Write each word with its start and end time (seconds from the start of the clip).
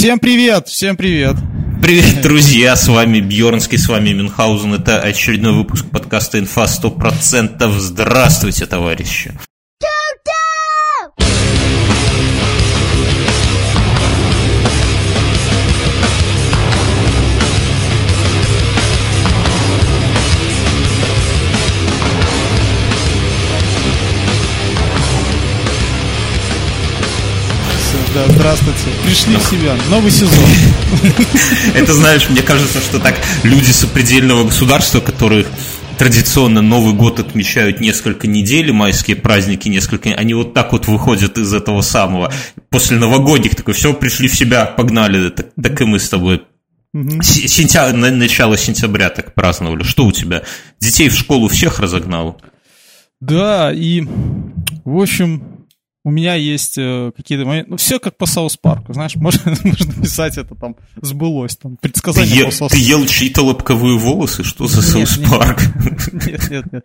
Всем 0.00 0.18
привет, 0.18 0.66
всем 0.66 0.96
привет. 0.96 1.36
Привет, 1.82 2.22
друзья, 2.22 2.74
с 2.74 2.88
вами 2.88 3.20
Бьернский, 3.20 3.76
с 3.76 3.86
вами 3.86 4.14
Мюнхгаузен. 4.14 4.72
Это 4.72 4.98
очередной 4.98 5.52
выпуск 5.52 5.90
подкаста 5.90 6.38
«Инфа 6.38 6.64
100%». 6.64 7.70
Здравствуйте, 7.78 8.64
товарищи. 8.64 9.34
Да, 28.14 28.26
здравствуйте. 28.28 28.78
Пришли 29.04 29.36
в 29.36 29.42
себя. 29.42 29.76
Новый 29.88 30.10
сезон. 30.10 30.44
Это, 31.74 31.92
знаешь, 31.92 32.28
мне 32.28 32.42
кажется, 32.42 32.80
что 32.80 32.98
так 32.98 33.14
люди 33.44 33.70
сопредельного 33.70 34.44
государства, 34.44 34.98
которых 34.98 35.46
традиционно 35.96 36.60
Новый 36.60 36.94
год 36.94 37.20
отмечают 37.20 37.80
несколько 37.80 38.26
недель, 38.26 38.72
майские 38.72 39.16
праздники 39.16 39.68
несколько, 39.68 40.08
они 40.10 40.34
вот 40.34 40.54
так 40.54 40.72
вот 40.72 40.88
выходят 40.88 41.38
из 41.38 41.54
этого 41.54 41.82
самого. 41.82 42.32
После 42.68 42.96
новогодних 42.96 43.54
такой, 43.54 43.74
все, 43.74 43.94
пришли 43.94 44.26
в 44.26 44.34
себя, 44.34 44.64
погнали, 44.64 45.30
так, 45.30 45.46
так 45.62 45.80
и 45.80 45.84
мы 45.84 46.00
с 46.00 46.08
тобой 46.08 46.42
Сентя... 46.92 47.92
Начало 47.92 48.56
сентября 48.56 49.10
так 49.10 49.34
праздновали. 49.34 49.84
Что 49.84 50.06
у 50.06 50.12
тебя? 50.12 50.42
Детей 50.80 51.08
в 51.08 51.14
школу 51.14 51.46
всех 51.46 51.78
разогнал? 51.78 52.40
Да, 53.20 53.72
и, 53.72 54.00
в 54.84 54.98
общем, 54.98 55.49
у 56.10 56.12
меня 56.12 56.34
есть 56.34 56.76
э, 56.76 57.12
какие-то 57.16 57.44
моменты, 57.44 57.70
ну, 57.70 57.76
все 57.76 58.00
как 58.00 58.16
по 58.16 58.26
Саус 58.26 58.56
Парку, 58.56 58.92
знаешь, 58.92 59.14
можно, 59.16 59.54
можно 59.62 60.02
писать 60.02 60.38
это 60.38 60.56
там, 60.56 60.74
сбылось, 61.00 61.56
там, 61.56 61.76
предсказание 61.76 62.40
ты, 62.40 62.44
по 62.46 62.50
Саус 62.50 62.72
Ты 62.72 62.78
ел 62.78 63.06
чьи-то 63.06 63.42
лобковые 63.42 63.96
волосы? 63.96 64.42
Что 64.42 64.66
за 64.66 64.82
South 64.82 65.18
Park? 65.30 65.60
Нет, 66.12 66.50
нет, 66.50 66.72
нет. 66.72 66.84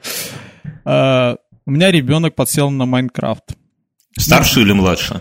А, 0.85 1.37
у 1.65 1.71
меня 1.71 1.91
ребенок 1.91 2.35
подсел 2.35 2.69
на 2.69 2.85
Майнкрафт. 2.85 3.55
Старший 4.17 4.61
или 4.61 4.73
младший? 4.73 5.17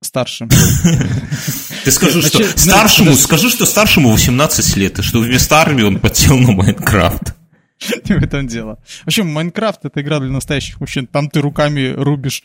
Старшим. 0.00 0.48
Ты 0.48 1.90
скажи, 1.90 2.22
что 2.22 2.44
старшему, 2.56 3.14
скажи, 3.14 3.50
что 3.50 3.66
старшему 3.66 4.10
18 4.10 4.76
лет, 4.76 5.00
и 5.00 5.02
что 5.02 5.18
вместо 5.18 5.56
армии 5.56 5.82
он 5.82 5.98
подсел 5.98 6.38
на 6.38 6.52
Майнкрафт. 6.52 7.34
Не 8.08 8.16
в 8.16 8.22
этом 8.22 8.46
дело. 8.46 8.78
В 9.02 9.08
общем, 9.08 9.28
Майнкрафт— 9.28 9.80
это 9.84 10.00
игра 10.00 10.20
для 10.20 10.30
настоящих 10.30 10.80
мужчин. 10.80 11.06
Там 11.06 11.28
ты 11.28 11.40
руками 11.40 11.92
рубишь 11.96 12.42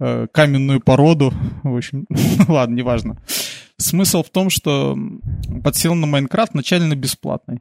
э, 0.00 0.26
каменную 0.32 0.80
породу. 0.80 1.32
В 1.62 1.76
общем, 1.76 2.06
ладно, 2.48 2.74
неважно. 2.74 3.22
Смысл 3.76 4.22
в 4.22 4.30
том, 4.30 4.50
что 4.50 4.96
подсел 5.64 5.94
на 5.94 6.06
Майнкрафт 6.06 6.54
начально 6.54 6.94
бесплатный. 6.94 7.60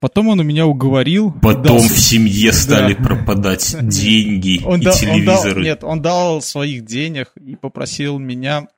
Потом 0.00 0.28
он 0.28 0.38
у 0.38 0.44
меня 0.44 0.66
уговорил. 0.66 1.32
Потом 1.42 1.62
дал... 1.62 1.78
в 1.78 1.98
семье 1.98 2.52
стали 2.54 2.94
да. 2.94 3.02
пропадать 3.02 3.76
деньги 3.82 4.62
он 4.64 4.80
и 4.80 4.84
дал, 4.84 4.94
телевизоры. 4.94 5.50
Он 5.50 5.54
дал, 5.54 5.64
нет, 5.64 5.84
он 5.84 6.02
дал 6.02 6.42
своих 6.42 6.84
денег 6.84 7.32
и 7.40 7.56
попросил 7.56 8.18
меня 8.18 8.68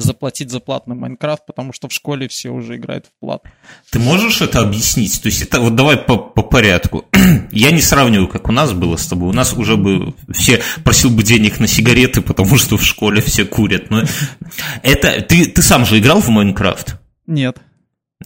заплатить 0.00 0.50
за 0.50 0.60
платный 0.60 0.96
Майнкрафт, 0.96 1.46
потому 1.46 1.72
что 1.72 1.88
в 1.88 1.92
школе 1.92 2.28
все 2.28 2.50
уже 2.50 2.76
играют 2.76 3.06
в 3.06 3.20
плат. 3.20 3.42
Ты 3.90 3.98
можешь 3.98 4.40
это 4.40 4.60
объяснить? 4.60 5.20
То 5.22 5.26
есть 5.26 5.42
это 5.42 5.60
вот 5.60 5.74
давай 5.74 5.96
по, 5.96 6.16
по 6.16 6.42
порядку. 6.42 7.04
Я 7.52 7.70
не 7.70 7.80
сравниваю, 7.80 8.28
как 8.28 8.48
у 8.48 8.52
нас 8.52 8.72
было 8.72 8.96
с 8.96 9.06
тобой. 9.06 9.28
У 9.30 9.32
нас 9.32 9.52
уже 9.52 9.76
бы 9.76 10.14
все 10.32 10.62
просил 10.84 11.10
бы 11.10 11.22
денег 11.22 11.60
на 11.60 11.66
сигареты, 11.66 12.20
потому 12.20 12.58
что 12.58 12.76
в 12.76 12.84
школе 12.84 13.20
все 13.22 13.44
курят. 13.44 13.90
Но 13.90 14.04
это 14.82 15.20
ты, 15.22 15.46
ты 15.46 15.62
сам 15.62 15.84
же 15.84 15.98
играл 15.98 16.20
в 16.20 16.28
Майнкрафт? 16.28 16.96
Нет. 17.26 17.58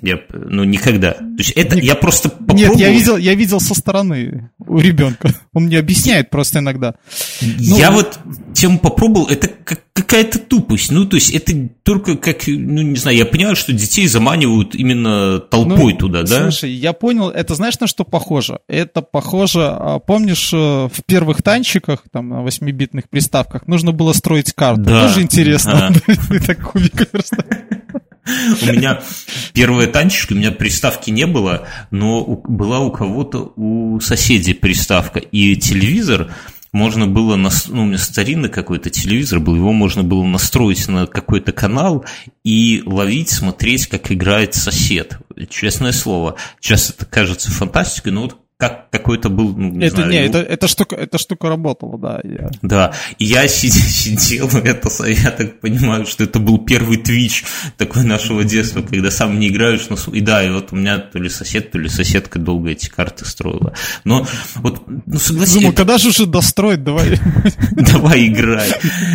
Я, 0.01 0.19
ну, 0.33 0.65
никогда. 0.65 1.12
То 1.12 1.25
есть 1.39 1.51
это 1.51 1.77
Ник... 1.77 1.85
я 1.85 1.95
просто 1.95 2.31
попробовал... 2.31 2.71
Нет, 2.71 2.77
я 2.77 2.91
видел, 2.91 3.17
я 3.19 3.35
видел 3.35 3.61
со 3.61 3.75
стороны 3.75 4.51
у 4.59 4.79
ребенка. 4.79 5.35
Он 5.53 5.64
мне 5.64 5.79
объясняет 5.79 6.30
просто 6.30 6.61
иногда. 6.61 6.95
Ну, 7.42 7.79
я 7.79 7.91
вот 7.91 8.19
тему 8.55 8.79
попробовал, 8.79 9.29
это 9.29 9.48
как, 9.48 9.83
какая-то 9.92 10.39
тупость. 10.39 10.91
Ну, 10.91 11.05
то 11.05 11.17
есть 11.17 11.30
это 11.35 11.53
только 11.83 12.17
как, 12.17 12.47
ну, 12.47 12.80
не 12.80 12.97
знаю, 12.97 13.19
я 13.19 13.27
понимаю, 13.27 13.55
что 13.55 13.75
детей 13.75 14.07
заманивают 14.07 14.75
именно 14.75 15.41
толпой 15.41 15.92
ну, 15.92 15.98
туда, 15.98 16.23
да? 16.23 16.45
Слушай, 16.45 16.73
я 16.73 16.95
понял, 16.95 17.29
это 17.29 17.55
знаешь, 17.55 17.79
на 17.79 17.86
что 17.86 18.05
похоже? 18.05 18.61
Это 18.69 19.03
похоже, 19.03 19.61
а, 19.63 19.98
помнишь, 19.98 20.53
э, 20.55 20.57
в 20.57 21.05
первых 21.07 21.42
танчиках, 21.42 22.05
там, 22.11 22.30
на 22.30 22.42
8-битных 22.42 23.11
приставках, 23.11 23.67
нужно 23.67 23.92
было 23.92 24.14
строить 24.14 24.55
карту. 24.55 24.85
Да. 24.85 25.09
Тоже 25.09 25.20
интересно. 25.20 25.92
Так 26.47 26.73
кубик 26.73 27.09
у 28.27 28.67
меня 28.67 29.01
первая 29.53 29.87
танчишка, 29.87 30.33
у 30.33 30.37
меня 30.37 30.53
приставки 30.53 31.11
не 31.11 31.27
было, 31.27 31.67
но 31.91 32.25
была 32.25 32.81
у 32.81 32.91
кого-то, 32.91 33.53
у 33.57 34.01
соседей 34.01 34.55
приставка. 34.55 35.19
И 35.19 35.57
телевизор 35.57 36.33
можно 36.73 37.07
было, 37.07 37.37
ну, 37.37 37.51
у 37.69 37.85
меня 37.85 37.99
старинный 37.99 38.49
какой-то 38.49 38.89
телевизор 38.91 39.41
был, 39.41 39.57
его 39.57 39.73
можно 39.73 40.03
было 40.03 40.25
настроить 40.25 40.89
на 40.89 41.07
какой-то 41.07 41.53
канал 41.53 42.05
и 42.45 42.83
ловить, 42.87 43.29
смотреть, 43.29 43.87
как 43.89 44.11
играет 44.11 44.55
сосед. 44.55 45.19
Честное 45.51 45.93
слово, 45.93 46.37
сейчас 46.61 46.91
это 46.91 47.05
кажется 47.05 47.51
фантастикой, 47.51 48.13
но 48.13 48.23
вот 48.23 48.39
как 48.62 48.90
какой-то 48.90 49.28
был, 49.28 49.56
ну, 49.56 49.70
не 49.70 49.86
это, 49.86 49.96
знаю, 49.96 50.11
не, 50.12 50.18
его... 50.18 50.39
это, 50.39 50.39
эта, 50.39 50.68
штука, 50.68 50.95
эта 50.95 51.18
штука 51.18 51.48
работала, 51.48 51.98
да. 51.98 52.20
Я... 52.23 52.48
Да, 52.62 52.92
и 53.18 53.24
я 53.24 53.48
сидел, 53.48 54.46
это, 54.46 55.06
я 55.08 55.30
так 55.33 55.58
понимаю, 55.58 56.06
что 56.06 56.23
это 56.23 56.39
был 56.39 56.58
первый 56.58 56.98
твич 56.98 57.45
такой 57.77 58.05
нашего 58.05 58.45
детства, 58.45 58.83
когда 58.83 59.11
сам 59.11 59.40
не 59.40 59.48
играешь, 59.48 59.89
но, 59.90 59.96
и 60.12 60.20
да, 60.20 60.45
и 60.45 60.50
вот 60.50 60.68
у 60.70 60.77
меня 60.77 60.98
то 60.98 61.18
ли 61.18 61.28
сосед, 61.28 61.73
то 61.73 61.78
ли 61.78 61.89
соседка 61.89 62.39
долго 62.39 62.70
эти 62.70 62.89
карты 62.89 63.24
строила. 63.24 63.74
Но 64.05 64.28
вот, 64.55 64.84
ну 64.86 65.18
согласись... 65.18 65.55
Думаю, 65.55 65.70
это... 65.70 65.79
когда 65.79 65.98
же 65.98 66.11
уже 66.11 66.27
достроить, 66.27 66.84
давай... 66.84 67.18
Давай 67.73 68.27
играй. 68.29 68.70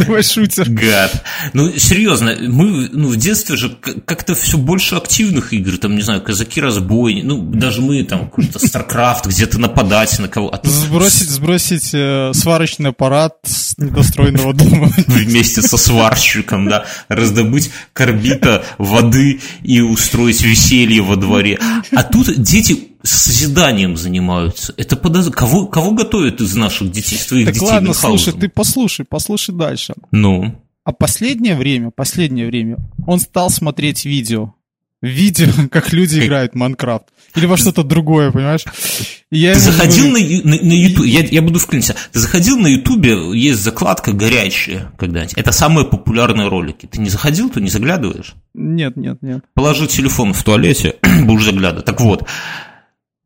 Давай 0.06 0.24
шутер. 0.24 0.70
Гад. 0.70 1.24
Ну, 1.54 1.72
серьезно, 1.78 2.36
мы, 2.42 2.90
ну, 2.92 3.08
в 3.08 3.16
детстве 3.16 3.56
же 3.56 3.70
как-то 3.70 4.36
все 4.36 4.58
больше 4.58 4.96
активных 4.96 5.54
игр, 5.54 5.78
там, 5.78 5.96
не 5.96 6.02
знаю, 6.02 6.22
казаки-разбойни, 6.22 7.22
ну, 7.22 7.42
даже 7.42 7.82
мы 7.82 8.04
там 8.04 8.26
какой-то 8.26 8.60
StarCraft, 8.60 9.37
где-то 9.38 9.60
нападать 9.60 10.18
на 10.18 10.28
кого. 10.28 10.54
А. 10.54 10.60
Сбросить, 10.68 11.30
сбросить 11.30 11.92
э, 11.94 12.32
сварочный 12.34 12.90
аппарат 12.90 13.38
с 13.46 13.78
недостроенного 13.78 14.54
дома. 14.54 14.92
Вместе 15.08 15.62
со 15.62 15.78
сварщиком, 15.78 16.68
да, 16.68 16.86
раздобыть 17.08 17.72
корбита 17.94 18.66
воды 18.80 19.40
и 19.62 19.80
устроить 19.80 20.42
веселье 20.42 21.02
во 21.02 21.16
дворе. 21.16 21.60
А 21.92 22.04
тут 22.04 22.42
дети 22.42 22.90
созиданием 23.04 23.96
занимаются. 23.96 24.74
Это 24.76 24.96
подоз... 24.96 25.30
кого, 25.30 25.68
кого 25.68 25.92
готовят 25.92 26.42
из 26.42 26.56
наших 26.56 26.92
детей, 26.92 27.18
из 27.18 27.26
твоих 27.28 27.46
так 27.46 27.54
детей 27.54 27.68
ладно, 27.68 27.94
слушай, 27.94 28.34
ты 28.34 28.50
послушай, 28.50 29.06
послушай 29.08 29.54
дальше. 29.56 29.94
Ну? 30.12 30.60
А 30.84 30.94
последнее 30.94 31.56
время, 31.56 31.92
последнее 31.92 32.48
время 32.48 32.78
он 33.06 33.20
стал 33.20 33.50
смотреть 33.50 34.06
видео 34.06 34.54
видео, 35.02 35.48
как 35.72 35.94
люди 35.94 36.20
играют 36.20 36.54
в 36.54 36.56
Майнкрафт. 36.56 37.06
Или 37.36 37.46
во 37.46 37.58
что-то 37.58 37.84
другое, 37.84 38.32
понимаешь? 38.32 38.64
я 39.30 39.54
ты 39.54 39.60
заходил 39.60 40.10
говорю... 40.10 40.42
на, 40.44 40.56
на, 40.56 40.64
на 40.64 40.74
YouTube, 40.74 41.06
я, 41.06 41.22
я 41.22 41.42
буду 41.42 41.60
вклиниться, 41.60 41.96
ты 42.12 42.20
заходил 42.20 42.58
на 42.58 42.68
YouTube, 42.68 43.36
есть 43.36 43.62
закладка 43.62 44.14
горячая 44.14 44.92
когда-нибудь. 44.98 45.38
Это 45.38 45.52
самые 45.52 45.86
популярные 45.86 46.48
ролики. 46.48 46.86
Ты 46.88 47.00
не 47.00 47.10
заходил, 47.10 47.50
то 47.50 47.60
не 47.60 47.70
заглядываешь? 47.70 48.34
Нет, 48.54 48.96
нет, 48.96 49.22
нет. 49.22 49.44
Положи 49.54 49.88
телефон 49.88 50.34
в 50.34 50.44
туалете, 50.44 50.96
будешь 51.24 51.46
заглядывать. 51.46 51.86
Так 51.86 52.02
вот, 52.02 52.28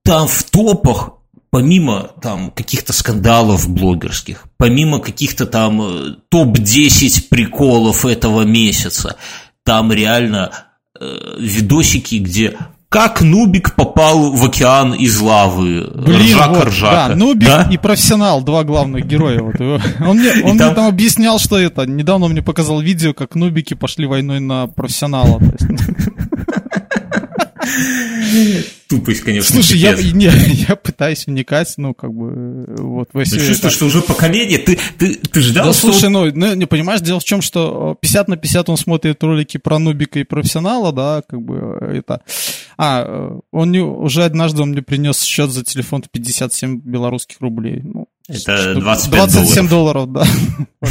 там 0.03 0.27
в 0.27 0.43
топах 0.43 1.11
помимо 1.51 2.11
там 2.21 2.49
каких-то 2.49 2.93
скандалов 2.93 3.69
блогерских, 3.69 4.45
помимо 4.57 4.99
каких-то 4.99 5.45
там 5.45 5.81
э, 5.81 6.15
топ-10 6.29 7.27
приколов 7.29 8.05
этого 8.05 8.43
месяца, 8.43 9.17
там 9.63 9.91
реально 9.91 10.70
Э, 11.03 11.36
видосики, 11.39 12.18
где 12.18 12.56
как 12.88 13.21
Нубик 13.21 13.74
попал 13.74 14.33
в 14.33 14.45
океан 14.45 14.94
из 14.94 15.19
лавы. 15.19 15.89
Блин, 15.95 16.36
ржака, 16.36 16.50
вот, 16.50 16.68
ржака. 16.68 17.07
Да, 17.07 17.15
Нубик 17.15 17.48
да? 17.48 17.68
и 17.71 17.77
профессионал, 17.77 18.44
два 18.44 18.63
главных 18.63 19.07
героя. 19.07 19.42
Вот. 19.42 19.59
Он, 19.59 20.18
мне, 20.18 20.31
он 20.44 20.59
там... 20.59 20.68
мне 20.68 20.75
там 20.75 20.88
объяснял, 20.88 21.39
что 21.39 21.57
это. 21.57 21.88
Недавно 21.88 22.25
он 22.25 22.33
мне 22.33 22.44
показал 22.44 22.81
видео, 22.81 23.13
как 23.13 23.33
Нубики 23.33 23.74
пошли 23.74 24.06
войной 24.06 24.42
на 24.42 24.68
профессионала. 24.68 25.42
Тупость, 28.91 29.21
конечно. 29.21 29.55
Слушай, 29.55 29.77
я, 29.77 29.93
не, 29.93 30.25
я 30.67 30.75
пытаюсь 30.75 31.25
вникать, 31.25 31.73
ну, 31.77 31.93
как 31.93 32.13
бы, 32.13 32.65
вот 32.77 33.07
во 33.13 33.23
все 33.23 33.38
чувствуешь, 33.38 33.59
это... 33.59 33.69
что 33.69 33.85
уже 33.85 34.01
поколение, 34.01 34.57
ты, 34.57 34.77
ты, 34.97 35.15
ты 35.15 35.39
ждал, 35.39 35.67
да, 35.67 35.73
что... 35.73 35.93
слушай, 35.93 36.09
ну, 36.09 36.29
ну, 36.35 36.53
не 36.55 36.65
понимаешь, 36.65 36.99
дело 36.99 37.21
в 37.21 37.23
чем, 37.23 37.41
что 37.41 37.97
50 38.01 38.27
на 38.27 38.35
50 38.35 38.67
он 38.67 38.75
смотрит 38.75 39.23
ролики 39.23 39.57
про 39.57 39.79
нубика 39.79 40.19
и 40.19 40.25
профессионала, 40.25 40.91
да, 40.91 41.23
как 41.25 41.41
бы, 41.41 41.77
это... 41.81 42.19
А, 42.77 43.39
он 43.51 43.71
не, 43.71 43.79
уже 43.79 44.25
однажды 44.25 44.61
он 44.61 44.71
мне 44.71 44.81
принес 44.81 45.21
счет 45.21 45.51
за 45.51 45.63
телефон 45.63 46.03
57 46.11 46.81
белорусских 46.81 47.39
рублей. 47.39 47.79
Ну, 47.83 48.07
Это 48.27 48.75
25 48.75 49.31
27 49.31 49.68
долларов, 49.68 50.12
долларов 50.12 50.27
да. 50.81 50.88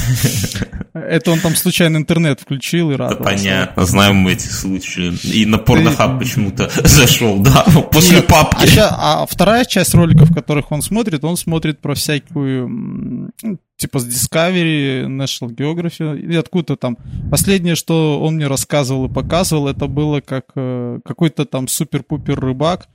Это 1.00 1.30
он 1.30 1.40
там 1.40 1.54
случайно 1.54 1.96
интернет 1.96 2.40
включил 2.40 2.90
и 2.90 2.96
радовался. 2.96 3.24
Понятно, 3.24 3.84
знаем 3.84 4.16
мы 4.16 4.32
эти 4.32 4.48
случаи. 4.48 5.14
И 5.26 5.46
на 5.46 5.58
порнохаб 5.58 6.18
почему-то 6.18 6.70
зашел, 6.84 7.38
да, 7.38 7.64
после 7.92 8.22
папки. 8.22 8.68
А, 8.78 9.22
а 9.22 9.26
вторая 9.26 9.64
часть 9.64 9.94
роликов, 9.94 10.34
которых 10.34 10.72
он 10.72 10.82
смотрит, 10.82 11.24
он 11.24 11.36
смотрит 11.36 11.80
про 11.80 11.94
всякую, 11.94 13.30
типа 13.76 14.00
с 14.00 14.06
Discovery, 14.06 15.06
National 15.06 15.54
Geography, 15.54 16.18
и 16.18 16.36
откуда-то 16.36 16.76
там. 16.76 16.98
Последнее, 17.30 17.76
что 17.76 18.20
он 18.20 18.34
мне 18.34 18.48
рассказывал 18.48 19.06
и 19.06 19.12
показывал, 19.12 19.68
это 19.68 19.86
было 19.86 20.20
как 20.20 20.46
э, 20.56 20.98
какой-то 21.04 21.44
там 21.44 21.68
супер-пупер 21.68 22.38
рыбак 22.38 22.88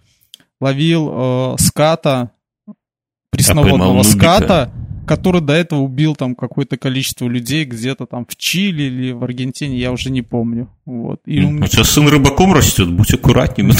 ловил 0.60 1.10
э, 1.12 1.56
ската, 1.60 2.32
пресноводного 3.36 4.04
ската, 4.04 4.72
который 5.06 5.42
до 5.42 5.54
этого 5.54 5.82
убил 5.82 6.16
там 6.16 6.36
какое-то 6.36 6.78
количество 6.78 7.28
людей 7.28 7.66
где-то 7.66 8.06
там 8.06 8.26
в 8.26 8.36
Чили 8.36 8.84
или 8.84 9.12
в 9.12 9.24
Аргентине, 9.24 9.78
я 9.78 9.92
уже 9.92 10.10
не 10.10 10.22
помню. 10.22 10.70
Вот. 10.86 11.22
И 11.26 11.44
он... 11.44 11.64
У 11.64 11.68
тебя 11.68 11.84
сын 11.84 12.08
рыбаком 12.08 12.54
растет, 12.54 12.92
будь 12.92 13.14
аккуратнее, 13.14 13.72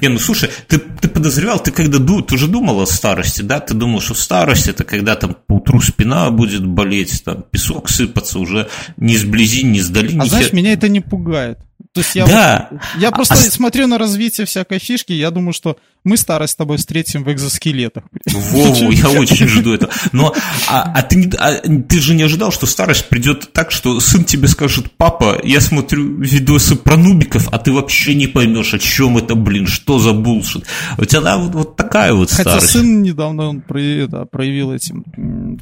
Не, 0.00 0.08
ну 0.08 0.18
слушай, 0.18 0.50
ты, 0.68 0.78
ты 0.78 1.08
подозревал, 1.08 1.60
ты 1.60 1.70
когда 1.70 1.98
ду, 1.98 2.22
ты 2.22 2.34
уже 2.34 2.48
думал 2.48 2.80
о 2.80 2.86
старости, 2.86 3.42
да? 3.42 3.60
Ты 3.60 3.74
думал, 3.74 4.00
что 4.00 4.14
старость 4.14 4.68
это 4.68 4.84
когда 4.84 5.14
там 5.16 5.36
по 5.46 5.54
утру 5.54 5.80
спина 5.80 6.30
будет 6.30 6.66
болеть, 6.66 7.22
там 7.24 7.44
песок 7.50 7.88
сыпаться 7.88 8.38
уже 8.38 8.68
ни 8.96 9.14
сблизи, 9.16 9.64
ни 9.64 9.80
сдали. 9.80 10.16
А 10.18 10.26
знаешь, 10.26 10.52
меня 10.52 10.72
это 10.72 10.88
не 10.88 11.00
пугает. 11.00 11.58
То 11.96 12.00
есть 12.00 12.14
я, 12.14 12.26
да. 12.26 12.70
я 12.98 13.10
просто 13.10 13.32
а... 13.32 13.36
смотрю 13.38 13.86
на 13.86 13.96
развитие 13.96 14.46
всякой 14.46 14.80
фишки, 14.80 15.14
я 15.14 15.30
думаю, 15.30 15.54
что 15.54 15.78
мы 16.04 16.18
старость 16.18 16.52
с 16.52 16.56
тобой 16.56 16.76
встретим 16.76 17.24
в 17.24 17.32
экзоскелетах. 17.32 18.04
Вову, 18.26 18.90
я 18.90 19.08
очень 19.18 19.48
жду 19.48 19.72
этого. 19.72 19.90
Но 20.12 20.34
а, 20.68 20.92
а, 20.94 21.02
ты, 21.02 21.30
а 21.38 21.54
ты 21.62 21.98
же 21.98 22.14
не 22.14 22.22
ожидал, 22.22 22.52
что 22.52 22.66
старость 22.66 23.08
придет 23.08 23.50
так, 23.54 23.70
что 23.70 23.98
сын 23.98 24.24
тебе 24.24 24.46
скажет, 24.46 24.92
папа, 24.98 25.40
я 25.42 25.62
смотрю 25.62 26.18
видосы 26.18 26.76
про 26.76 26.98
нубиков, 26.98 27.48
а 27.50 27.58
ты 27.58 27.72
вообще 27.72 28.14
не 28.14 28.26
поймешь, 28.26 28.74
о 28.74 28.78
чем 28.78 29.16
это, 29.16 29.34
блин, 29.34 29.66
что 29.66 29.98
за 29.98 30.12
булшит. 30.12 30.66
У 30.98 31.06
тебя 31.06 31.22
да, 31.22 31.38
вот, 31.38 31.54
вот 31.54 31.76
такая 31.76 32.12
вот 32.12 32.28
Хотя 32.28 32.42
старость. 32.42 32.66
Хотя 32.66 32.78
сын 32.78 33.02
недавно 33.02 33.48
он 33.48 33.62
проявил, 33.62 34.08
да, 34.08 34.26
проявил 34.26 34.74
эти 34.74 34.94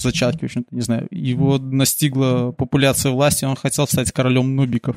зачатки, 0.00 0.40
в 0.40 0.44
общем-то, 0.46 0.74
не 0.74 0.82
знаю, 0.82 1.06
его 1.12 1.58
настигла 1.58 2.50
популяция 2.50 3.12
власти, 3.12 3.44
он 3.44 3.54
хотел 3.54 3.86
стать 3.86 4.10
королем 4.10 4.56
нубиков. 4.56 4.96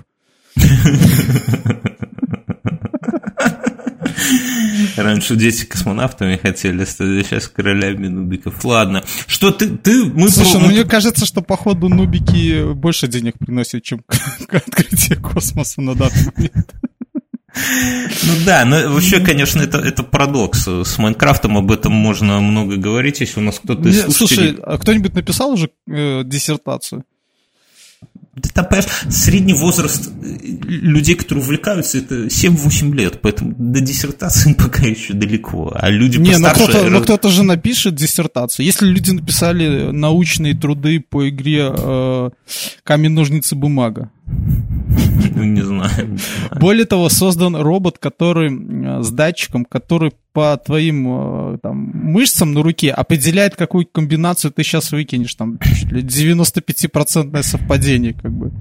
Раньше 4.97 5.35
дети 5.35 5.65
космонавтами 5.65 6.37
хотели 6.37 6.83
стать, 6.85 7.27
сейчас 7.27 7.47
королями 7.47 8.07
нубиков. 8.07 8.63
Ладно. 8.65 9.03
Что 9.27 9.51
ты... 9.51 9.69
ты 9.69 10.05
мы 10.05 10.29
Слушай, 10.29 10.53
про... 10.53 10.59
ну 10.61 10.67
мне 10.67 10.83
кажется, 10.85 11.25
что, 11.25 11.41
походу, 11.41 11.87
нубики 11.87 12.73
больше 12.73 13.07
денег 13.07 13.37
приносят, 13.37 13.83
чем 13.83 14.01
открытие 14.49 15.17
космоса 15.17 15.81
на 15.81 15.93
данный 15.95 16.31
момент. 16.35 16.73
Ну 17.55 18.33
да, 18.45 18.65
но 18.65 18.91
вообще, 18.91 19.19
конечно, 19.19 19.61
это, 19.61 19.77
это 19.79 20.03
парадокс. 20.03 20.67
С 20.67 20.97
Майнкрафтом 20.97 21.57
об 21.57 21.71
этом 21.71 21.91
можно 21.91 22.39
много 22.39 22.77
говорить, 22.77 23.19
если 23.19 23.39
у 23.39 23.43
нас 23.43 23.59
кто-то 23.59 23.89
из 23.89 24.01
слушателей... 24.01 24.55
Слушай, 24.55 24.63
а 24.63 24.77
кто-нибудь 24.77 25.13
написал 25.13 25.51
уже 25.51 25.69
э, 25.87 26.23
диссертацию? 26.23 27.03
Да 28.37 28.49
там, 28.53 28.65
понимаешь, 28.65 28.87
средний 29.09 29.53
возраст 29.53 30.09
э, 30.09 30.37
людей, 30.63 31.15
которые 31.15 31.43
увлекаются, 31.43 31.97
это 31.97 32.25
7-8 32.27 32.93
лет, 32.93 33.19
поэтому 33.21 33.55
до 33.57 33.79
диссертации 33.79 34.53
пока 34.57 34.85
еще 34.85 35.13
далеко. 35.13 35.71
А 35.73 35.89
люди 35.89 36.17
Не, 36.17 36.33
постарше... 36.33 36.59
но 36.61 36.67
кто-то, 36.67 36.89
но 36.89 37.01
кто-то 37.01 37.29
же 37.29 37.43
напишет 37.43 37.95
диссертацию. 37.95 38.65
Если 38.65 38.85
люди 38.85 39.11
написали 39.11 39.91
научные 39.91 40.53
труды 40.53 40.99
по 40.99 41.27
игре 41.27 41.71
э, 41.75 42.29
«Камень, 42.83 43.11
ножницы, 43.11 43.55
бумага», 43.55 44.11
ну, 44.27 44.76
не 44.97 45.61
знаю. 45.61 46.17
Более 46.59 46.85
того, 46.85 47.09
создан 47.09 47.55
робот, 47.55 47.97
который 47.97 48.49
э, 48.51 49.03
с 49.03 49.11
датчиком, 49.11 49.65
который 49.65 50.13
по 50.33 50.57
твоим 50.57 51.53
э, 51.53 51.57
там, 51.61 51.77
мышцам 51.77 52.53
на 52.53 52.63
руке 52.63 52.91
определяет, 52.91 53.55
какую 53.55 53.87
комбинацию 53.87 54.51
ты 54.51 54.63
сейчас 54.63 54.91
выкинешь. 54.91 55.33
Там 55.35 55.59
95% 55.91 57.43
совпадение, 57.43 58.13
как 58.13 58.31
бы. 58.31 58.51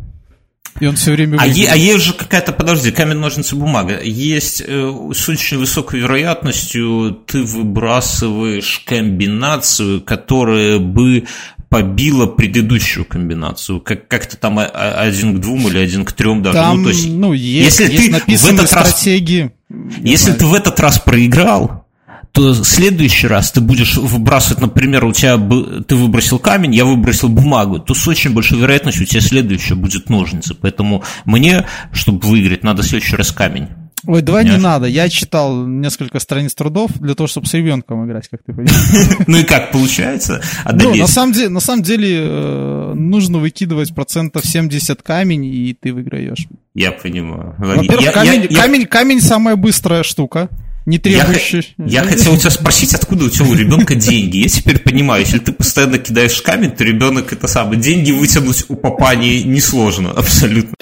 И 0.80 0.86
он 0.86 0.96
все 0.96 1.12
время... 1.12 1.38
А, 1.40 1.46
е, 1.46 1.68
а 1.70 1.76
есть 1.76 2.04
же 2.04 2.12
какая-то, 2.12 2.52
подожди, 2.52 2.90
камень, 2.90 3.16
ножницы, 3.16 3.56
бумага. 3.56 4.00
Есть 4.02 4.62
э, 4.66 5.10
с 5.14 5.28
очень 5.28 5.58
высокой 5.58 6.00
вероятностью 6.00 7.18
ты 7.26 7.42
выбрасываешь 7.42 8.82
комбинацию, 8.84 10.02
которая 10.02 10.78
бы 10.78 11.26
побила 11.68 12.26
предыдущую 12.26 13.04
комбинацию, 13.04 13.80
как 13.80 14.08
как-то 14.08 14.36
там 14.36 14.58
один 14.58 15.36
к 15.36 15.40
двум 15.40 15.68
или 15.68 15.78
один 15.78 16.04
к 16.04 16.12
трем 16.12 16.42
даже. 16.42 16.58
Там, 16.58 16.78
ну, 16.78 16.84
то 16.84 16.90
есть, 16.90 17.08
ну, 17.08 17.32
есть, 17.32 17.80
если 17.80 17.92
есть 17.92 18.26
ты 18.26 18.36
в 18.36 18.46
этот 18.46 18.68
стратегии. 18.68 19.52
Раз, 19.68 19.94
если 20.02 20.24
знаю. 20.24 20.38
ты 20.38 20.46
в 20.46 20.54
этот 20.54 20.80
раз 20.80 20.98
проиграл, 20.98 21.86
то 22.32 22.50
в 22.50 22.64
следующий 22.64 23.26
раз 23.26 23.50
ты 23.50 23.60
будешь 23.60 23.96
выбрасывать, 23.96 24.60
например, 24.60 25.06
у 25.06 25.12
тебя 25.12 25.38
ты 25.82 25.96
выбросил 25.96 26.38
камень, 26.38 26.74
я 26.74 26.84
выбросил 26.84 27.28
бумагу, 27.30 27.78
то 27.78 27.94
с 27.94 28.06
очень 28.06 28.34
большой 28.34 28.58
вероятностью 28.58 29.04
у 29.04 29.06
тебя 29.06 29.22
следующее 29.22 29.74
будет 29.74 30.10
ножницы. 30.10 30.54
Поэтому 30.54 31.02
мне, 31.24 31.66
чтобы 31.92 32.26
выиграть, 32.26 32.62
надо 32.62 32.82
в 32.82 32.86
следующий 32.86 33.16
раз 33.16 33.32
камень. 33.32 33.68
Ой, 34.04 34.22
давай 34.22 34.44
не 34.44 34.56
надо. 34.56 34.86
Я 34.86 35.08
читал 35.08 35.66
несколько 35.66 36.20
страниц 36.20 36.54
трудов 36.54 36.90
для 36.98 37.14
того, 37.14 37.26
чтобы 37.26 37.46
с 37.46 37.54
ребенком 37.54 38.06
играть, 38.06 38.28
как 38.28 38.42
ты 38.44 38.52
понимаешь. 38.52 39.16
Ну 39.26 39.38
и 39.38 39.42
как 39.42 39.72
получается? 39.72 40.42
Ну, 40.70 40.94
на 40.94 41.06
самом 41.06 41.32
деле, 41.32 41.48
на 41.48 41.60
самом 41.60 41.82
деле 41.82 42.92
нужно 42.94 43.38
выкидывать 43.38 43.94
процентов 43.94 44.46
70 44.46 45.02
камень, 45.02 45.44
и 45.44 45.74
ты 45.74 45.92
выиграешь. 45.92 46.46
Я 46.74 46.92
понимаю. 46.92 47.54
Во-первых, 47.58 48.12
камень, 48.12 48.48
камень, 48.48 48.86
камень 48.86 49.20
самая 49.20 49.56
быстрая 49.56 50.02
штука 50.02 50.48
не 50.86 50.98
требующий. 50.98 51.74
Я, 51.78 52.02
я 52.02 52.04
хотел 52.04 52.34
у 52.34 52.36
тебя 52.36 52.50
спросить, 52.50 52.94
откуда 52.94 53.24
у 53.24 53.28
тебя 53.28 53.46
у 53.46 53.54
ребенка 53.54 53.96
деньги. 53.96 54.38
Я 54.38 54.48
теперь 54.48 54.78
понимаю, 54.78 55.22
если 55.22 55.38
ты 55.38 55.52
постоянно 55.52 55.98
кидаешь 55.98 56.40
камень, 56.40 56.70
то 56.70 56.84
ребенок 56.84 57.32
это 57.32 57.48
самое. 57.48 57.80
Деньги 57.80 58.12
вытянуть 58.12 58.64
у 58.68 58.76
папани 58.76 59.42
несложно, 59.42 60.12
абсолютно. 60.12 60.74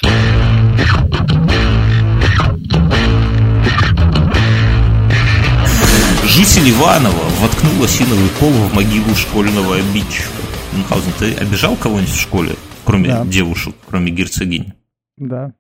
Житель 6.34 6.68
Иванова 6.72 7.28
воткнул 7.40 7.84
осиновый 7.84 8.28
кол 8.40 8.50
в 8.50 8.74
могилу 8.74 9.14
школьного 9.14 9.76
обидчика. 9.76 10.42
Мюнхгаузен, 10.72 11.12
ты 11.16 11.32
обижал 11.34 11.76
кого-нибудь 11.76 12.10
в 12.10 12.20
школе, 12.20 12.56
кроме 12.84 13.08
да. 13.08 13.24
девушек, 13.24 13.76
кроме 13.86 14.10
герцогинь? 14.10 14.72
Да. 15.16 15.52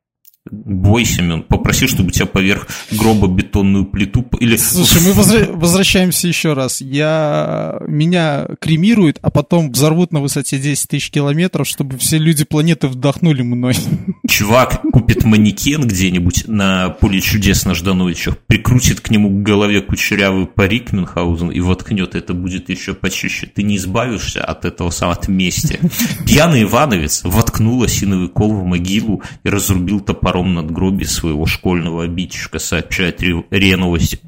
Бой, 0.64 1.04
Семен, 1.04 1.42
попроси, 1.42 1.86
чтобы 1.86 2.08
у 2.08 2.10
тебя 2.10 2.26
поверх 2.26 2.66
гроба 2.90 3.28
бетонную 3.28 3.86
плиту... 3.86 4.26
Или... 4.40 4.56
Слушай, 4.56 5.02
мы 5.06 5.12
возра... 5.12 5.46
возвращаемся 5.52 6.28
еще 6.28 6.52
раз. 6.52 6.80
Я... 6.80 7.78
Меня 7.86 8.46
кремируют, 8.60 9.18
а 9.22 9.30
потом 9.30 9.72
взорвут 9.72 10.12
на 10.12 10.20
высоте 10.20 10.58
10 10.58 10.88
тысяч 10.88 11.10
километров, 11.10 11.66
чтобы 11.66 11.96
все 11.98 12.18
люди 12.18 12.44
планеты 12.44 12.88
вдохнули 12.88 13.42
мной. 13.42 13.74
Чувак 14.28 14.82
купит 14.92 15.24
манекен 15.24 15.86
где-нибудь 15.86 16.48
на 16.48 16.90
поле 16.90 17.20
чудес 17.20 17.64
на 17.64 17.74
Ждановичах, 17.74 18.38
прикрутит 18.38 19.00
к 19.00 19.10
нему 19.10 19.30
к 19.30 19.42
голове 19.42 19.80
кучерявый 19.80 20.46
парик 20.46 20.92
Мюнхгаузен 20.92 21.50
и 21.50 21.60
воткнет. 21.60 22.14
Это 22.14 22.34
будет 22.34 22.68
еще 22.68 22.94
почище. 22.94 23.46
Ты 23.46 23.62
не 23.62 23.76
избавишься 23.76 24.44
от 24.44 24.64
этого 24.64 24.90
самого 24.90 25.14
от 25.14 25.28
мести. 25.28 25.78
Пьяный 26.26 26.64
Ивановец 26.64 27.22
воткнул 27.24 27.82
осиновый 27.82 28.28
кол 28.28 28.52
в 28.52 28.64
могилу 28.64 29.22
и 29.44 29.48
разрубил 29.48 30.00
топор 30.00 30.24
топором 30.24 30.43
надгробие 30.52 31.08
своего 31.08 31.46
школьного 31.46 32.04
обидчика, 32.04 32.58
сообщает 32.58 33.22
РИА 33.22 33.76
Новости. 33.76 34.20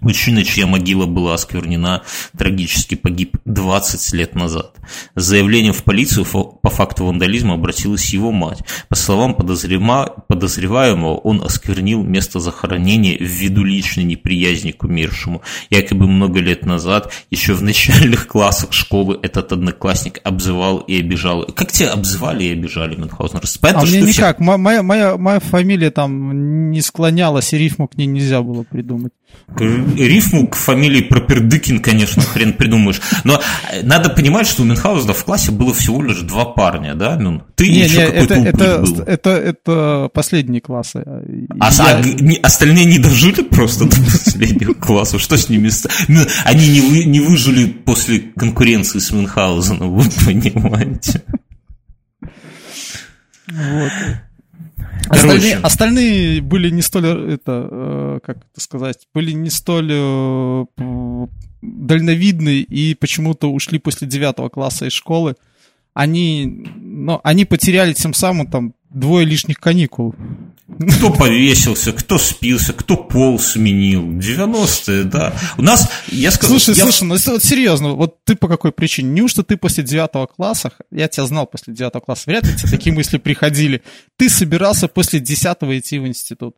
Мужчина, 0.00 0.44
чья 0.44 0.66
могила 0.66 1.06
была 1.06 1.34
осквернена, 1.34 2.02
трагически 2.36 2.94
погиб 2.96 3.36
20 3.44 4.12
лет 4.12 4.34
назад. 4.34 4.76
С 5.14 5.24
заявлением 5.24 5.72
в 5.72 5.82
полицию 5.84 6.24
по 6.24 6.70
факту 6.70 7.06
вандализма 7.06 7.54
обратилась 7.54 8.12
его 8.12 8.30
мать. 8.30 8.60
По 8.88 8.94
словам 8.94 9.34
подозреваемого, 9.34 11.16
он 11.16 11.42
осквернил 11.42 12.02
место 12.02 12.40
захоронения 12.40 13.16
ввиду 13.18 13.64
личной 13.64 14.04
неприязни 14.04 14.72
к 14.72 14.84
умершему. 14.84 15.42
Якобы 15.70 16.06
много 16.06 16.40
лет 16.40 16.66
назад, 16.66 17.12
еще 17.30 17.54
в 17.54 17.62
начальных 17.62 18.26
классах 18.26 18.72
школы, 18.72 19.18
этот 19.22 19.52
одноклассник 19.52 20.20
обзывал 20.24 20.78
и 20.78 21.00
обижал. 21.00 21.44
Как 21.46 21.72
тебя 21.72 21.92
обзывали 21.92 22.44
и 22.44 22.52
обижали, 22.52 22.96
Мюнхгаузен? 22.96 23.40
А 23.62 23.82
мне 23.82 24.02
никак. 24.02 24.36
Всех... 24.36 24.38
Моя, 24.40 24.82
моя, 24.82 25.16
моя 25.16 25.40
фамилия 25.40 25.90
там 25.90 26.70
не 26.70 26.80
склонялась, 26.82 27.52
и 27.52 27.58
рифму 27.58 27.88
к 27.88 27.96
ней 27.96 28.06
нельзя 28.06 28.42
было 28.42 28.62
придумать. 28.62 29.12
Рифму 29.56 30.48
к 30.48 30.56
фамилии 30.56 31.02
Пропердыкин, 31.02 31.80
конечно, 31.80 32.22
хрен 32.22 32.52
придумаешь. 32.52 33.00
Но 33.24 33.40
надо 33.82 34.10
понимать, 34.10 34.46
что 34.48 34.62
у 34.62 34.64
Мюнхгаузена 34.64 35.12
в 35.14 35.24
классе 35.24 35.52
было 35.52 35.72
всего 35.72 36.02
лишь 36.02 36.18
два 36.22 36.44
парня, 36.46 36.94
да? 36.94 37.16
Ну, 37.16 37.42
ты 37.54 37.68
не, 37.68 37.80
еще 37.84 37.98
не, 37.98 38.06
какой-то 38.06 38.34
это, 38.34 38.48
это, 38.48 38.78
был. 38.82 39.00
это, 39.02 39.30
это 39.30 40.10
последние 40.12 40.60
классы. 40.60 41.04
А, 41.06 41.70
Я- 41.70 41.96
а 41.96 42.00
не- 42.02 42.36
остальные 42.38 42.86
не 42.86 42.98
дожили 42.98 43.42
просто 43.42 43.84
до 43.84 43.96
последнего 44.12 44.72
класса? 44.74 45.18
Что 45.18 45.36
с 45.36 45.48
ними? 45.48 45.70
Ну, 46.08 46.20
Они 46.44 46.68
не, 46.68 46.80
вы- 46.80 47.04
не 47.04 47.20
выжили 47.20 47.66
после 47.66 48.18
конкуренции 48.36 48.98
с 48.98 49.12
Мюнхгаузеном, 49.12 49.90
вы 49.96 50.04
понимаете? 50.24 51.22
Вот. 53.48 53.92
Остальные, 55.08 55.56
остальные 55.56 56.40
были 56.42 56.70
не 56.70 56.82
столь, 56.82 57.06
это, 57.32 57.68
э, 57.70 58.18
как 58.24 58.38
это 58.38 58.60
сказать, 58.60 59.06
были 59.14 59.32
не 59.32 59.50
столь 59.50 59.90
э, 59.92 60.64
дальновидны 61.62 62.60
и 62.60 62.94
почему-то 62.94 63.50
ушли 63.50 63.78
после 63.78 64.08
девятого 64.08 64.48
класса 64.48 64.86
из 64.86 64.92
школы. 64.92 65.36
Они, 65.94 66.66
ну, 66.76 67.20
они 67.24 67.44
потеряли 67.44 67.92
тем 67.92 68.14
самым 68.14 68.48
там 68.48 68.74
двое 68.90 69.24
лишних 69.24 69.58
каникул. 69.58 70.14
Кто 70.68 71.12
повесился, 71.12 71.92
кто 71.92 72.18
спился, 72.18 72.72
кто 72.72 72.96
пол 72.96 73.38
сменил. 73.38 74.02
90-е, 74.02 75.04
да. 75.04 75.32
У 75.56 75.62
нас, 75.62 75.88
я 76.08 76.32
сказал... 76.32 76.58
Слушай, 76.58 76.76
я- 76.76 76.82
слушай, 76.82 77.04
ну 77.04 77.16
вот 77.32 77.44
серьезно, 77.44 77.90
вот 77.90 78.24
ты 78.24 78.34
по 78.34 78.48
какой 78.48 78.72
причине? 78.72 79.10
Неужто 79.10 79.44
ты 79.44 79.56
после 79.56 79.84
девятого 79.84 80.26
класса, 80.26 80.72
я 80.90 81.06
тебя 81.06 81.24
знал 81.26 81.46
после 81.46 81.72
девятого 81.72 82.02
класса, 82.02 82.24
вряд 82.26 82.44
ли 82.46 82.56
тебе 82.56 82.68
такие 82.70 82.92
мысли 82.92 83.18
приходили, 83.18 83.82
ты 84.16 84.28
собирался 84.28 84.88
после 84.88 85.20
десятого 85.20 85.78
идти 85.78 86.00
в 86.00 86.06
институт? 86.06 86.56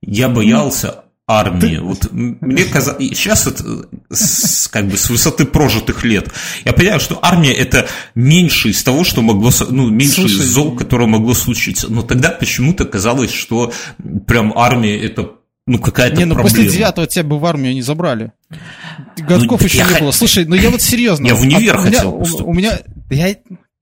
Я 0.00 0.28
боялся 0.30 1.04
армии. 1.28 1.78
Вот 1.78 2.08
мне 2.12 2.64
казалось, 2.64 3.08
сейчас 3.08 3.46
это 3.46 3.64
с, 4.10 4.68
как 4.68 4.86
бы 4.88 4.96
с 4.96 5.10
высоты 5.10 5.44
прожитых 5.44 6.04
лет, 6.04 6.28
я 6.64 6.72
понимаю, 6.72 7.00
что 7.00 7.18
армия 7.20 7.52
это 7.52 7.88
меньше 8.14 8.68
из 8.70 8.82
того, 8.84 9.02
что 9.04 9.22
могло, 9.22 9.50
ну, 9.70 9.90
меньше 9.90 10.22
из 10.22 10.36
Слушай, 10.36 10.46
зол, 10.46 10.76
которое 10.76 11.06
могло 11.06 11.34
случиться. 11.34 11.88
Но 11.90 12.02
тогда 12.02 12.30
почему-то 12.30 12.84
казалось, 12.84 13.32
что 13.32 13.72
прям 14.26 14.56
армия 14.56 14.96
это 14.98 15.32
ну 15.68 15.80
какая-то 15.80 16.16
Не, 16.16 16.26
ну 16.26 16.34
проблема. 16.36 16.56
после 16.58 16.70
девятого 16.70 17.08
тебя 17.08 17.24
бы 17.24 17.40
в 17.40 17.44
армию 17.46 17.74
не 17.74 17.82
забрали. 17.82 18.30
Годков 19.18 19.60
так 19.62 19.68
еще 19.68 19.78
не 19.78 19.84
х- 19.84 19.98
было. 20.00 20.12
Слушай, 20.12 20.44
ну 20.44 20.54
я 20.54 20.70
вот 20.70 20.80
серьезно. 20.80 21.26
Я 21.26 21.34
в 21.34 21.40
универ 21.42 21.74
а 21.76 21.80
у 21.80 21.84
меня- 21.86 21.96
хотел 21.96 22.14
у- 22.14 22.18
поступить. 22.20 22.46
У 22.46 22.52
меня, 22.52 22.78
я, 23.10 23.34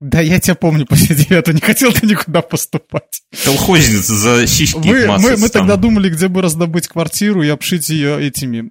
да 0.04 0.20
я 0.20 0.38
тебя 0.38 0.54
помню 0.54 0.84
после 0.84 1.16
девятого, 1.16 1.54
не 1.54 1.62
хотел 1.62 1.90
ты 1.90 2.06
никуда 2.06 2.42
поступать. 2.42 3.22
Колхозница 3.42 4.14
за 4.14 4.46
сиськи 4.46 4.76
Мы, 4.76 5.06
мы, 5.06 5.36
мы 5.38 5.48
там. 5.48 5.62
тогда 5.62 5.76
думали, 5.76 6.10
где 6.10 6.28
бы 6.28 6.42
раздобыть 6.42 6.88
квартиру 6.88 7.42
и 7.42 7.48
обшить 7.48 7.88
ее 7.88 8.22
этими, 8.22 8.68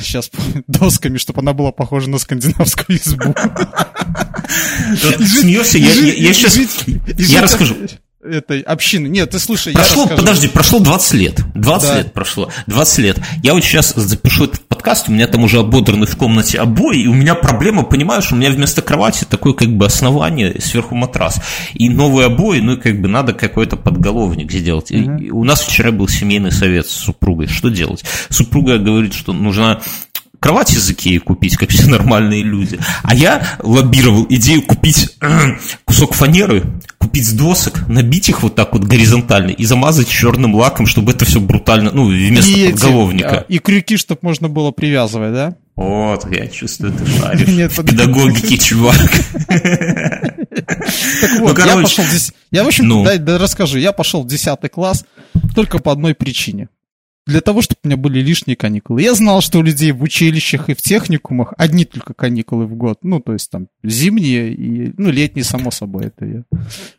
сейчас, 0.00 0.30
досками, 0.68 1.18
чтобы 1.18 1.40
она 1.40 1.54
была 1.54 1.72
похожа 1.72 2.08
на 2.08 2.18
скандинавскую 2.18 2.98
избу. 2.98 3.34
Смеешься, 4.96 5.78
я, 5.78 6.32
сейчас... 6.32 6.56
Я 7.16 7.42
расскажу. 7.42 7.76
Этой 8.28 8.60
общины. 8.60 9.06
Нет, 9.08 9.30
ты 9.30 9.38
слушай, 9.38 9.72
Прошло, 9.72 9.96
я 9.96 10.02
расскажу. 10.02 10.20
подожди, 10.22 10.48
прошло 10.48 10.78
20 10.80 11.14
лет. 11.14 11.40
20 11.54 11.88
Да. 11.88 11.98
лет 11.98 12.12
прошло. 12.12 12.50
20 12.66 12.98
лет. 12.98 13.18
Я 13.42 13.54
вот 13.54 13.64
сейчас 13.64 13.94
запишу 13.94 14.44
этот 14.44 14.60
подкаст, 14.68 15.08
у 15.08 15.12
меня 15.12 15.26
там 15.26 15.42
уже 15.44 15.58
ободраны 15.60 16.06
в 16.06 16.16
комнате 16.16 16.58
обои, 16.58 17.02
и 17.04 17.06
у 17.06 17.14
меня 17.14 17.34
проблема, 17.34 17.82
понимаешь, 17.84 18.30
у 18.32 18.36
меня 18.36 18.50
вместо 18.50 18.82
кровати 18.82 19.24
такое 19.28 19.52
как 19.54 19.68
бы 19.76 19.86
основание, 19.86 20.60
сверху 20.60 20.94
матрас. 20.94 21.40
И 21.74 21.88
новые 21.88 22.26
обои, 22.26 22.60
ну 22.60 22.72
и 22.74 22.80
как 22.80 23.00
бы 23.00 23.08
надо 23.08 23.32
какой-то 23.32 23.76
подголовник 23.76 24.52
сделать. 24.52 24.90
И- 24.90 24.98
и 24.98 25.30
у 25.30 25.44
нас 25.44 25.62
вчера 25.62 25.90
был 25.90 26.06
семейный 26.08 26.52
совет 26.52 26.86
с 26.86 26.90
супругой. 26.92 27.46
Что 27.48 27.68
делать? 27.70 28.04
Супруга 28.28 28.78
говорит, 28.78 29.14
что 29.14 29.32
нужна 29.32 29.80
кровать 30.40 30.72
из 30.74 30.90
Икеи 30.90 31.18
купить, 31.18 31.56
как 31.56 31.70
все 31.70 31.86
нормальные 31.88 32.42
люди. 32.42 32.78
А 33.02 33.14
я 33.14 33.56
лоббировал 33.62 34.26
идею 34.28 34.62
купить 34.62 35.16
кусок 35.84 36.14
фанеры, 36.14 36.64
купить 36.98 37.36
досок, 37.36 37.86
набить 37.88 38.28
их 38.28 38.42
вот 38.42 38.54
так 38.54 38.72
вот 38.72 38.84
горизонтально 38.84 39.50
и 39.50 39.64
замазать 39.64 40.08
черным 40.08 40.54
лаком, 40.54 40.86
чтобы 40.86 41.12
это 41.12 41.24
все 41.24 41.40
брутально, 41.40 41.90
ну, 41.92 42.06
вместо 42.06 42.50
И 42.50 42.60
эти, 42.62 42.72
подголовника. 42.72 43.38
а, 43.40 43.44
И 43.48 43.58
крюки, 43.58 43.96
чтобы 43.96 44.20
можно 44.22 44.48
было 44.48 44.70
привязывать, 44.70 45.32
да? 45.32 45.56
Вот, 45.76 46.26
я 46.34 46.48
чувствую, 46.48 46.92
ты 46.92 47.06
шаришь. 47.20 47.46
Нет, 47.48 47.72
педагогике, 47.76 48.58
чувак. 48.58 48.96
Так 51.20 51.40
вот, 51.40 51.56
Ну, 51.58 51.64
я 51.64 51.76
пошел. 51.82 52.04
Я, 52.50 52.64
в 52.64 52.66
общем, 52.66 52.88
ну. 52.88 53.04
да 53.18 53.38
расскажу. 53.38 53.78
Я 53.78 53.92
пошел 53.92 54.22
в 54.22 54.26
10 54.26 54.58
класс 54.72 55.04
только 55.54 55.78
по 55.78 55.92
одной 55.92 56.14
причине. 56.14 56.68
Для 57.28 57.42
того, 57.42 57.60
чтобы 57.60 57.80
у 57.84 57.88
меня 57.88 57.98
были 57.98 58.20
лишние 58.20 58.56
каникулы. 58.56 59.02
Я 59.02 59.12
знал, 59.14 59.42
что 59.42 59.58
у 59.58 59.62
людей 59.62 59.92
в 59.92 60.02
училищах 60.02 60.70
и 60.70 60.74
в 60.74 60.80
техникумах 60.80 61.52
одни 61.58 61.84
только 61.84 62.14
каникулы 62.14 62.64
в 62.66 62.74
год. 62.74 63.00
Ну, 63.02 63.20
то 63.20 63.34
есть 63.34 63.50
там 63.50 63.68
зимние 63.84 64.50
и, 64.54 64.94
ну, 64.96 65.10
летние, 65.10 65.44
само 65.44 65.70
собой, 65.70 66.06
это 66.06 66.24
я. 66.24 66.42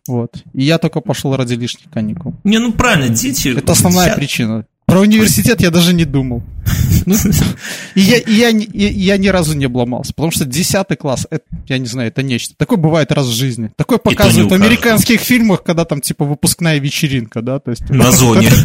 Вот. 0.07 0.43
И 0.53 0.63
я 0.63 0.77
только 0.77 1.01
пошел 1.01 1.35
ради 1.35 1.55
лишних 1.55 1.89
каникул. 1.91 2.35
Не, 2.43 2.59
ну 2.59 2.71
правильно, 2.73 3.09
дети... 3.09 3.57
Это 3.57 3.71
основная 3.71 4.09
вся- 4.11 4.15
причина. 4.15 4.65
Про 4.89 5.01
университет 5.01 5.61
я 5.61 5.69
даже 5.71 5.93
не 5.93 6.05
думал. 6.05 6.43
Ну, 7.05 7.15
и, 7.95 8.01
я, 8.01 8.17
и, 8.17 8.33
я, 8.33 8.51
не- 8.51 8.65
и 8.65 8.99
я 8.99 9.17
ни 9.17 9.27
разу 9.27 9.55
не 9.55 9.65
обломался, 9.65 10.13
потому 10.13 10.31
что 10.31 10.45
10 10.45 10.85
класс, 10.99 11.25
это, 11.31 11.43
я 11.67 11.77
не 11.79 11.87
знаю, 11.87 12.09
это 12.09 12.21
нечто. 12.21 12.53
Такое 12.57 12.77
бывает 12.77 13.11
раз 13.11 13.25
в 13.25 13.33
жизни. 13.33 13.71
Такое 13.75 13.97
показывают 13.97 14.51
в 14.51 14.53
американских 14.53 15.21
фильмах, 15.21 15.63
когда 15.63 15.85
там 15.85 16.01
типа 16.01 16.25
выпускная 16.25 16.77
вечеринка, 16.79 17.41
да, 17.41 17.59
то 17.59 17.71
есть... 17.71 17.89
На 17.89 18.11
зоне. 18.11 18.49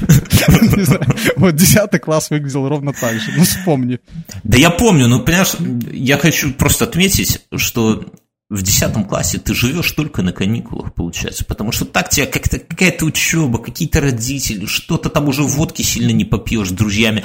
Вот 1.36 1.54
10 1.56 2.00
класс 2.02 2.30
выглядел 2.30 2.68
ровно 2.68 2.92
так 2.92 3.14
же. 3.14 3.32
Ну, 3.36 3.44
вспомни. 3.44 3.98
Да 4.42 4.58
я 4.58 4.70
помню, 4.70 5.08
но 5.08 5.20
понимаешь, 5.20 5.54
я 5.92 6.18
хочу 6.18 6.52
просто 6.52 6.84
отметить, 6.84 7.40
что 7.56 8.04
в 8.50 8.62
10 8.62 9.08
классе 9.08 9.38
ты 9.38 9.54
живешь 9.54 9.90
только 9.92 10.22
на 10.22 10.32
каникулах, 10.32 10.94
получается, 10.94 11.44
потому 11.44 11.72
что 11.72 11.84
так 11.84 12.10
тебя 12.10 12.26
как-то 12.26 12.58
какая-то 12.58 13.06
учеба, 13.06 13.58
какие-то 13.58 14.00
родители, 14.00 14.66
что-то 14.66 15.08
там 15.08 15.28
уже 15.28 15.42
водки 15.42 15.82
сильно 15.82 16.10
не 16.10 16.24
попьешь 16.24 16.68
с 16.68 16.72
друзьями, 16.72 17.24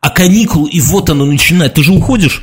а 0.00 0.10
каникулы, 0.10 0.68
и 0.70 0.80
вот 0.80 1.10
оно 1.10 1.24
начинает, 1.24 1.74
ты 1.74 1.82
же 1.82 1.92
уходишь 1.92 2.42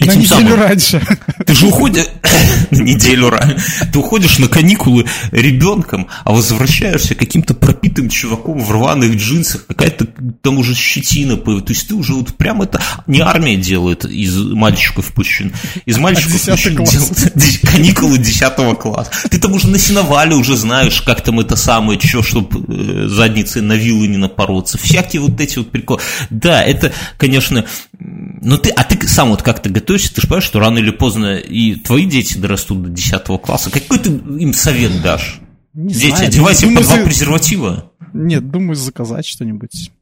На 0.00 0.04
неделю 0.12 0.26
самым- 0.26 0.54
раньше. 0.54 1.00
ты 1.46 1.54
же 1.54 1.66
уходишь 1.66 2.06
на 2.70 2.78
неделю 2.82 3.30
ранее. 3.30 3.58
Ты 3.92 3.98
уходишь 3.98 4.38
на 4.38 4.48
каникулы 4.48 5.06
ребенком, 5.30 6.08
а 6.24 6.32
возвращаешься 6.32 7.14
каким-то 7.14 7.54
пропитым 7.54 8.08
чуваком 8.08 8.58
в 8.58 8.70
рваных 8.70 9.14
джинсах, 9.16 9.66
какая-то 9.66 10.06
там 10.42 10.58
уже 10.58 10.74
щетина 10.74 11.36
появилась. 11.36 11.66
То 11.66 11.72
есть 11.72 11.88
ты 11.88 11.94
уже 11.94 12.14
вот 12.14 12.34
прям 12.36 12.62
это 12.62 12.80
не 13.06 13.20
армия 13.20 13.56
делает 13.56 14.04
из 14.04 14.36
мальчиков 14.36 15.16
мужчин. 15.16 15.52
Из 15.86 15.98
мальчиков 15.98 16.40
класс. 16.76 16.90
делают 16.92 17.32
ди- 17.34 17.58
каникулы 17.66 18.18
10 18.18 18.78
класса. 18.78 19.10
Ты 19.30 19.38
там 19.38 19.52
уже 19.52 19.68
на 19.68 19.78
сеновале 19.78 20.34
уже 20.34 20.56
знаешь, 20.56 21.00
как 21.02 21.22
там 21.22 21.40
это 21.40 21.56
самое, 21.56 21.98
что, 22.00 22.22
чтобы 22.22 23.08
задницей 23.08 23.62
на 23.62 23.74
вилы 23.74 24.06
не 24.08 24.16
напороться. 24.18 24.78
Всякие 24.78 25.22
вот 25.22 25.40
эти 25.40 25.58
вот 25.58 25.70
приколы. 25.70 26.00
Да, 26.30 26.62
это, 26.62 26.92
конечно, 27.18 27.64
но 27.98 28.56
ты, 28.58 28.70
а 28.70 28.84
ты 28.84 29.06
сам 29.08 29.30
вот 29.30 29.42
как-то 29.42 29.68
готовишься, 29.86 30.12
ты 30.14 30.20
же 30.20 30.26
понимаешь, 30.26 30.44
что 30.44 30.58
рано 30.58 30.78
или 30.78 30.90
поздно 30.90 31.36
и 31.36 31.76
твои 31.76 32.06
дети 32.06 32.36
дорастут 32.36 32.82
до 32.82 32.88
10 32.90 33.24
класса. 33.40 33.70
Какой 33.70 33.98
ты 34.00 34.10
им 34.10 34.52
совет 34.52 35.00
дашь? 35.00 35.40
Не 35.74 35.94
Дети, 35.94 36.08
знаю, 36.08 36.26
одевайте 36.28 36.66
думаю, 36.66 36.78
по 36.84 36.84
два 36.94 37.04
презерватива. 37.04 37.92
Нет, 38.12 38.50
думаю, 38.50 38.74
заказать 38.74 39.26
что-нибудь. 39.26 39.92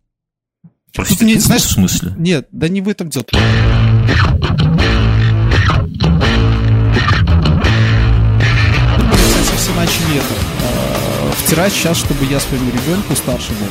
Прости, 0.94 1.24
не- 1.24 1.34
в 1.34 1.40
знаешь- 1.40 1.62
смысле? 1.64 2.14
Нет, 2.16 2.48
да 2.52 2.68
не 2.68 2.80
в 2.80 2.88
этом 2.88 3.10
дело. 3.10 3.24
Кстати, 9.12 9.56
все 9.56 9.74
начали 9.74 10.16
это, 10.16 10.34
э, 10.62 11.32
втирать 11.44 11.72
сейчас, 11.72 11.98
чтобы 11.98 12.24
я 12.26 12.40
своему 12.40 12.70
ребенку 12.70 13.14
старшему 13.14 13.66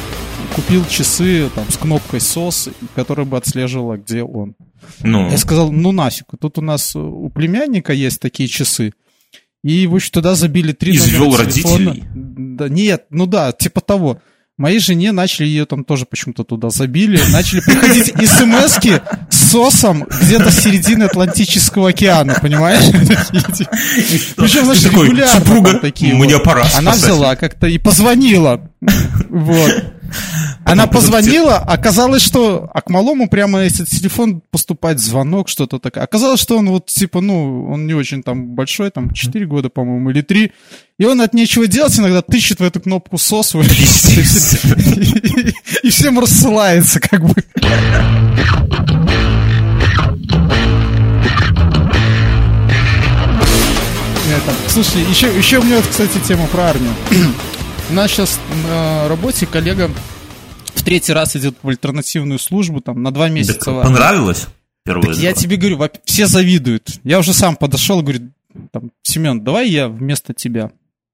купил 0.56 0.86
часы 0.86 1.50
там 1.56 1.70
с 1.70 1.78
кнопкой 1.78 2.20
SOS, 2.20 2.74
которая 2.96 3.26
бы 3.26 3.38
отслеживала, 3.38 3.98
где 3.98 4.24
он. 4.24 4.56
Ну, 5.02 5.30
Я 5.30 5.38
сказал, 5.38 5.72
ну 5.72 5.92
нафиг, 5.92 6.26
тут 6.40 6.58
у 6.58 6.62
нас 6.62 6.96
у 6.96 7.30
племянника 7.30 7.94
есть 7.94 8.20
такие 8.20 8.50
часы. 8.50 8.94
И, 9.64 9.88
в 9.88 9.96
общем, 9.96 10.12
туда 10.12 10.36
забили 10.36 10.74
три 10.74 10.96
Извел 10.96 11.26
номера 11.30 11.46
телефона. 11.46 11.92
родителей? 11.92 12.04
Да, 12.14 12.68
нет, 12.70 13.06
ну 13.10 13.26
да, 13.26 13.52
типа 13.54 13.82
того. 13.82 14.20
Моей 14.56 14.78
жене 14.78 15.12
начали 15.14 15.48
ее 15.48 15.66
там 15.66 15.84
тоже 15.84 16.06
почему-то 16.06 16.44
туда 16.44 16.70
забили. 16.70 17.20
Начали 17.32 17.60
приходить 17.62 18.14
смс 18.30 18.78
с 19.30 19.50
сосом 19.50 20.06
где-то 20.22 20.52
с 20.52 20.60
середины 20.62 21.06
Атлантического 21.06 21.90
океана, 21.90 22.38
понимаешь? 22.40 22.84
Причем, 24.36 24.66
значит, 24.66 24.92
регулярно 24.92 25.40
«Супруга, 25.40 25.72
там 25.72 25.80
такие 25.80 26.14
мне 26.14 26.38
пора 26.38 26.66
Она 26.76 26.94
спасать». 26.94 27.02
взяла 27.02 27.36
как-то 27.36 27.66
и 27.66 27.80
позвонила. 27.80 28.70
Вот. 29.34 29.84
Она 30.64 30.86
позвонила, 30.86 31.58
оказалось, 31.58 32.22
что 32.22 32.70
а 32.72 32.82
к 32.82 32.92
малому 32.92 33.28
прямо 33.28 33.64
если 33.64 33.84
телефон 33.84 34.44
поступать 34.52 35.00
звонок, 35.00 35.50
что-то 35.50 35.80
такое. 35.80 36.04
Оказалось, 36.04 36.40
что 36.40 36.56
он 36.58 36.70
вот 36.70 36.86
типа, 36.86 37.20
ну, 37.20 37.68
он 37.68 37.88
не 37.88 37.96
очень 37.96 38.22
там 38.22 38.50
большой, 38.50 38.92
там 38.92 39.12
4 39.12 39.48
года, 39.48 39.70
по-моему, 39.70 40.12
или 40.12 40.22
3. 40.22 40.52
И 41.00 41.06
он 41.06 41.20
от 41.20 41.34
нечего 41.34 41.66
делать 41.66 41.98
иногда 41.98 42.22
тыщет 42.22 42.60
в 42.60 42.64
эту 42.64 42.80
кнопку 42.80 43.18
сос 43.18 43.56
и 43.56 43.64
всем 45.90 46.20
рассылается 46.20 47.00
как 47.00 47.26
бы. 47.26 47.34
Слушай, 54.68 55.02
еще, 55.10 55.36
еще 55.36 55.58
у 55.58 55.64
меня, 55.64 55.82
кстати, 55.82 56.20
тема 56.28 56.46
про 56.48 56.70
армию. 56.70 56.94
У 57.94 57.96
нас 57.96 58.10
сейчас 58.10 58.40
на 58.68 59.08
работе 59.08 59.46
коллега 59.46 59.88
в 60.74 60.82
третий 60.82 61.14
раз 61.14 61.36
идет 61.36 61.58
в 61.62 61.70
альтернативную 61.70 62.40
службу, 62.40 62.82
там, 62.82 63.04
на 63.04 63.12
два 63.12 63.30
месяца. 63.30 63.60
Так 63.66 63.84
понравилось? 63.84 64.48
Так 64.84 64.98
я 65.18 65.34
тебе 65.34 65.58
говорю, 65.58 65.80
все 66.04 66.26
завидуют. 66.26 66.90
Я 67.04 67.20
уже 67.20 67.34
сам 67.34 67.56
подошел 67.56 68.02
говорю, 68.02 68.32
там, 68.72 68.90
Семен, 69.04 69.44
давай 69.44 69.70
я 69.70 69.90
вместо 69.90 70.34
тебя 70.34 70.72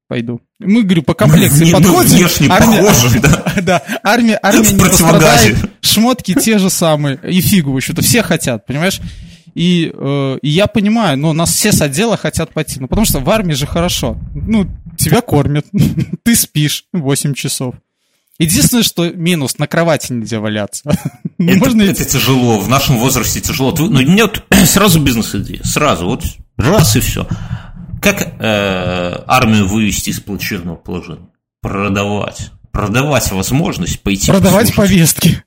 пойду. 0.07 0.39
Мы, 0.59 0.83
говорю, 0.83 1.03
по 1.03 1.15
комплекции 1.15 1.65
не, 1.65 1.73
подходим. 1.73 2.11
Ну, 2.11 2.17
внешне 2.17 2.47
армия, 2.49 2.81
похожи, 2.81 3.19
да? 3.19 3.53
да, 3.61 3.83
армия, 4.01 4.39
армия 4.41 4.71
не 4.71 4.79
пострадает, 4.79 5.57
шмотки 5.81 6.33
те 6.33 6.59
же 6.59 6.69
самые, 6.69 7.19
и 7.27 7.41
фигу, 7.41 7.73
в 7.73 7.75
общем-то, 7.75 8.01
все 8.01 8.23
хотят, 8.23 8.65
понимаешь? 8.65 9.01
И, 9.53 9.91
э, 9.93 10.37
и 10.41 10.49
я 10.49 10.67
понимаю, 10.67 11.17
но 11.17 11.33
нас 11.33 11.53
все 11.53 11.71
с 11.71 11.81
отдела 11.81 12.17
хотят 12.17 12.53
пойти. 12.53 12.79
Ну, 12.79 12.87
потому 12.87 13.05
что 13.05 13.19
в 13.19 13.29
армии 13.29 13.53
же 13.53 13.67
хорошо. 13.67 14.17
Ну, 14.33 14.69
тебя 14.99 15.21
кормят, 15.21 15.65
ты 16.23 16.35
спишь 16.35 16.85
8 16.93 17.33
часов. 17.33 17.75
Единственное, 18.37 18.83
что 18.83 19.09
минус, 19.09 19.57
на 19.57 19.67
кровати 19.67 20.13
нельзя 20.13 20.39
валяться. 20.39 20.89
Это, 21.39 21.57
Можно 21.57 21.83
это 21.83 22.03
тяжело, 22.03 22.59
в 22.59 22.67
нашем 22.67 22.97
возрасте 22.97 23.39
тяжело. 23.39 23.73
Ну, 23.77 24.17
вот 24.21 24.43
сразу 24.65 25.01
бизнес-идея, 25.01 25.63
сразу, 25.63 26.05
вот 26.05 26.23
раз 26.57 26.97
и 26.97 26.99
все. 26.99 27.27
Как 28.01 28.21
э, 28.21 29.23
армию 29.25 29.65
вывести 29.65 30.09
из 30.09 30.19
плачевного 30.19 30.75
положения? 30.75 31.29
Продавать 31.61 32.51
продавать 32.71 33.31
возможность 33.31 34.01
пойти 34.01 34.31
продавать 34.31 34.73
повестки. 34.75 35.43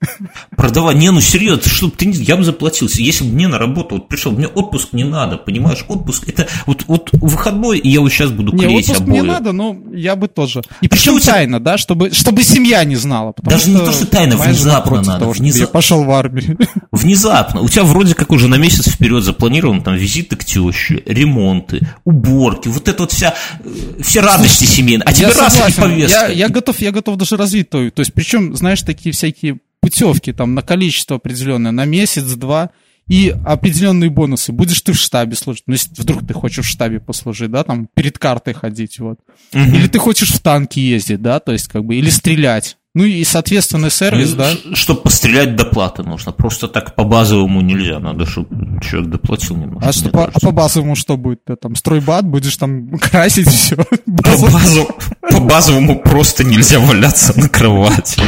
Продавать. 0.57 0.97
Не 0.97 1.11
ну 1.11 1.21
серьезно 1.21 1.62
чтобы 1.71 1.95
ты 1.97 2.11
я 2.11 2.37
бы 2.37 2.45
заплатил 2.45 2.88
если 2.93 3.25
бы 3.25 3.33
мне 3.33 3.49
на 3.49 3.59
работу 3.59 3.97
вот 3.97 4.09
пришел 4.09 4.33
мне 4.33 4.49
отпуск 4.49 4.93
не 4.93 5.05
надо 5.05 5.37
понимаешь? 5.37 5.85
Отпуск 5.88 6.29
это 6.29 6.49
вот 6.67 6.85
вот 6.87 7.11
выходной 7.12 7.79
и 7.79 7.88
я 7.88 8.00
вот 8.00 8.11
сейчас 8.11 8.31
буду 8.31 8.52
не, 8.52 8.64
клеить 8.64 8.91
отпуск 8.91 9.02
обои. 9.02 9.12
не 9.14 9.23
надо 9.23 9.52
но 9.52 9.76
я 9.93 10.17
бы 10.17 10.29
тоже. 10.29 10.62
И 10.81 10.88
причем 10.88 11.19
тебя... 11.19 11.35
тайно 11.35 11.61
да 11.61 11.79
чтобы 11.79 12.11
чтобы 12.12 12.43
семья 12.43 12.85
не 12.85 12.97
знала 12.97 13.35
даже 13.43 13.71
не 13.71 13.79
то 13.79 13.93
что 13.93 14.07
тайно 14.07 14.37
внезапно 14.37 15.02
надо 15.02 15.21
того, 15.21 15.33
Внезап... 15.33 15.61
я 15.61 15.67
пошел 15.67 16.05
в 16.05 16.11
армию. 16.11 16.59
Внезапно. 16.93 17.61
У 17.61 17.69
тебя 17.69 17.85
вроде 17.85 18.14
как 18.14 18.31
уже 18.31 18.49
на 18.49 18.57
месяц 18.57 18.88
вперед 18.88 19.25
запланирован 19.25 19.83
там 19.83 19.95
визиты 19.95 20.37
к 20.37 20.45
теще 20.45 21.02
ремонты 21.07 21.81
уборки 22.05 22.69
вот 22.69 22.88
это 22.88 23.02
вот 23.02 23.12
вся 23.12 23.35
э, 23.64 24.02
все 24.02 24.21
радости 24.21 24.64
семейные. 24.64 25.05
А 25.05 25.12
тебе 25.12 25.29
раз 25.29 25.69
и 25.69 25.81
повестка 25.81 26.26
я, 26.26 26.29
я 26.29 26.49
готов 26.49 26.81
я 26.81 26.93
готов 26.93 27.12
даже 27.16 27.37
развить 27.37 27.71
то, 27.71 27.90
то 27.90 28.00
есть 28.00 28.12
причем, 28.12 28.54
знаешь, 28.57 28.83
такие 28.83 29.12
всякие 29.12 29.61
путевки 29.81 30.33
там 30.33 30.54
на 30.54 30.62
количество 30.62 31.16
определенное, 31.16 31.73
на 31.73 31.85
месяц-два, 31.85 32.71
и 33.09 33.35
определенные 33.45 34.11
бонусы. 34.11 34.52
Будешь 34.52 34.81
ты 34.81 34.92
в 34.92 34.97
штабе 34.97 35.35
служить, 35.35 35.64
ну, 35.66 35.75
если 35.75 35.90
вдруг 35.90 36.26
ты 36.26 36.35
хочешь 36.35 36.66
в 36.66 36.69
штабе 36.69 37.00
послужить, 37.00 37.50
да, 37.50 37.64
там, 37.64 37.88
перед 37.95 38.19
картой 38.19 38.54
ходить, 38.54 38.99
вот. 39.00 39.19
Угу. 39.52 39.61
Или 39.61 39.88
ты 39.88 39.99
хочешь 39.99 40.31
в 40.31 40.40
танке 40.40 40.81
ездить, 40.81 41.21
да, 41.21 41.40
то 41.40 41.52
есть, 41.52 41.69
как 41.69 41.85
бы, 41.85 41.97
или 41.97 42.11
стрелять. 42.11 42.78
Ну 42.95 43.05
и, 43.05 43.25
соответственно, 43.25 43.89
сервис, 43.89 44.33
ну, 44.33 44.37
да. 44.37 44.51
Чтобы 44.75 45.01
пострелять 45.01 45.57
доплаты 45.57 46.03
нужно. 46.03 46.33
Просто 46.33 46.69
так 46.69 46.95
по 46.95 47.05
базовому 47.05 47.63
нельзя. 47.63 47.99
Надо, 48.01 48.27
чтобы 48.27 48.83
человек 48.83 49.11
доплатил 49.13 49.57
немножко. 49.57 49.89
А, 49.89 49.93
что, 49.95 50.11
по, 50.11 50.25
а 50.25 50.39
по 50.39 50.51
базовому 50.51 50.95
что 50.95 51.17
будет? 51.17 51.43
Ты 51.47 51.57
там 51.57 51.75
стройбат 51.75 52.27
будешь 52.27 52.55
там 52.59 52.91
красить 52.99 53.49
все? 53.49 53.77
По, 53.77 54.37
базу, 54.37 54.89
по 55.31 55.41
базовому 55.41 56.01
просто 56.01 56.45
нельзя 56.45 56.81
валяться 56.81 57.33
на 57.41 57.49
кровати. 57.49 58.21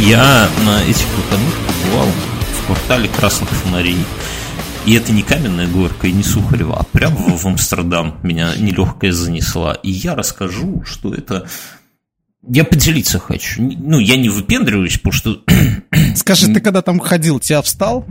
Я 0.00 0.50
на 0.66 0.82
этих 0.82 1.06
выходных 1.16 1.54
побывал 1.66 2.08
в 2.60 2.66
квартале 2.66 3.08
красных 3.08 3.48
фонарей. 3.48 3.96
И 4.86 4.92
это 4.92 5.12
не 5.12 5.22
каменная 5.22 5.66
горка 5.66 6.06
и 6.06 6.12
не 6.12 6.22
Сухарева, 6.22 6.78
а 6.78 6.82
прямо 6.84 7.16
в 7.16 7.46
Амстердам 7.46 8.20
меня 8.22 8.54
нелегкая 8.54 9.12
занесла. 9.12 9.72
И 9.82 9.90
я 9.90 10.14
расскажу, 10.14 10.82
что 10.84 11.14
это... 11.14 11.48
Я 12.46 12.64
поделиться 12.64 13.18
хочу. 13.18 13.62
Ну, 13.62 13.98
я 13.98 14.16
не 14.16 14.28
выпендриваюсь, 14.28 14.98
потому 14.98 15.12
что... 15.12 15.42
Скажи, 16.16 16.52
ты 16.52 16.60
когда 16.60 16.82
там 16.82 16.98
ходил, 16.98 17.40
тебя 17.40 17.62
встал? 17.62 18.06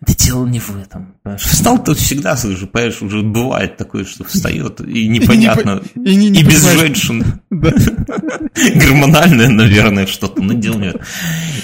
Да 0.00 0.14
дело 0.14 0.46
не 0.46 0.60
в 0.60 0.70
этом. 0.76 1.14
Встал 1.38 1.82
тут 1.82 1.98
всегда, 1.98 2.36
слышу, 2.36 2.66
понимаешь, 2.66 3.02
уже 3.02 3.22
бывает 3.22 3.76
такое, 3.76 4.04
что 4.04 4.24
встает, 4.24 4.80
и 4.80 5.08
непонятно, 5.08 5.82
и, 5.94 6.14
не, 6.16 6.28
и, 6.28 6.30
не, 6.30 6.40
и 6.40 6.44
без 6.44 6.62
женщин. 6.72 7.24
Да. 7.50 7.70
Гормональное, 8.74 9.48
наверное, 9.48 10.06
что-то, 10.06 10.40
нет. 10.42 10.96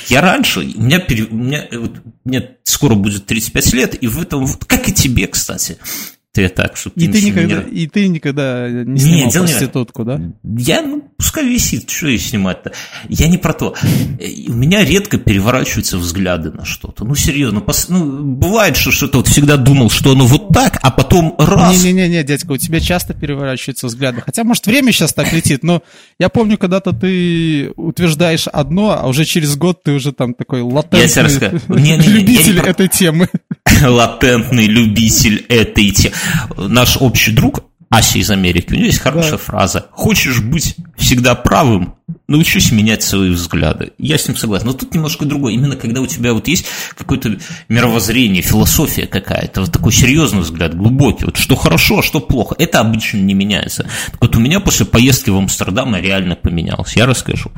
Я 0.09 0.20
раньше, 0.20 0.61
у 0.61 0.83
меня, 0.83 1.03
у 1.31 1.35
меня, 1.35 1.66
вот, 1.72 2.03
мне 2.25 2.51
скоро 2.64 2.94
будет 2.94 3.27
35 3.27 3.72
лет, 3.72 4.03
и 4.03 4.09
в 4.09 4.20
этом, 4.20 4.44
вот, 4.44 4.64
как 4.64 4.88
и 4.88 4.92
тебе, 4.92 5.27
кстати, 5.27 5.79
ты 6.37 6.51
так, 6.51 6.77
чтобы 6.77 6.96
и 6.96 7.09
ты, 7.09 7.22
никогда, 7.22 7.62
не... 7.62 7.70
и 7.70 7.87
ты 7.87 8.09
никогда 8.09 8.68
не 8.68 9.01
снимал 9.01 9.25
Нет, 9.25 9.33
проститутку, 9.33 10.03
не... 10.03 10.07
да? 10.07 10.20
Я, 10.59 10.83
ну, 10.83 11.03
пускай 11.16 11.49
висит, 11.49 11.88
что 11.88 12.09
ей 12.09 12.18
снимать-то? 12.18 12.72
Я 13.09 13.29
не 13.29 13.38
про 13.38 13.55
то. 13.55 13.75
У 14.49 14.53
меня 14.53 14.85
редко 14.85 15.16
переворачиваются 15.16 15.96
взгляды 15.96 16.51
на 16.51 16.66
что-то. 16.66 17.07
Ну, 17.07 17.14
серьезно, 17.14 17.61
пос... 17.62 17.88
ну, 17.88 18.22
бывает, 18.22 18.77
что 18.77 18.90
что-то 18.90 19.18
вот 19.18 19.29
всегда 19.29 19.57
думал, 19.57 19.88
что 19.88 20.12
оно 20.12 20.27
вот 20.27 20.49
так, 20.49 20.79
а 20.83 20.90
потом 20.90 21.35
раз... 21.38 21.83
Не-не-не, 21.83 22.22
дядька, 22.22 22.53
у 22.53 22.59
тебя 22.59 22.81
часто 22.81 23.14
переворачиваются 23.14 23.87
взгляды. 23.87 24.20
Хотя, 24.20 24.44
может, 24.44 24.66
время 24.66 24.92
сейчас 24.92 25.14
так 25.14 25.33
летит, 25.33 25.62
но 25.62 25.83
я 26.18 26.29
помню, 26.29 26.59
когда-то 26.59 26.92
ты 26.92 27.72
утверждаешь 27.77 28.46
одно, 28.46 28.90
а 29.01 29.09
уже 29.09 29.25
через 29.25 29.57
год 29.57 29.83
ты 29.85 29.92
уже 29.92 30.12
там 30.12 30.35
такой 30.35 30.61
латентный 30.61 31.96
любитель 31.96 32.59
этой 32.61 32.88
темы. 32.88 33.31
Латентный 33.83 34.66
любитель 34.66 35.46
этой 35.49 35.90
темы 35.92 36.12
наш 36.57 36.97
общий 36.99 37.33
друг 37.33 37.65
Ася 37.89 38.19
из 38.19 38.31
Америки, 38.31 38.73
у 38.73 38.77
него 38.77 38.87
есть 38.87 38.99
хорошая 38.99 39.33
да. 39.33 39.39
фраза. 39.39 39.87
Хочешь 39.93 40.41
быть 40.41 40.75
всегда 40.97 41.37
правым, 41.37 41.95
научись 42.27 42.73
менять 42.73 43.03
свои 43.03 43.31
взгляды. 43.31 43.93
Я 43.97 44.19
с 44.19 44.27
ним 44.27 44.37
согласен. 44.37 44.67
Но 44.67 44.73
тут 44.73 44.93
немножко 44.93 45.25
другое. 45.25 45.55
Именно 45.55 45.77
когда 45.77 46.01
у 46.01 46.07
тебя 46.07 46.33
вот 46.33 46.49
есть 46.49 46.67
какое-то 46.97 47.39
мировоззрение, 47.69 48.43
философия 48.43 49.07
какая-то, 49.07 49.61
вот 49.61 49.73
такой 49.73 49.93
серьезный 49.93 50.41
взгляд, 50.41 50.77
глубокий, 50.77 51.27
вот 51.27 51.37
что 51.37 51.55
хорошо, 51.55 52.01
а 52.01 52.03
что 52.03 52.19
плохо, 52.21 52.57
это 52.59 52.81
обычно 52.81 53.19
не 53.19 53.35
меняется. 53.35 53.85
Так 54.11 54.21
вот 54.21 54.37
у 54.37 54.41
меня 54.41 54.59
после 54.59 54.85
поездки 54.85 55.31
в 55.31 55.37
Амстердам 55.37 55.95
реально 55.95 56.35
поменялось. 56.35 56.97
Я 56.97 57.07
расскажу. 57.07 57.53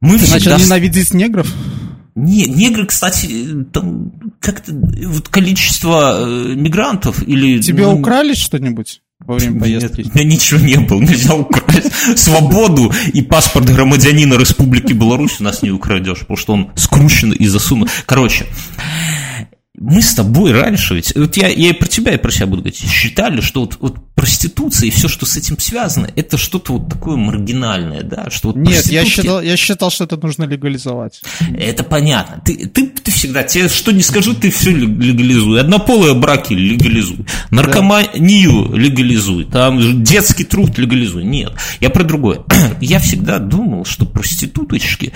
Мы 0.00 0.18
Ты 0.18 0.26
всегда... 0.26 0.50
начал 0.52 0.66
ненавидеть 0.66 1.14
негров? 1.14 1.52
Не, 2.16 2.46
негры, 2.46 2.86
кстати, 2.86 3.64
там 3.72 4.10
как-то 4.40 4.72
вот 4.72 5.28
количество 5.28 6.26
э, 6.26 6.54
мигрантов 6.54 7.22
или... 7.22 7.60
Тебе 7.60 7.84
ну, 7.84 8.00
украли 8.00 8.34
что-нибудь? 8.34 9.02
во 9.20 9.34
время 9.36 9.60
поездки? 9.60 10.02
Нет, 10.02 10.10
у 10.14 10.18
меня 10.18 10.24
ничего 10.30 10.60
не 10.60 10.76
было, 10.76 11.00
нельзя 11.00 11.34
украсть 11.36 12.18
свободу 12.18 12.92
и 13.12 13.22
паспорт 13.22 13.66
громадянина 13.66 14.34
Республики 14.34 14.92
Беларусь 14.92 15.40
у 15.40 15.44
нас 15.44 15.62
не 15.62 15.70
украдешь, 15.70 16.20
потому 16.20 16.36
что 16.36 16.52
он 16.54 16.72
скручен 16.76 17.32
и 17.32 17.46
засунут. 17.46 17.90
Короче, 18.06 18.46
мы 19.78 20.00
с 20.00 20.14
тобой 20.14 20.52
раньше, 20.52 20.94
ведь, 20.94 21.14
вот 21.14 21.36
я, 21.36 21.48
я 21.48 21.70
и 21.70 21.72
про 21.72 21.86
тебя, 21.86 22.12
и 22.12 22.16
про 22.16 22.30
себя 22.30 22.46
буду 22.46 22.62
говорить, 22.62 22.78
считали, 22.78 23.40
что 23.40 23.60
вот, 23.60 23.76
вот 23.80 23.96
проституция 24.14 24.86
и 24.86 24.90
все, 24.90 25.08
что 25.08 25.26
с 25.26 25.36
этим 25.36 25.58
связано, 25.58 26.08
это 26.16 26.38
что-то 26.38 26.72
вот 26.72 26.88
такое 26.88 27.16
маргинальное, 27.16 28.02
да? 28.02 28.30
Что 28.30 28.48
вот 28.48 28.56
Нет, 28.56 28.66
проститутки... 28.68 28.94
я, 28.94 29.04
считал, 29.04 29.42
я 29.42 29.56
считал, 29.56 29.90
что 29.90 30.04
это 30.04 30.16
нужно 30.16 30.44
легализовать. 30.44 31.20
Это 31.56 31.84
понятно. 31.84 32.40
Ты, 32.44 32.66
ты, 32.66 32.86
ты 32.86 33.10
всегда, 33.10 33.42
тебе 33.42 33.68
что 33.68 33.92
не 33.92 34.02
скажу, 34.02 34.32
ты 34.34 34.50
все 34.50 34.70
легализуй. 34.70 35.60
Однополые 35.60 36.14
браки 36.14 36.54
легализуй. 36.54 37.26
Наркоманию 37.50 38.70
да. 38.70 38.78
легализуй. 38.78 39.44
Там 39.44 40.02
детский 40.02 40.44
труд 40.44 40.78
легализуй. 40.78 41.22
Нет, 41.22 41.52
я 41.80 41.90
про 41.90 42.02
другое. 42.02 42.40
я 42.80 42.98
всегда 42.98 43.38
думал, 43.38 43.84
что 43.84 44.06
проституточки 44.06 45.12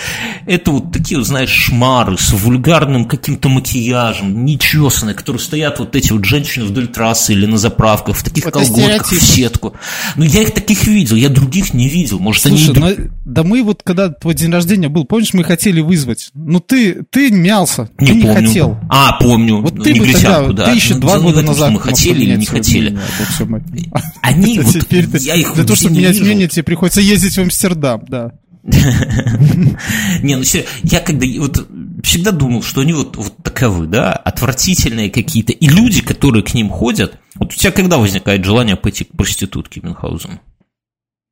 это 0.47 0.73
вот 0.73 0.93
такие, 0.93 1.23
знаешь, 1.25 1.51
шмары 1.51 2.19
с 2.19 2.33
вульгарным 2.33 3.07
каким-то 3.07 3.49
макияжем, 3.49 4.45
нечесанные, 4.55 5.15
которые 5.15 5.41
стоят 5.41 5.79
вот 5.79 5.97
эти 5.97 6.13
вот 6.13 6.25
женщины 6.25 6.65
вдоль 6.65 6.89
трассы 6.89 7.33
или 7.33 7.47
на 7.47 7.59
заправках 7.59 8.17
в 8.17 8.23
таких 8.23 8.45
вот 8.45 8.55
колготках 8.55 9.11
в 9.11 9.23
сетку. 9.23 9.75
Ну, 10.17 10.25
я 10.25 10.43
их 10.43 10.53
таких 10.53 10.87
видел, 10.87 11.17
я 11.17 11.29
других 11.29 11.75
не 11.75 11.89
видел. 11.89 12.19
Может, 12.19 12.43
Слушай, 12.43 12.71
они... 12.77 12.95
ну, 12.99 13.11
да 13.25 13.43
мы 13.43 13.63
вот, 13.63 13.83
когда 13.83 14.09
твой 14.11 14.35
день 14.35 14.51
рождения 14.51 14.89
был, 14.89 15.05
помнишь, 15.05 15.33
мы 15.35 15.45
хотели 15.45 15.81
вызвать. 15.81 16.31
Ну, 16.35 16.61
ты, 16.61 17.03
ты 17.11 17.31
мялся, 17.31 17.91
не 17.99 18.07
ты 18.07 18.13
помню. 18.13 18.41
не 18.41 18.47
хотел. 18.47 18.81
А, 18.89 19.19
помню. 19.21 19.61
Вот 19.61 19.83
ты 19.83 19.95
бы 19.95 20.13
тогда, 20.13 20.49
да. 20.49 20.65
ты 20.67 20.73
еще 20.73 20.95
ну, 20.95 21.01
два 21.01 21.19
года 21.19 21.43
назад... 21.43 21.71
Мы 21.71 21.81
хотели 21.81 22.23
или 22.23 22.37
не 22.37 22.47
хотели. 22.47 22.99
Они 24.23 24.59
вот, 24.61 24.93
я 25.21 25.35
их 25.35 25.55
Для 25.55 25.65
того, 25.65 25.77
чтобы 25.77 25.97
менять 25.97 26.21
мнение, 26.21 26.49
тебе 26.49 26.63
приходится 26.63 27.01
ездить 27.01 27.37
в 27.37 27.41
Амстердам, 27.41 28.05
да. 28.09 28.33
Не, 30.23 30.37
ну 30.37 30.43
я 30.83 31.01
когда 31.01 31.27
вот 31.39 31.67
всегда 32.03 32.33
думал, 32.33 32.63
что 32.63 32.81
они 32.81 32.93
вот, 32.93 33.17
вот 33.17 33.37
таковы, 33.43 33.87
да, 33.87 34.13
отвратительные 34.13 35.11
какие-то. 35.11 35.53
И 35.53 35.69
люди, 35.69 36.03
которые 36.03 36.43
к 36.43 36.55
ним 36.55 36.69
ходят, 36.69 37.19
вот 37.35 37.53
у 37.53 37.57
тебя 37.57 37.73
когда 37.73 37.99
возникает 37.99 38.45
желание 38.45 38.77
пойти 38.77 39.05
к 39.05 39.17
проститутке 39.17 39.81
Мюнхгаузен? 39.81 40.41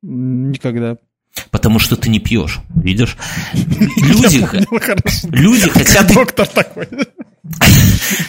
Никогда. 0.01 0.97
Потому 1.51 1.79
что 1.79 1.95
ты 1.95 2.09
не 2.09 2.19
пьешь, 2.19 2.59
видишь? 2.75 3.17
Люди, 3.53 4.47
люди 5.31 5.69
хотят... 5.69 6.13
Доктор 6.13 6.47
такой. 6.47 6.87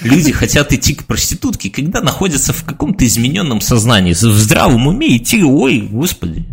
Люди 0.03 0.33
хотят 0.33 0.73
идти 0.73 0.95
к 0.95 1.05
проститутке, 1.05 1.71
когда 1.71 2.01
находятся 2.01 2.53
в 2.53 2.65
каком-то 2.65 3.05
измененном 3.05 3.61
сознании, 3.61 4.13
в 4.13 4.19
здравом 4.19 4.87
уме 4.87 5.17
идти, 5.17 5.43
ой, 5.43 5.81
господи, 5.81 6.47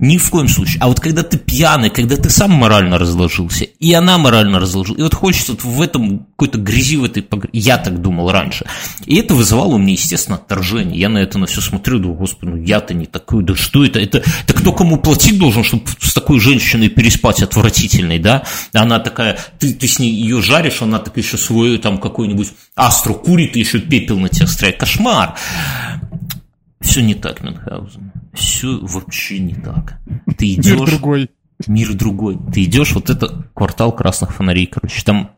ни 0.00 0.18
в 0.18 0.30
коем 0.30 0.48
случае. 0.48 0.78
А 0.80 0.88
вот 0.88 1.00
когда 1.00 1.22
ты 1.22 1.38
пьяный, 1.38 1.90
когда 1.90 2.16
ты 2.16 2.30
сам 2.30 2.52
морально 2.52 2.98
разложился, 2.98 3.64
и 3.64 3.92
она 3.92 4.18
морально 4.18 4.58
разложилась, 4.58 4.98
и 5.00 5.02
вот 5.02 5.14
хочется 5.14 5.52
вот 5.52 5.64
в 5.64 5.80
этом 5.80 6.26
какой-то 6.36 6.58
грязи, 6.58 6.96
в 6.96 7.04
этой 7.04 7.22
погр... 7.22 7.48
я 7.52 7.78
так 7.78 8.00
думал 8.00 8.30
раньше. 8.30 8.66
И 9.06 9.16
это 9.16 9.34
вызывало 9.34 9.74
у 9.74 9.78
меня, 9.78 9.92
естественно, 9.92 10.36
отторжение. 10.36 10.98
Я 10.98 11.08
на 11.08 11.18
это 11.18 11.38
на 11.38 11.46
все 11.46 11.60
смотрю, 11.60 11.98
думаю, 11.98 12.18
господи, 12.18 12.50
ну 12.50 12.56
я-то 12.56 12.94
не 12.94 13.06
такой, 13.06 13.44
да 13.44 13.54
что 13.54 13.84
это? 13.84 13.98
Это, 14.00 14.18
это 14.18 14.54
кто 14.54 14.72
кому 14.72 14.98
платить 14.98 15.38
должен, 15.38 15.57
чтобы 15.64 15.84
с 16.00 16.12
такой 16.14 16.40
женщиной 16.40 16.88
переспать 16.88 17.42
отвратительной, 17.42 18.18
да? 18.18 18.44
Она 18.72 18.98
такая, 18.98 19.38
ты, 19.58 19.72
ты 19.72 19.86
с 19.86 19.98
ней 19.98 20.12
ее 20.12 20.42
жаришь, 20.42 20.82
она 20.82 20.98
так 20.98 21.16
еще 21.16 21.36
свою 21.36 21.78
там 21.78 21.98
какой-нибудь 21.98 22.52
астру 22.76 23.14
курит 23.14 23.56
и 23.56 23.60
еще 23.60 23.80
пепел 23.80 24.18
на 24.18 24.28
тебя 24.28 24.46
стреляет. 24.46 24.80
Кошмар! 24.80 25.36
Все 26.80 27.02
не 27.02 27.14
так, 27.14 27.42
Мюнхгаузен. 27.42 28.12
Все 28.34 28.78
вообще 28.80 29.38
не 29.40 29.54
так. 29.54 30.00
Ты 30.36 30.54
идешь... 30.54 30.78
Мир 30.78 30.86
другой. 30.86 31.30
Мир 31.66 31.94
другой. 31.94 32.38
Ты 32.52 32.64
идешь, 32.64 32.92
вот 32.92 33.10
это 33.10 33.50
квартал 33.54 33.92
красных 33.92 34.34
фонарей, 34.34 34.66
короче. 34.66 35.02
Там 35.04 35.32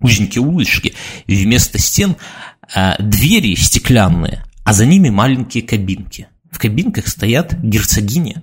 узенькие 0.00 0.42
улочки, 0.42 0.94
и 1.26 1.34
вместо 1.34 1.78
стен 1.78 2.16
а, 2.74 2.96
двери 2.98 3.54
стеклянные, 3.54 4.44
а 4.64 4.72
за 4.72 4.84
ними 4.86 5.10
маленькие 5.10 5.62
кабинки. 5.62 6.28
В 6.50 6.58
кабинках 6.58 7.08
стоят 7.08 7.54
герцогини. 7.62 8.42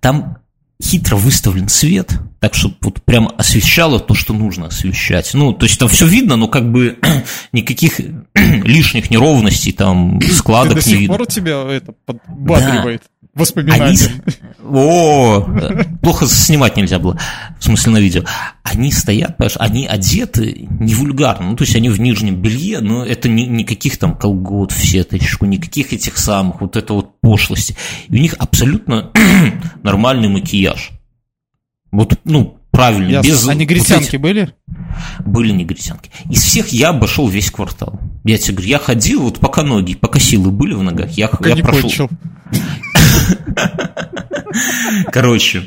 Там 0.00 0.38
хитро 0.82 1.16
выставлен 1.16 1.68
свет, 1.68 2.12
так 2.40 2.54
чтобы 2.54 2.76
вот 2.82 3.02
прям 3.02 3.30
освещало 3.36 3.98
то, 3.98 4.14
что 4.14 4.32
нужно 4.32 4.66
освещать. 4.66 5.34
Ну, 5.34 5.52
то 5.52 5.66
есть 5.66 5.78
там 5.78 5.88
все 5.88 6.06
видно, 6.06 6.36
но 6.36 6.46
как 6.48 6.70
бы 6.70 6.98
никаких 7.52 8.00
лишних 8.34 9.10
неровностей, 9.10 9.72
там 9.72 10.20
складок 10.22 10.78
Ты 10.78 10.80
до 10.80 10.86
не 10.86 10.92
сих 10.92 11.00
видно. 11.00 11.16
пор 11.16 11.26
тебя 11.26 11.62
это 11.64 11.92
подбадривает 12.04 13.02
Они... 13.02 13.17
воспоминания. 13.38 13.96
О, 14.64 15.46
плохо 16.02 16.26
снимать 16.26 16.76
нельзя 16.76 16.98
было, 16.98 17.18
в 17.58 17.64
смысле 17.64 17.92
на 17.92 17.98
видео. 17.98 18.24
Они 18.62 18.92
стоят, 18.92 19.36
понимаешь, 19.38 19.56
они 19.58 19.86
одеты 19.86 20.66
не 20.78 20.94
вульгарно, 20.94 21.50
ну, 21.50 21.56
то 21.56 21.64
есть 21.64 21.74
они 21.76 21.88
в 21.88 21.98
нижнем 22.00 22.36
белье, 22.42 22.80
но 22.80 23.04
это 23.04 23.28
не, 23.28 23.46
никаких 23.46 23.96
там 23.98 24.14
колгот 24.14 24.72
в 24.72 24.78
сеточку, 24.84 25.46
никаких 25.46 25.92
этих 25.92 26.18
самых, 26.18 26.60
вот 26.60 26.76
это 26.76 26.92
вот 26.92 27.20
пошлости. 27.20 27.76
И 28.08 28.16
у 28.18 28.20
них 28.20 28.34
абсолютно 28.38 29.10
нормальный 29.82 30.28
макияж. 30.28 30.90
Вот, 31.90 32.18
ну, 32.24 32.58
правильно, 32.70 33.08
Ясно. 33.10 33.28
без... 33.30 33.42
А 33.44 33.46
вот 33.46 33.54
негритянки 33.56 34.08
этих- 34.08 34.20
были? 34.20 34.54
Были 35.24 35.52
негритянки. 35.52 36.10
Из 36.30 36.42
всех 36.42 36.68
я 36.68 36.90
обошел 36.90 37.28
весь 37.28 37.50
квартал. 37.50 37.98
Я 38.24 38.36
тебе 38.36 38.54
говорю, 38.56 38.68
я 38.70 38.78
ходил, 38.78 39.22
вот 39.22 39.38
пока 39.38 39.62
ноги, 39.62 39.94
пока 39.94 40.18
силы 40.18 40.50
были 40.50 40.74
в 40.74 40.82
ногах, 40.82 41.10
я, 41.12 41.28
Пока 41.28 41.48
я 41.50 41.54
не 41.56 41.62
прошел. 41.62 41.82
кончил. 41.82 42.08
Короче, 45.12 45.64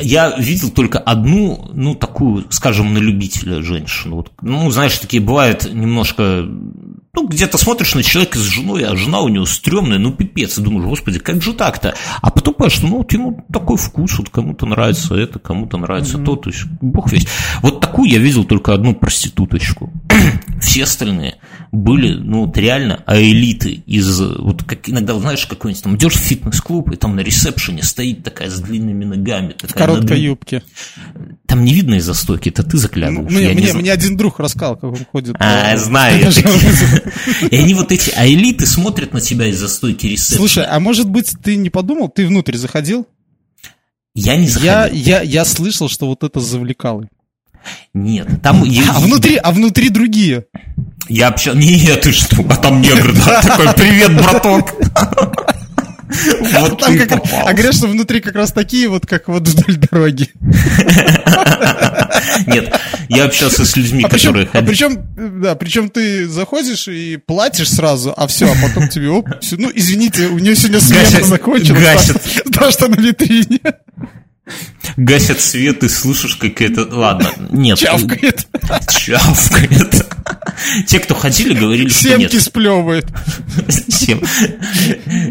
я 0.00 0.36
видел 0.38 0.70
только 0.70 0.98
одну, 0.98 1.70
ну, 1.72 1.94
такую, 1.94 2.46
скажем, 2.50 2.94
на 2.94 2.98
любителя 2.98 3.62
женщину. 3.62 4.16
Вот, 4.16 4.32
ну, 4.42 4.70
знаешь, 4.70 4.98
такие 4.98 5.22
бывают 5.22 5.72
немножко... 5.72 6.44
Ну, 7.14 7.26
где-то 7.26 7.58
смотришь 7.58 7.94
на 7.94 8.02
человека 8.02 8.38
с 8.38 8.42
женой, 8.42 8.84
а 8.84 8.94
жена 8.94 9.20
у 9.20 9.28
него 9.28 9.46
стрёмная, 9.46 9.98
ну, 9.98 10.12
пипец. 10.12 10.58
И 10.58 10.62
думаешь, 10.62 10.86
господи, 10.86 11.18
как 11.18 11.42
же 11.42 11.52
так-то? 11.52 11.94
А 12.20 12.30
потом 12.30 12.54
понимаешь, 12.54 12.74
что, 12.74 12.86
ну, 12.86 12.98
вот 12.98 13.12
ему 13.12 13.44
такой 13.52 13.76
вкус, 13.76 14.18
вот 14.18 14.28
кому-то 14.28 14.66
нравится 14.66 15.14
это, 15.14 15.38
кому-то 15.38 15.78
нравится 15.78 16.18
то, 16.18 16.36
то 16.36 16.50
есть, 16.50 16.64
бог 16.80 17.10
весь. 17.10 17.26
Вот 17.62 17.80
такую 17.80 18.10
я 18.10 18.18
видел 18.18 18.44
только 18.44 18.74
одну 18.74 18.94
проституточку. 18.94 19.92
Все 20.60 20.84
остальные 20.84 21.38
были, 21.70 22.14
ну, 22.14 22.46
вот 22.46 22.56
реально 22.56 23.02
аэлиты 23.06 23.82
из, 23.86 24.20
вот 24.20 24.62
как 24.64 24.88
иногда, 24.88 25.18
знаешь, 25.18 25.46
какой-нибудь 25.46 25.82
там 25.82 25.96
идешь 25.96 26.14
в 26.14 26.18
фитнес-клуб, 26.18 26.90
и 26.92 26.96
там 26.96 27.14
на 27.16 27.20
ресепшене 27.20 27.82
стоит 27.82 28.24
такая 28.24 28.48
с 28.50 28.58
длинными 28.60 29.04
ногами. 29.04 29.52
В 29.58 29.66
Такая 29.66 29.86
короткой 29.88 30.16
надвиг- 30.18 30.22
юбке. 30.24 30.62
Там 31.46 31.64
не 31.64 31.74
видно 31.74 31.94
из-за 31.96 32.14
стойки, 32.14 32.48
это 32.48 32.62
ты 32.62 32.76
Ну, 32.76 32.78
заглядываешь. 32.78 33.30
Мне, 33.32 33.42
я 33.44 33.54
не 33.54 33.60
мне, 33.62 33.72
мне 33.74 33.92
один 33.92 34.16
друг 34.16 34.40
рассказал, 34.40 34.76
как 34.76 34.84
он 34.92 35.04
ходит. 35.12 35.36
А, 35.38 35.74
э, 35.74 35.76
знаю, 35.78 36.20
я. 36.20 37.48
И 37.50 37.56
они 37.56 37.74
вот 37.74 37.92
эти 37.92 38.10
аэлиты 38.10 38.66
смотрят 38.66 39.12
на 39.12 39.20
тебя 39.20 39.46
из-за 39.46 39.68
стойки 39.68 40.06
ресепшена. 40.06 40.38
Слушай, 40.38 40.64
а 40.64 40.80
может 40.80 41.08
быть, 41.08 41.34
ты 41.42 41.56
не 41.56 41.70
подумал, 41.70 42.08
ты 42.08 42.26
внутрь 42.26 42.56
заходил? 42.56 43.06
я 44.14 44.36
не 44.36 44.46
Я, 44.46 44.50
заходил. 44.50 44.98
я, 45.04 45.22
я 45.22 45.44
слышал, 45.44 45.88
что 45.88 46.06
вот 46.06 46.24
это 46.24 46.40
завлекалы. 46.40 47.08
Нет, 47.94 48.28
там... 48.42 48.64
я- 48.64 48.90
А 48.90 49.00
внутри, 49.00 49.36
а 49.36 49.50
внутри 49.50 49.88
другие. 49.90 50.44
Я 51.08 51.28
общался... 51.28 51.58
Нет, 51.58 52.02
ты 52.02 52.12
что? 52.12 52.44
А 52.48 52.56
там 52.56 52.80
негр, 52.80 53.12
да? 53.14 53.42
Такой, 53.42 53.72
привет, 53.74 54.16
браток. 54.16 54.74
Вот 56.52 56.80
Там 56.80 56.98
как 56.98 57.12
а 57.44 57.52
говорят, 57.52 57.74
что 57.74 57.86
внутри 57.86 58.20
как 58.20 58.34
раз 58.34 58.52
такие 58.52 58.88
вот, 58.88 59.06
как 59.06 59.28
вот 59.28 59.46
вдоль 59.46 59.76
дороги. 59.76 60.30
Нет, 62.46 62.74
я 63.08 63.24
общался 63.24 63.64
с 63.66 63.76
людьми, 63.76 64.04
А 64.04 64.08
причем, 64.08 64.32
которые 64.32 64.48
а 64.52 64.62
причем, 64.62 65.06
да, 65.42 65.54
причем 65.54 65.90
ты 65.90 66.26
заходишь 66.26 66.88
и 66.88 67.18
платишь 67.18 67.70
сразу, 67.70 68.14
а 68.16 68.26
все, 68.26 68.50
а 68.50 68.54
потом 68.62 68.88
тебе, 68.88 69.10
оп, 69.10 69.28
всё, 69.40 69.56
ну, 69.58 69.70
извините, 69.74 70.28
у 70.28 70.38
нее 70.38 70.56
сегодня 70.56 70.80
смена 70.80 71.24
закончилась. 71.24 71.82
гасят. 71.82 72.22
Потому 72.44 72.70
что 72.72 72.88
на 72.88 72.96
витрине 72.96 73.60
гасят 74.96 75.40
свет 75.40 75.82
и 75.84 75.88
слышишь, 75.88 76.36
как 76.36 76.60
это... 76.60 76.86
Ладно, 76.90 77.32
нет. 77.50 77.78
чавкает, 77.78 78.46
Чавкает. 78.88 80.06
Те, 80.86 81.00
кто 81.00 81.14
ходили, 81.14 81.54
говорили, 81.54 81.88
что 81.88 82.08
нет. 82.08 82.20
семки 82.20 82.36
сплевывает. 82.38 83.06
Всем. 83.88 84.22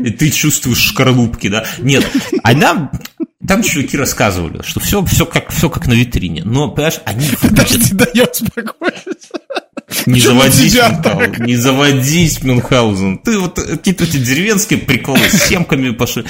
И 0.04 0.10
ты 0.12 0.30
чувствуешь 0.30 0.80
шкарлупки, 0.80 1.48
да? 1.50 1.66
Нет, 1.80 2.06
она... 2.44 2.92
Там 3.48 3.64
чуваки 3.64 3.96
рассказывали, 3.96 4.62
что 4.64 4.80
все, 4.82 5.06
все, 5.06 5.26
как, 5.26 5.52
все 5.52 5.70
как 5.70 5.88
на 5.88 5.94
витрине. 5.94 6.44
Но, 6.44 6.70
понимаешь, 6.70 7.00
они 7.06 7.30
Подожди, 7.42 7.94
да 7.94 8.06
я 8.14 8.26
успокоюсь. 8.26 9.30
Не 10.06 10.20
заводись, 10.20 10.74
Мюнхгаузен, 10.76 11.46
не 11.46 11.56
заводись, 11.56 12.44
Мюнхгаузен. 12.44 13.18
Ты 13.20 13.40
вот 13.40 13.60
какие-то 13.60 14.04
эти 14.06 14.18
деревенские 14.18 14.80
приколы 14.80 15.20
с 15.30 15.44
семками 15.48 15.90
пошли. 15.92 16.24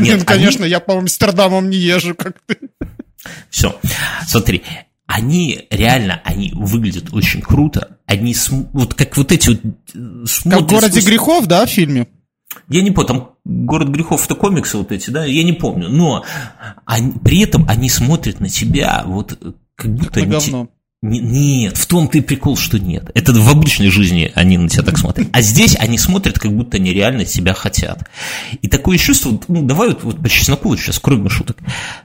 Нет, 0.00 0.18
ну, 0.20 0.24
конечно, 0.24 0.64
я 0.64 0.80
по 0.80 0.98
Амстердамам 0.98 1.70
не 1.70 1.76
езжу, 1.78 2.14
как 2.14 2.36
ты. 2.46 2.58
Все, 3.50 3.78
смотри, 4.26 4.62
они 5.06 5.66
реально, 5.70 6.20
они 6.24 6.50
выглядят 6.54 7.12
очень 7.12 7.40
круто. 7.40 7.98
Они 8.06 8.34
см- 8.34 8.68
вот 8.72 8.94
как 8.94 9.16
вот 9.16 9.32
эти 9.32 9.48
вот 9.50 9.60
э, 9.64 9.68
Как 9.94 10.24
в 10.24 10.28
смотрят 10.28 10.66
«Городе 10.68 11.00
сквозь- 11.00 11.06
грехов», 11.06 11.46
да, 11.46 11.64
в 11.66 11.70
фильме? 11.70 12.06
Я 12.68 12.82
не 12.82 12.90
помню, 12.90 13.08
там 13.08 13.30
город 13.44 13.88
грехов 13.88 14.24
это 14.26 14.34
комиксы 14.34 14.76
вот 14.76 14.92
эти, 14.92 15.10
да, 15.10 15.24
я 15.24 15.42
не 15.42 15.52
помню. 15.54 15.88
Но 15.88 16.24
они- 16.84 17.12
при 17.12 17.40
этом 17.42 17.64
они 17.68 17.88
смотрят 17.88 18.40
на 18.40 18.48
тебя 18.48 19.02
вот 19.06 19.32
э, 19.40 19.52
как 19.74 19.94
будто 19.94 20.20
На 20.20 20.26
они. 20.38 20.68
Не- 21.04 21.20
Нет, 21.20 21.76
в 21.76 21.84
том-то 21.86 22.16
и 22.16 22.22
прикол, 22.22 22.56
что 22.56 22.78
нет. 22.78 23.10
Это 23.14 23.34
в 23.34 23.50
обычной 23.50 23.90
жизни 23.90 24.32
они 24.34 24.56
на 24.56 24.70
тебя 24.70 24.84
так 24.84 24.96
смотрят. 24.96 25.28
А 25.32 25.42
здесь 25.42 25.76
они 25.78 25.98
смотрят, 25.98 26.38
как 26.38 26.56
будто 26.56 26.78
они 26.78 26.94
реально 26.94 27.26
тебя 27.26 27.52
хотят. 27.52 28.08
И 28.62 28.68
такое 28.68 28.96
чувство, 28.96 29.38
ну, 29.48 29.60
давай 29.60 29.88
вот, 29.90 30.02
вот 30.02 30.22
по 30.22 30.30
чесноку 30.30 30.70
вот 30.70 30.80
сейчас, 30.80 30.98
кроме 30.98 31.28
шуток, 31.28 31.58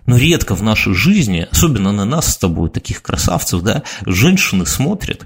но 0.05 0.17
редко 0.17 0.53
в 0.53 0.63
нашей 0.63 0.93
жизни, 0.93 1.47
особенно 1.49 1.93
на 1.93 2.03
нас 2.03 2.33
с 2.33 2.37
тобой, 2.37 2.69
таких 2.69 3.01
красавцев, 3.01 3.61
да, 3.61 3.83
женщины 4.05 4.65
смотрят 4.65 5.25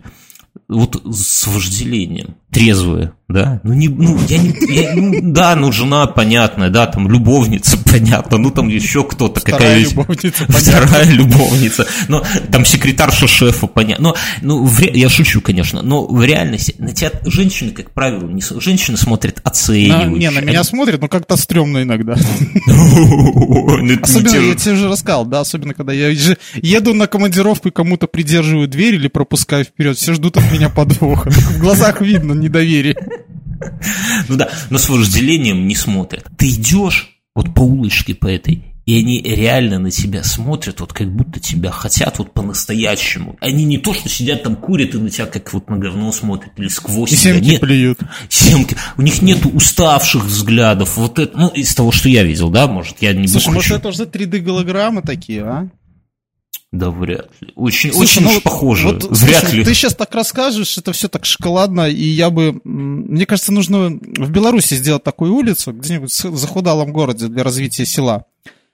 вот 0.70 1.02
с 1.16 1.48
вожделением, 1.48 2.36
трезвые, 2.52 3.14
да, 3.28 3.60
ну, 3.64 3.74
не, 3.74 3.88
ну, 3.88 4.18
я 4.30 4.38
не, 4.38 4.54
я- 4.74 4.94
ну, 4.96 5.20
да, 5.34 5.56
ну, 5.56 5.72
жена 5.72 6.06
понятная, 6.06 6.70
да, 6.70 6.86
там, 6.86 7.10
любовница 7.10 7.78
понятно, 7.84 8.38
ну, 8.38 8.52
там 8.52 8.68
еще 8.68 9.04
кто-то, 9.04 9.42
какая 9.42 9.56
Вторая 9.58 9.80
есть- 9.80 9.92
любовница, 9.92 10.32
понятно. 10.46 10.60
Вторая 10.60 11.10
любовница. 11.12 11.88
Но 12.08 12.24
там 12.52 12.66
секретарша 12.66 13.28
шефа, 13.28 13.66
понятно. 13.68 14.10
Но, 14.10 14.16
ну, 14.60 14.66
в 14.66 14.80
я 14.82 15.10
шучу, 15.10 15.42
конечно, 15.42 15.82
но 15.82 16.06
в 16.06 16.24
реальности 16.24 16.76
на 16.78 16.94
тебя 16.94 17.12
женщины, 17.26 17.72
как 17.72 17.92
правило, 17.92 18.28
не 18.28 18.42
женщины 18.62 18.98
смотрят 18.98 19.38
На- 19.44 19.50
оценивающе. 19.50 20.20
не, 20.20 20.30
на 20.30 20.40
меня 20.42 20.64
смотрят, 20.64 21.02
но 21.02 21.08
как-то 21.08 21.36
стрёмно 21.38 21.82
иногда. 21.84 22.16
Ну, 22.68 24.00
Особенно, 24.02 24.36
я 24.36 24.42
же- 24.42 24.56
тебе 24.56 24.74
уже 24.74 24.90
рассказал, 24.90 25.26
да, 25.26 25.40
особенно, 25.42 25.74
когда 25.74 25.94
я 25.94 26.14
же 26.14 26.38
еду 26.56 26.94
на 26.94 27.08
командировку 27.08 27.70
и 27.70 27.72
кому-то 27.72 28.08
придерживаю 28.08 28.68
дверь 28.68 28.96
или 28.96 29.08
пропускаю 29.08 29.66
вперед, 29.66 29.98
все 29.98 30.14
ждут 30.14 30.38
от 30.44 30.52
меня 30.52 30.70
подвоха. 30.70 31.30
В 31.30 31.60
глазах 31.60 32.02
видно 32.02 32.34
недоверие. 32.34 32.96
Ну 34.28 34.36
да, 34.36 34.50
но 34.70 34.78
с 34.78 34.90
вожделением 34.90 35.68
не 35.68 35.76
смотрят. 35.76 36.26
Ты 36.38 36.50
идешь 36.50 37.10
вот 37.36 37.54
по 37.54 37.62
улочке 37.62 38.14
по 38.14 38.28
этой, 38.28 38.64
и 38.86 39.00
они 39.00 39.22
реально 39.22 39.80
на 39.80 39.92
тебя 39.92 40.24
смотрят, 40.24 40.82
вот 40.82 40.92
как 40.92 41.10
будто 41.10 41.40
тебя 41.40 41.72
хотят 41.72 42.20
вот 42.20 42.34
по-настоящему. 42.34 43.38
Они 43.40 43.64
не 43.64 43.78
то, 43.78 43.94
что 43.94 44.10
сидят 44.10 44.44
там, 44.44 44.58
курят 44.58 44.94
и 44.94 44.98
на 44.98 45.10
тебя 45.10 45.26
как 45.26 45.54
вот 45.54 45.70
на 45.70 45.78
говно 45.78 46.12
смотрят 46.12 46.52
или 46.58 46.68
сквозь 46.68 47.14
и 47.14 47.16
тебя. 47.16 47.36
семки 47.36 47.50
Нет, 47.52 47.62
плюют. 47.62 48.00
семки. 48.28 48.76
У 48.98 49.02
них 49.02 49.22
нету 49.22 49.50
уставших 49.50 50.26
взглядов. 50.26 50.98
Вот 50.98 51.18
это, 51.18 51.38
ну, 51.38 51.48
из 51.50 51.74
того, 51.74 51.92
что 51.94 52.10
я 52.10 52.24
видел, 52.24 52.50
да, 52.50 52.68
может, 52.68 52.98
я 53.02 53.14
не 53.14 53.28
Слушай, 53.28 53.54
может, 53.54 53.72
это 53.72 53.88
уже 53.88 54.04
3D-голограммы 54.04 55.02
такие, 55.02 55.44
а? 55.44 55.70
Да 56.74 56.90
вряд 56.90 57.30
ли. 57.40 57.50
Очень, 57.56 57.94
Слушай, 57.94 58.18
очень 58.18 58.24
ну 58.24 58.30
уж 58.38 58.42
похоже. 58.42 58.88
вот, 58.88 59.04
вряд 59.20 59.42
слушай, 59.42 59.58
ли. 59.58 59.64
Ты 59.64 59.76
сейчас 59.76 59.94
так 59.96 60.14
расскажешь, 60.16 60.76
это 60.80 60.92
все 60.92 61.08
так 61.08 61.24
шоколадно, 61.24 61.88
и 61.88 62.04
я 62.04 62.32
бы... 62.32 62.60
Мне 62.64 63.28
кажется, 63.28 63.54
нужно 63.54 63.90
в 63.92 64.32
Беларуси 64.32 64.74
сделать 64.74 65.04
такую 65.04 65.36
улицу, 65.36 65.72
где-нибудь 65.72 66.12
в 66.12 66.36
захудалом 66.36 66.92
городе 66.92 67.28
для 67.28 67.44
развития 67.44 67.86
села. 67.86 68.26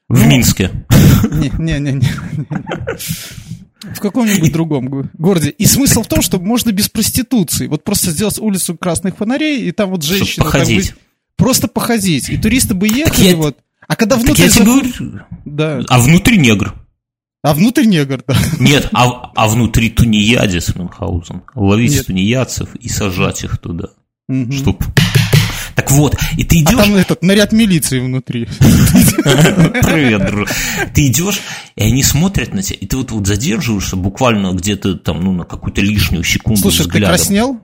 В 0.07 0.25
Минске. 0.25 0.71
Не-не-не. 1.59 2.01
В 3.81 3.99
каком-нибудь 3.99 4.51
другом 4.53 4.87
го- 4.87 5.05
городе. 5.17 5.49
И 5.49 5.65
смысл 5.65 6.03
в 6.03 6.07
том, 6.07 6.21
что 6.21 6.39
можно 6.39 6.71
без 6.71 6.87
проституции. 6.87 7.67
Вот 7.67 7.83
просто 7.83 8.11
сделать 8.11 8.39
улицу 8.39 8.77
красных 8.77 9.17
фонарей, 9.17 9.67
и 9.67 9.71
там 9.73 9.89
вот 9.89 10.03
женщины... 10.03 10.37
там 10.43 10.45
походить. 10.45 10.93
Просто 11.35 11.67
походить. 11.67 12.29
И 12.29 12.37
туристы 12.37 12.73
бы 12.75 12.87
ехали 12.87 13.27
я- 13.31 13.35
вот... 13.35 13.57
А 13.87 13.95
когда 13.95 14.15
Так 14.17 14.25
внутрь... 14.25 14.41
я 14.43 14.49
тебе 14.49 14.65
говорю, 14.65 14.89
Да. 15.45 15.81
а 15.89 15.99
внутри 15.99 16.37
негр. 16.37 16.75
А 17.41 17.53
внутрь 17.53 17.85
негр, 17.85 18.21
да. 18.27 18.35
Нет, 18.59 18.89
а, 18.91 19.31
а 19.35 19.47
внутри 19.47 19.89
тунеядец 19.89 20.75
Мюнхгаузен. 20.75 21.43
Ловить 21.55 21.93
Нет. 21.93 22.05
тунеядцев 22.07 22.75
и 22.75 22.89
сажать 22.89 23.43
их 23.43 23.57
туда. 23.59 23.89
Мгм. 24.27 24.51
Чтоб... 24.51 24.83
Так 25.75 25.91
вот, 25.91 26.17
и 26.37 26.43
ты 26.43 26.57
А 26.57 26.61
идешь... 26.61 26.77
там 26.77 26.95
этот 26.95 27.23
наряд 27.23 27.53
милиции 27.53 27.99
внутри. 27.99 28.45
Привет, 28.59 30.25
друг. 30.25 30.49
Ты 30.93 31.07
идешь, 31.07 31.39
и 31.77 31.83
они 31.83 32.03
смотрят 32.03 32.53
на 32.53 32.61
тебя, 32.61 32.77
и 32.81 32.85
ты 32.85 32.97
вот, 32.97 33.11
вот 33.11 33.25
задерживаешься 33.25 33.95
буквально 33.95 34.51
где-то 34.53 34.95
там, 34.95 35.23
ну, 35.23 35.31
на 35.31 35.45
какую-то 35.45 35.79
лишнюю 35.81 36.25
секунду 36.25 36.59
Слушай, 36.61 36.77
ты 36.79 36.83
взглядом. 36.83 37.15
краснел? 37.15 37.61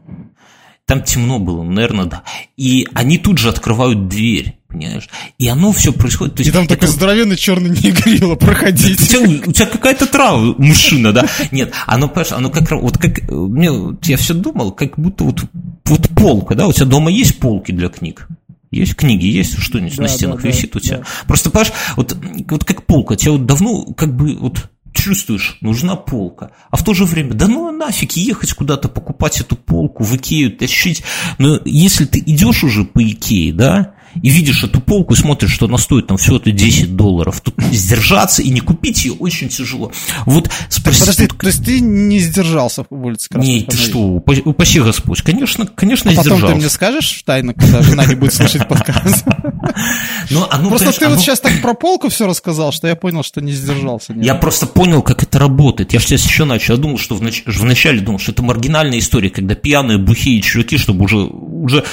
Там 0.86 1.04
темно 1.04 1.40
было, 1.40 1.64
наверное, 1.64 2.06
да. 2.06 2.24
И 2.56 2.88
они 2.94 3.18
тут 3.18 3.38
же 3.40 3.50
открывают 3.50 4.08
дверь, 4.08 4.60
понимаешь? 4.80 5.10
И 5.38 5.48
оно 5.48 5.72
все 5.72 5.92
происходит. 5.94 6.36
То 6.36 6.42
И 6.44 6.46
есть 6.46 6.54
там 6.56 6.66
это- 6.66 6.76
такой 6.76 6.88
здоровенный 6.90 7.36
черный 7.38 7.70
негрило 7.84 8.34
у 8.34 8.38
проходить. 8.38 9.00
тебя, 9.10 9.20
у 9.48 9.52
тебя 9.52 9.66
какая-то 9.66 10.06
трава, 10.08 10.56
мужчина, 10.58 11.12
да? 11.14 11.26
Нет, 11.52 11.74
оно, 11.86 12.08
понимаешь, 12.08 12.32
оно 12.32 12.50
как, 12.50 12.70
раз- 12.70 12.82
вот 12.82 12.98
как, 12.98 13.30
мне, 13.30 13.70
я 14.04 14.18
все 14.18 14.34
думал, 14.34 14.72
как 14.72 14.98
будто 15.00 15.24
вот, 15.24 15.42
вот 15.86 16.10
полка, 16.10 16.56
да, 16.56 16.68
у 16.68 16.74
тебя 16.74 16.86
дома 16.86 17.12
есть 17.12 17.40
полки 17.40 17.72
для 17.72 17.90
книг? 17.90 18.28
Есть 18.72 18.96
книги, 18.96 19.26
есть 19.26 19.58
что-нибудь 19.58 19.96
Да, 19.96 20.04
на 20.04 20.10
стенах 20.10 20.38
да, 20.38 20.42
да, 20.44 20.48
висит 20.50 20.76
у 20.76 20.80
тебя? 20.80 20.98
да. 20.98 21.04
Просто, 21.28 21.50
понимаешь, 21.50 21.74
вот, 21.96 22.18
вот 22.50 22.64
как 22.66 22.86
полка, 22.86 23.16
тебе 23.16 23.32
вот 23.32 23.46
давно 23.46 23.86
как 23.94 24.16
бы 24.16 24.36
вот 24.36 24.70
чувствуешь, 24.94 25.58
нужна 25.62 25.96
полка, 25.96 26.52
а 26.72 26.78
в 26.78 26.84
то 26.84 26.94
же 26.94 27.04
время, 27.06 27.34
да 27.34 27.48
ну 27.48 27.70
нафиг 27.72 28.14
ехать 28.14 28.54
куда-то, 28.54 28.88
покупать 28.90 29.40
эту 29.42 29.56
полку 29.58 30.04
в 30.04 30.16
Икею, 30.16 30.52
тащить, 30.56 31.04
но 31.38 31.60
если 31.66 32.06
ты 32.06 32.20
идешь 32.20 32.64
уже 32.64 32.86
по 32.86 33.04
Икее, 33.04 33.54
да, 33.54 33.94
и 34.22 34.30
видишь 34.30 34.64
эту 34.64 34.80
полку 34.82 35.14
и 35.14 35.18
смотришь, 35.18 35.52
что 35.54 35.66
она 35.66 35.78
стоит 35.78 36.08
там 36.08 36.18
всего-то 36.18 36.52
10 36.52 36.96
долларов, 36.96 37.42
тут 37.42 37.56
сдержаться 37.72 38.42
и 38.42 38.50
не 38.50 38.60
купить 38.62 39.06
ее 39.06 39.14
очень 39.14 39.50
тяжело. 39.50 39.92
Вот 40.26 40.50
с 40.70 40.80
Подожди, 40.80 41.02
проституткой- 41.06 41.40
то 41.40 41.48
есть 41.48 41.66
ты 41.66 41.80
не 41.80 42.20
сдержался 42.20 42.86
в 42.90 43.06
улице 43.06 43.30
Красных 43.30 43.54
Не, 43.54 43.62
ты 43.64 43.78
что, 43.78 44.00
упа- 44.18 44.42
упаси 44.46 44.80
Господь. 44.80 45.22
Конечно, 45.22 45.66
конечно, 45.68 46.10
А 46.10 46.14
я 46.14 46.18
потом 46.18 46.32
ты 46.34 46.38
сдержался. 46.38 46.56
мне 46.58 46.70
скажешь 46.70 47.22
тайно, 47.26 47.54
когда 47.54 47.82
жена 47.82 48.06
не 48.06 48.16
будет 48.16 48.34
слушать 48.34 48.68
подкаст? 48.68 49.26
Но 50.30 50.48
оно, 50.52 50.70
Просто 50.70 50.86
понимаешь, 50.88 50.96
ты 50.98 51.06
вот 51.06 51.14
оно- 51.14 51.22
сейчас 51.22 51.40
так 51.40 51.62
про 51.62 51.74
полку 51.74 52.10
все 52.10 52.28
рассказал, 52.28 52.72
что 52.72 52.88
я 52.88 52.96
понял, 52.96 53.24
что 53.24 53.42
не 53.42 53.52
сдержался. 53.52 54.14
нет. 54.14 54.26
Я 54.26 54.36
просто 54.36 54.66
понял, 54.68 55.02
как 55.02 55.24
это 55.24 55.40
работает. 55.40 55.94
Я 55.94 56.00
же 56.00 56.06
сейчас 56.08 56.26
еще 56.26 56.46
начал. 56.46 56.76
Я 56.76 56.80
думал, 56.80 56.98
что 56.98 57.16
внач- 57.16 57.44
вначале 57.46 58.00
думал, 58.02 58.20
что 58.20 58.32
это 58.32 58.44
маргинальная 58.44 59.00
история, 59.00 59.30
когда 59.30 59.56
пьяные, 59.56 59.98
бухие 59.98 60.42
чуваки, 60.42 60.78
чтобы 60.78 61.06
уже, 61.06 61.18
уже 61.66 61.84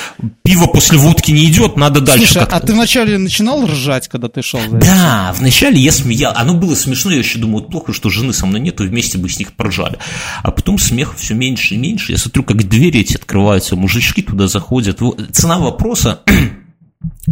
пиво 0.42 0.66
после 0.66 0.98
водки 0.98 1.30
не 1.32 1.46
идет, 1.46 1.76
надо 1.76 2.00
дальше 2.00 2.26
Слушай, 2.26 2.38
как-то. 2.40 2.56
а 2.56 2.60
ты 2.60 2.72
вначале 2.72 3.18
начинал 3.18 3.66
ржать, 3.66 4.08
когда 4.08 4.28
ты 4.28 4.42
шел 4.42 4.60
за? 4.60 4.76
Да, 4.78 5.34
вначале 5.36 5.80
я 5.80 5.92
смеял. 5.92 6.32
Оно 6.36 6.54
было 6.54 6.74
смешно, 6.74 7.10
я 7.10 7.18
еще 7.18 7.38
думал, 7.38 7.60
вот 7.60 7.70
плохо, 7.70 7.92
что 7.92 8.10
жены 8.10 8.32
со 8.32 8.46
мной 8.46 8.60
нету, 8.60 8.84
вместе 8.84 9.18
бы 9.18 9.28
с 9.28 9.38
них 9.38 9.54
поржали. 9.54 9.98
А 10.42 10.50
потом 10.50 10.78
смех 10.78 11.14
все 11.16 11.34
меньше 11.34 11.74
и 11.74 11.78
меньше. 11.78 12.12
Я 12.12 12.18
смотрю, 12.18 12.44
как 12.44 12.68
двери 12.68 13.00
эти 13.00 13.16
открываются, 13.16 13.76
мужички 13.76 14.22
туда 14.22 14.46
заходят. 14.48 15.00
Цена 15.32 15.58
вопроса 15.58 16.20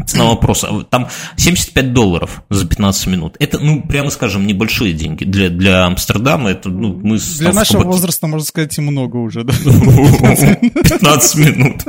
Цена 0.06 0.26
вопроса. 0.26 0.68
Там 0.88 1.08
75 1.36 1.92
долларов 1.92 2.42
за 2.48 2.66
15 2.66 3.06
минут. 3.08 3.36
Это, 3.40 3.58
ну, 3.58 3.82
прямо 3.82 4.10
скажем, 4.10 4.46
небольшие 4.46 4.92
деньги. 4.92 5.24
Для, 5.24 5.50
для 5.50 5.86
Амстердама 5.86 6.50
это, 6.50 6.68
ну, 6.68 6.94
мы... 7.02 7.18
Для 7.18 7.52
нашего 7.52 7.82
кабаке- 7.82 7.86
возраста, 7.86 8.26
можно 8.26 8.46
сказать, 8.46 8.78
и 8.78 8.80
много 8.80 9.16
уже, 9.16 9.44
да? 9.44 9.52
15 9.62 11.36
минут. 11.36 11.84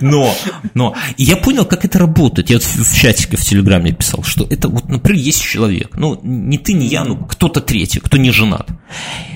Но, 0.00 0.32
но, 0.74 0.94
и 1.16 1.24
я 1.24 1.36
понял, 1.36 1.64
как 1.64 1.84
это 1.84 1.98
работает. 1.98 2.48
Я 2.50 2.56
вот 2.56 2.64
в 2.64 2.92
в 2.92 2.94
чатике 2.94 3.36
в 3.36 3.44
Телеграме 3.44 3.92
писал, 3.92 4.22
что 4.22 4.46
это 4.48 4.68
вот, 4.68 4.88
например, 4.88 5.20
есть 5.20 5.42
человек, 5.42 5.96
ну, 5.96 6.20
не 6.22 6.58
ты, 6.58 6.72
не 6.72 6.86
я, 6.86 7.04
ну, 7.04 7.16
кто-то 7.16 7.60
третий, 7.60 8.00
кто 8.00 8.16
не 8.16 8.30
женат. 8.30 8.68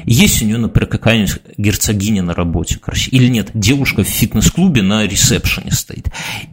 Есть 0.05 0.43
у 0.43 0.45
нее, 0.45 0.59
например, 0.59 0.89
какая-нибудь 0.89 1.41
герцогиня 1.57 2.23
на 2.23 2.35
работе, 2.35 2.79
короче, 2.81 3.11
или 3.11 3.29
нет, 3.29 3.51
девушка 3.55 4.05
в 4.05 4.09
фитнес-клубе 4.09 4.83
на 4.83 5.05
ресепшене 5.07 5.73
стоит. 5.73 6.11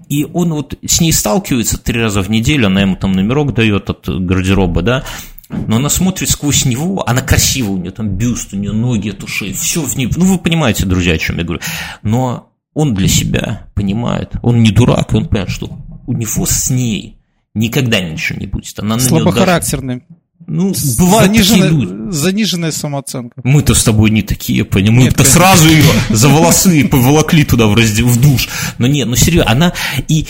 И 0.09 0.25
он 0.25 0.53
вот 0.53 0.75
с 0.85 1.01
ней 1.01 1.11
сталкивается 1.23 1.77
три 1.77 2.01
раза 2.01 2.21
в 2.21 2.29
неделю, 2.29 2.67
она 2.67 2.81
ему 2.81 2.97
там 2.97 3.13
номерок 3.13 3.53
дает 3.53 3.89
от 3.89 4.09
гардероба, 4.09 4.81
да, 4.81 5.05
но 5.47 5.77
она 5.77 5.87
смотрит 5.87 6.29
сквозь 6.29 6.65
него, 6.65 7.07
она 7.07 7.21
красивая, 7.21 7.71
у 7.71 7.77
нее 7.77 7.91
там 7.91 8.09
бюст, 8.09 8.53
у 8.53 8.57
нее 8.57 8.73
ноги 8.73 9.07
от 9.11 9.23
ушей, 9.23 9.53
все 9.53 9.81
в 9.81 9.95
ней. 9.95 10.09
Ну, 10.17 10.25
вы 10.25 10.37
понимаете, 10.37 10.85
друзья, 10.85 11.13
о 11.13 11.17
чем 11.17 11.37
я 11.37 11.45
говорю. 11.45 11.61
Но 12.01 12.49
он 12.73 12.93
для 12.93 13.07
себя 13.07 13.67
понимает, 13.73 14.33
он 14.41 14.63
не 14.63 14.71
дурак, 14.71 15.13
он 15.13 15.27
понимает, 15.27 15.49
что 15.49 15.69
у 16.07 16.11
него 16.11 16.45
с 16.45 16.69
ней 16.69 17.19
никогда 17.53 18.01
ничего 18.01 18.39
не 18.39 18.47
будет. 18.47 18.77
Она 18.79 18.97
на 18.97 18.99
неё 18.99 19.09
даже- 19.09 19.23
Слабохарактерный. 19.23 20.03
Ну, 20.47 20.73
бывают 20.97 21.33
такие 21.33 21.67
люди. 21.67 21.85
Заниженная, 21.85 22.11
заниженная 22.11 22.71
самооценка. 22.71 23.41
Мы-то 23.43 23.73
с 23.73 23.83
тобой 23.83 24.09
не 24.09 24.21
такие, 24.21 24.65
понимаешь? 24.65 25.11
Мы-то 25.11 25.23
сразу 25.23 25.67
ее 25.67 25.83
за 26.09 26.29
волосы 26.29 26.87
поволокли 26.87 27.43
туда 27.43 27.67
в, 27.67 27.75
разде- 27.75 28.03
в 28.03 28.21
душ. 28.21 28.49
Но 28.77 28.87
нет, 28.87 29.07
ну 29.07 29.15
серьезно, 29.15 29.51
она... 29.51 29.73
И 30.07 30.25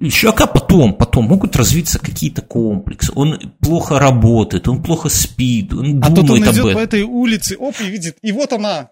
у 0.00 0.08
чувака 0.08 0.46
потом, 0.46 0.94
потом 0.94 1.26
могут 1.26 1.56
развиться 1.56 1.98
какие-то 1.98 2.42
комплексы. 2.42 3.12
Он 3.14 3.38
плохо 3.60 3.98
работает, 3.98 4.68
он 4.68 4.82
плохо 4.82 5.08
спит, 5.08 5.72
он 5.72 6.02
А 6.02 6.08
тут 6.08 6.18
он 6.20 6.26
думает 6.26 6.48
об 6.48 6.54
идет 6.54 6.64
этом. 6.66 6.74
по 6.74 6.78
этой 6.78 7.02
улице, 7.02 7.56
оп, 7.58 7.74
и 7.80 7.90
видит, 7.90 8.16
и 8.22 8.32
вот 8.32 8.52
она. 8.52 8.90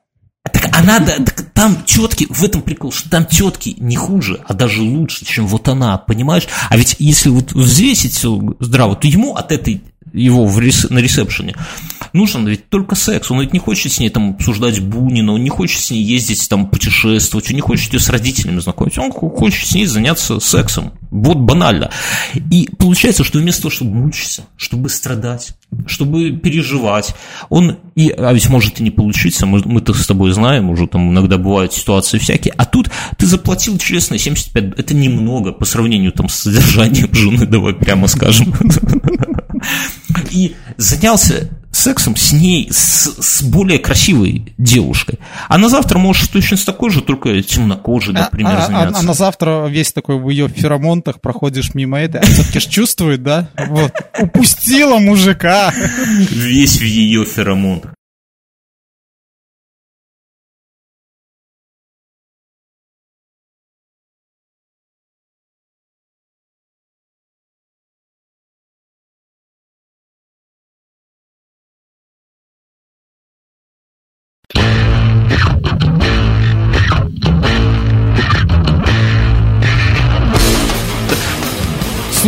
Так 0.52 0.68
а 0.72 0.82
надо, 0.82 1.16
так 1.24 1.50
там 1.52 1.82
тетки, 1.84 2.26
в 2.30 2.44
этом 2.44 2.62
прикол, 2.62 2.92
что 2.92 3.10
там 3.10 3.26
тетки 3.26 3.74
не 3.78 3.96
хуже, 3.96 4.40
а 4.46 4.54
даже 4.54 4.80
лучше, 4.82 5.24
чем 5.24 5.46
вот 5.46 5.66
она, 5.68 5.98
понимаешь? 5.98 6.46
А 6.68 6.76
ведь 6.76 6.96
если 6.98 7.30
вот 7.30 7.52
взвесить 7.52 8.12
все 8.12 8.40
здраво, 8.60 8.94
то 8.94 9.08
ему 9.08 9.34
от 9.34 9.50
этой 9.50 9.82
его 10.12 10.46
в 10.46 10.58
рес- 10.60 10.90
на 10.90 10.98
ресепшене 10.98 11.54
нужен 12.16 12.46
ведь 12.46 12.68
только 12.68 12.94
секс. 12.96 13.30
Он 13.30 13.40
ведь 13.40 13.52
не 13.52 13.58
хочет 13.58 13.92
с 13.92 14.00
ней 14.00 14.08
там 14.08 14.30
обсуждать 14.30 14.80
Бунина, 14.80 15.32
он 15.32 15.44
не 15.44 15.50
хочет 15.50 15.80
с 15.80 15.90
ней 15.90 16.02
ездить 16.02 16.48
там 16.48 16.66
путешествовать, 16.66 17.48
он 17.50 17.56
не 17.56 17.60
хочет 17.60 17.92
ее 17.92 18.00
с 18.00 18.08
родителями 18.08 18.58
знакомить, 18.58 18.98
он 18.98 19.12
хочет 19.12 19.68
с 19.68 19.74
ней 19.74 19.86
заняться 19.86 20.40
сексом. 20.40 20.92
Вот 21.10 21.36
банально. 21.36 21.90
И 22.50 22.68
получается, 22.78 23.22
что 23.22 23.38
вместо 23.38 23.62
того, 23.62 23.70
чтобы 23.72 23.94
мучиться, 23.94 24.46
чтобы 24.56 24.88
страдать, 24.88 25.54
чтобы 25.86 26.32
переживать, 26.32 27.14
он, 27.48 27.78
и, 27.94 28.10
а 28.10 28.32
ведь 28.32 28.48
может 28.48 28.80
и 28.80 28.82
не 28.82 28.90
получиться, 28.90 29.46
мы, 29.46 29.62
мы-то 29.64 29.94
с 29.94 30.06
тобой 30.06 30.32
знаем, 30.32 30.70
уже 30.70 30.86
там 30.86 31.10
иногда 31.10 31.38
бывают 31.38 31.72
ситуации 31.72 32.18
всякие, 32.18 32.54
а 32.56 32.64
тут 32.64 32.90
ты 33.18 33.26
заплатил 33.26 33.78
честно 33.78 34.18
75, 34.18 34.78
это 34.78 34.94
немного 34.94 35.52
по 35.52 35.64
сравнению 35.64 36.12
там 36.12 36.28
с 36.28 36.34
содержанием 36.34 37.08
жены, 37.12 37.46
давай 37.46 37.74
прямо 37.74 38.08
скажем. 38.08 38.52
И 40.30 40.54
занялся 40.76 41.48
сексом 41.72 42.16
с 42.16 42.32
ней, 42.32 42.68
с, 42.72 43.16
с 43.20 43.42
более 43.42 43.78
красивой 43.78 44.54
девушкой. 44.56 45.18
А 45.48 45.58
на 45.58 45.68
завтра 45.68 45.98
можешь 45.98 46.26
точно 46.28 46.56
с 46.56 46.64
такой 46.64 46.90
же, 46.90 47.02
только 47.02 47.42
темнокожей, 47.42 48.14
А, 48.16 48.20
например, 48.20 48.52
а- 48.54 48.62
а- 48.62 48.66
заняться. 48.66 49.00
а 49.00 49.02
на 49.02 49.12
завтра 49.14 49.66
весь 49.66 49.92
такой 49.92 50.18
в 50.18 50.28
ее 50.30 50.48
феромонтах 50.48 51.20
проходишь 51.20 51.74
мимо 51.74 51.98
этой, 52.00 52.20
а 52.22 52.24
все-таки 52.24 52.60
ж 52.60 52.66
чувствует, 52.66 53.22
да? 53.22 53.50
Вот. 53.68 53.92
Упустила 54.18 54.98
мужика. 54.98 55.72
Весь 56.30 56.78
в 56.78 56.84
ее 56.84 57.24
феромонах. 57.26 57.92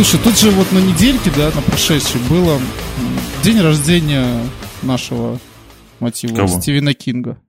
Слушай, 0.09 0.23
тут 0.23 0.39
же 0.39 0.49
вот 0.49 0.71
на 0.71 0.79
недельке, 0.79 1.29
да, 1.37 1.51
на 1.53 1.61
прошедшей 1.61 2.19
было 2.31 2.59
день 3.43 3.61
рождения 3.61 4.41
нашего 4.81 5.37
мотива 5.99 6.35
Кого? 6.35 6.59
Стивена 6.59 6.95
Кинга. 6.95 7.39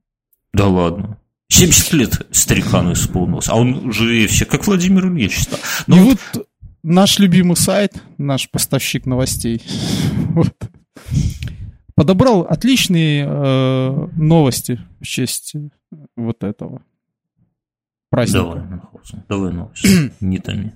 Да 0.53 0.67
ладно. 0.67 1.17
70 1.49 1.93
лет 1.95 2.27
старикану 2.33 2.93
исполнилось, 2.93 3.49
а 3.49 3.57
он 3.57 3.91
живее 3.93 4.27
всех, 4.27 4.49
как 4.49 4.67
Владимир 4.67 5.09
Ильич 5.09 5.41
стал. 5.41 5.59
Ну 5.87 5.97
и 5.97 6.01
вот 6.11 6.49
наш 6.83 7.19
любимый 7.19 7.57
сайт, 7.57 7.95
наш 8.19 8.51
поставщик 8.51 9.07
новостей, 9.07 9.63
вот, 10.35 10.55
подобрал 11.95 12.43
отличные 12.43 13.27
э, 13.27 14.09
новости 14.17 14.79
в 15.01 15.07
честь 15.07 15.55
вот 16.15 16.45
этого 16.45 16.83
праздника. 18.11 18.45
Давай, 18.45 19.15
давай 19.31 19.53
новости, 19.55 20.13
не 20.21 20.39
томи. 20.41 20.73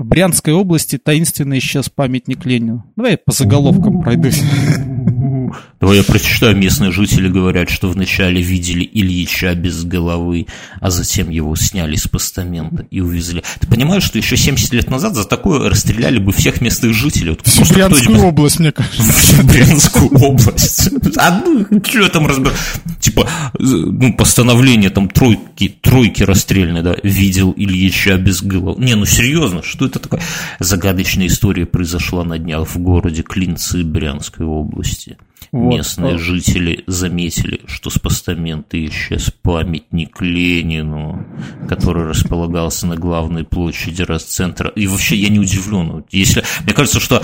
В 0.00 0.04
Брянской 0.06 0.54
области 0.54 0.96
таинственно 0.96 1.58
исчез 1.58 1.90
памятник 1.90 2.46
Ленину. 2.46 2.90
Давай 2.96 3.12
я 3.12 3.18
по 3.18 3.32
заголовкам 3.32 4.00
пройдусь. 4.00 4.42
Я 5.82 6.04
прочитаю. 6.04 6.56
Местные 6.56 6.92
жители 6.92 7.28
говорят, 7.28 7.70
что 7.70 7.88
вначале 7.88 8.42
видели 8.42 8.88
Ильича 8.92 9.54
без 9.54 9.84
головы, 9.84 10.46
а 10.80 10.90
затем 10.90 11.30
его 11.30 11.56
сняли 11.56 11.96
с 11.96 12.06
постамента 12.06 12.86
и 12.90 13.00
увезли. 13.00 13.42
Ты 13.60 13.66
понимаешь, 13.66 14.02
что 14.02 14.18
еще 14.18 14.36
70 14.36 14.74
лет 14.74 14.90
назад 14.90 15.14
за 15.14 15.24
такое 15.24 15.70
расстреляли 15.70 16.18
бы 16.18 16.32
всех 16.32 16.60
местных 16.60 16.92
жителей? 16.94 17.30
Вот 17.30 17.72
Брянскую 17.72 18.20
область, 18.20 18.60
мне 18.60 18.72
кажется. 18.72 19.42
Брянскую 19.42 20.10
область. 20.10 20.90
А 21.16 21.40
ну, 21.44 21.66
что 21.82 22.08
там 22.10 22.26
разбер... 22.26 22.52
Типа, 23.00 23.28
ну, 23.58 24.12
постановление 24.12 24.90
там 24.90 25.08
тройки, 25.08 25.74
тройки 25.80 26.22
расстрельной, 26.22 26.82
да, 26.82 26.96
видел 27.02 27.54
Ильича 27.56 28.18
без 28.18 28.42
головы. 28.42 28.82
Не, 28.84 28.94
ну 28.96 29.06
серьезно, 29.06 29.62
что 29.62 29.86
это 29.86 29.98
такое? 29.98 30.20
Загадочная 30.58 31.26
история 31.26 31.64
произошла 31.64 32.24
на 32.24 32.38
днях 32.38 32.68
в 32.68 32.78
городе 32.78 33.22
Клинцы 33.22 33.82
Брянской 33.82 34.44
области. 34.44 35.16
Вот. 35.52 35.74
Местные 35.74 36.14
А. 36.14 36.18
жители 36.18 36.84
заметили, 36.86 37.60
что 37.66 37.90
с 37.90 37.98
постамента 37.98 38.82
исчез 38.86 39.32
памятник 39.42 40.20
Ленину, 40.20 41.26
который 41.68 42.04
располагался 42.04 42.86
на 42.86 42.94
главной 42.96 43.44
площади 43.44 44.02
Росцентра. 44.02 44.70
И 44.70 44.86
вообще 44.86 45.16
я 45.16 45.28
не 45.28 45.40
удивлен. 45.40 45.90
Вот 45.90 46.06
Если, 46.12 46.44
мне 46.64 46.72
кажется, 46.72 47.00
что 47.00 47.22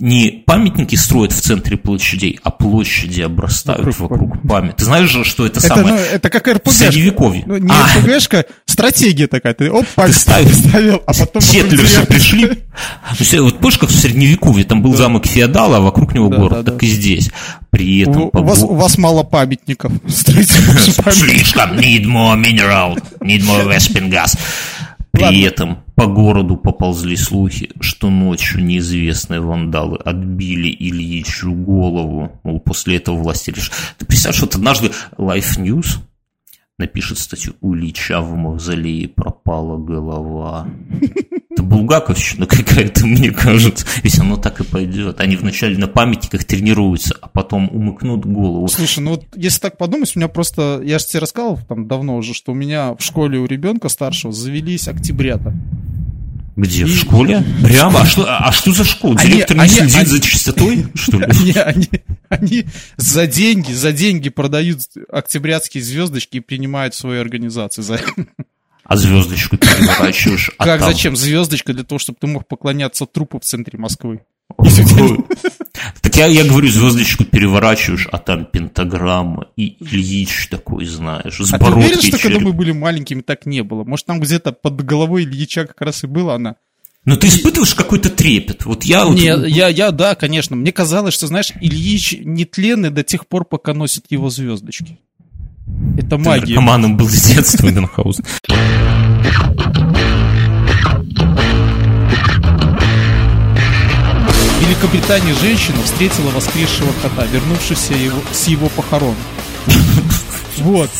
не 0.00 0.42
памятники 0.46 0.96
строят 0.96 1.32
в 1.32 1.40
центре 1.40 1.76
площадей, 1.76 2.40
а 2.42 2.50
площади 2.50 3.20
обрастают 3.20 3.84
Вокруг 3.84 4.10
вокруг, 4.10 4.48
памятников. 4.48 4.78
Ты 4.78 4.84
знаешь 4.86 5.10
же, 5.10 5.24
что 5.24 5.44
это, 5.44 5.58
Это, 5.58 5.68
самое... 5.68 5.94
ну, 5.94 5.94
это 5.96 6.30
как 6.30 6.48
РПГшка. 6.48 6.90
Средневековье. 6.90 7.44
Ну, 7.46 7.58
не 7.58 7.70
А. 7.70 7.98
РПГшка, 7.98 8.46
стратегия 8.64 9.26
такая. 9.26 9.52
Ты 9.52 9.70
оп, 9.70 9.86
пальцы 9.94 10.18
ставил. 10.18 10.48
ставил, 10.48 11.02
а 11.06 11.12
потом... 11.12 11.42
Сетлерсы 11.42 12.00
вокруг 12.00 12.08
пришли. 12.08 12.50
Есть, 13.18 13.38
вот 13.38 13.58
помнишь, 13.58 13.78
как 13.78 13.90
в 13.90 13.94
Средневековье, 13.94 14.64
там 14.64 14.80
был 14.82 14.96
замок 14.96 15.26
феодала, 15.26 15.76
а 15.76 15.80
вокруг 15.80 16.14
него 16.14 16.28
Да, 16.28 16.36
город, 16.36 16.64
да, 16.64 16.72
так 16.72 16.80
да. 16.80 16.86
и 16.86 16.88
здесь. 16.88 17.30
При 17.68 18.00
этом... 18.00 18.22
У, 18.22 18.30
по 18.30 18.38
у 18.38 18.44
вас, 18.44 18.62
у 18.62 18.74
вас 18.74 18.96
мало 18.96 19.22
памятников. 19.22 19.92
Слишком 20.08 21.72
need 21.78 22.06
more 22.06 22.40
mineral, 22.40 22.98
need 23.20 23.42
more 23.42 23.68
Vespin 23.68 24.08
gas. 24.10 24.38
При 25.12 25.24
Ладно. 25.24 25.46
этом 25.46 25.78
по 26.00 26.06
городу 26.06 26.56
поползли 26.56 27.14
слухи, 27.14 27.72
что 27.78 28.08
ночью 28.08 28.64
неизвестные 28.64 29.42
вандалы 29.42 29.98
отбили 29.98 30.68
Ильичу 30.70 31.52
голову. 31.52 32.40
Мол, 32.42 32.58
после 32.58 32.96
этого 32.96 33.16
власти 33.16 33.50
решили. 33.50 33.76
Ты 33.98 34.06
представляешь, 34.06 34.40
вот 34.40 34.54
однажды 34.54 34.92
Life 35.18 35.58
News 35.58 35.98
напишет 36.80 37.18
статью 37.18 37.54
«У 37.60 37.74
Ильича 37.74 38.20
в 38.20 38.34
мавзолее 38.34 39.08
пропала 39.08 39.78
голова». 39.78 40.68
Это 41.50 41.62
булгаковщина 41.62 42.46
какая-то, 42.46 43.06
мне 43.06 43.30
кажется. 43.30 43.86
Ведь 44.02 44.18
оно 44.18 44.36
так 44.36 44.60
и 44.60 44.64
пойдет. 44.64 45.20
Они 45.20 45.36
вначале 45.36 45.76
на 45.76 45.88
памятниках 45.88 46.44
тренируются, 46.44 47.16
а 47.20 47.28
потом 47.28 47.68
умыкнут 47.72 48.24
голову. 48.24 48.66
Слушай, 48.68 49.00
ну 49.00 49.10
вот 49.12 49.24
если 49.34 49.60
так 49.60 49.76
подумать, 49.76 50.12
у 50.14 50.18
меня 50.18 50.28
просто, 50.28 50.80
я 50.84 50.98
же 50.98 51.06
тебе 51.06 51.20
рассказывал 51.20 51.58
там 51.68 51.86
давно 51.86 52.16
уже, 52.16 52.34
что 52.34 52.52
у 52.52 52.54
меня 52.54 52.94
в 52.94 53.00
школе 53.00 53.38
у 53.38 53.46
ребенка 53.46 53.88
старшего 53.88 54.32
завелись 54.32 54.88
октябрята. 54.88 55.54
Где? 56.60 56.82
И- 56.82 56.84
В 56.84 56.94
школе? 56.96 57.44
Прямо? 57.62 58.00
А 58.02 58.06
что, 58.06 58.24
а 58.28 58.52
что 58.52 58.72
за 58.72 58.84
школа? 58.84 59.16
Они- 59.18 59.32
Директор 59.32 59.56
не 59.56 59.62
они- 59.62 59.70
следит 59.72 59.96
они- 59.96 60.06
за 60.06 60.20
чистотой, 60.20 60.86
что 60.94 61.18
ли? 61.18 61.24
Они, 61.26 61.52
они, 61.52 61.88
они 62.28 62.64
за 62.96 63.26
деньги, 63.26 63.72
за 63.72 63.92
деньги 63.92 64.28
продают 64.28 64.80
октябрятские 65.10 65.82
звездочки 65.82 66.36
и 66.38 66.40
принимают 66.40 66.94
свои 66.94 67.18
организации. 67.18 67.82
За... 67.82 68.00
А 68.84 68.96
звездочку 68.96 69.56
переворачиваешь, 69.56 70.50
а 70.58 70.64
как 70.64 70.80
там- 70.80 70.92
зачем? 70.92 71.16
Звездочка 71.16 71.72
для 71.72 71.84
того, 71.84 71.98
чтобы 71.98 72.18
ты 72.20 72.26
мог 72.26 72.48
поклоняться 72.48 73.06
трупу 73.06 73.38
в 73.38 73.44
центре 73.44 73.78
Москвы. 73.78 74.20
Так 76.02 76.16
я, 76.16 76.26
я 76.26 76.44
говорю, 76.44 76.68
звездочку 76.68 77.24
переворачиваешь, 77.24 78.08
а 78.10 78.18
там 78.18 78.44
пентаграмма 78.44 79.46
и 79.56 79.76
Ильич 79.80 80.48
такой, 80.50 80.84
знаешь, 80.86 81.38
с 81.38 81.52
А 81.52 81.58
ты 81.58 81.64
уверен, 81.66 82.00
что 82.00 82.12
когда 82.12 82.28
череп. 82.28 82.42
мы 82.42 82.52
были 82.52 82.72
маленькими, 82.72 83.20
так 83.22 83.46
не 83.46 83.62
было? 83.62 83.84
Может, 83.84 84.06
там 84.06 84.20
где-то 84.20 84.52
под 84.52 84.84
головой 84.84 85.24
Ильича 85.24 85.66
как 85.66 85.80
раз 85.80 86.04
и 86.04 86.06
была 86.06 86.34
она? 86.34 86.56
Но 87.04 87.16
ты 87.16 87.28
испытываешь 87.28 87.74
какой-то 87.74 88.10
трепет. 88.10 88.66
Вот 88.66 88.84
я 88.84 89.06
вот... 89.06 89.14
Не, 89.14 89.48
я, 89.48 89.68
я, 89.68 89.90
да, 89.90 90.14
конечно. 90.14 90.54
Мне 90.54 90.70
казалось, 90.70 91.14
что, 91.14 91.26
знаешь, 91.26 91.52
Ильич 91.60 92.14
нетленный 92.20 92.90
до 92.90 93.02
тех 93.02 93.26
пор, 93.26 93.46
пока 93.46 93.72
носит 93.72 94.04
его 94.10 94.28
звездочки. 94.28 94.98
Это 95.96 96.10
ты 96.10 96.18
магия. 96.18 96.54
наркоманом 96.54 96.96
был 96.96 97.08
с 97.08 97.34
детства, 97.34 97.68
Эденхаузен. 97.68 98.24
Великобритании 104.70 105.32
женщина 105.32 105.82
встретила 105.82 106.30
воскресшего 106.30 106.92
кота, 107.02 107.26
вернувшегося 107.26 107.92
его, 107.94 108.20
с 108.30 108.46
его 108.46 108.68
похорон. 108.68 109.16
Вот. 110.58 110.90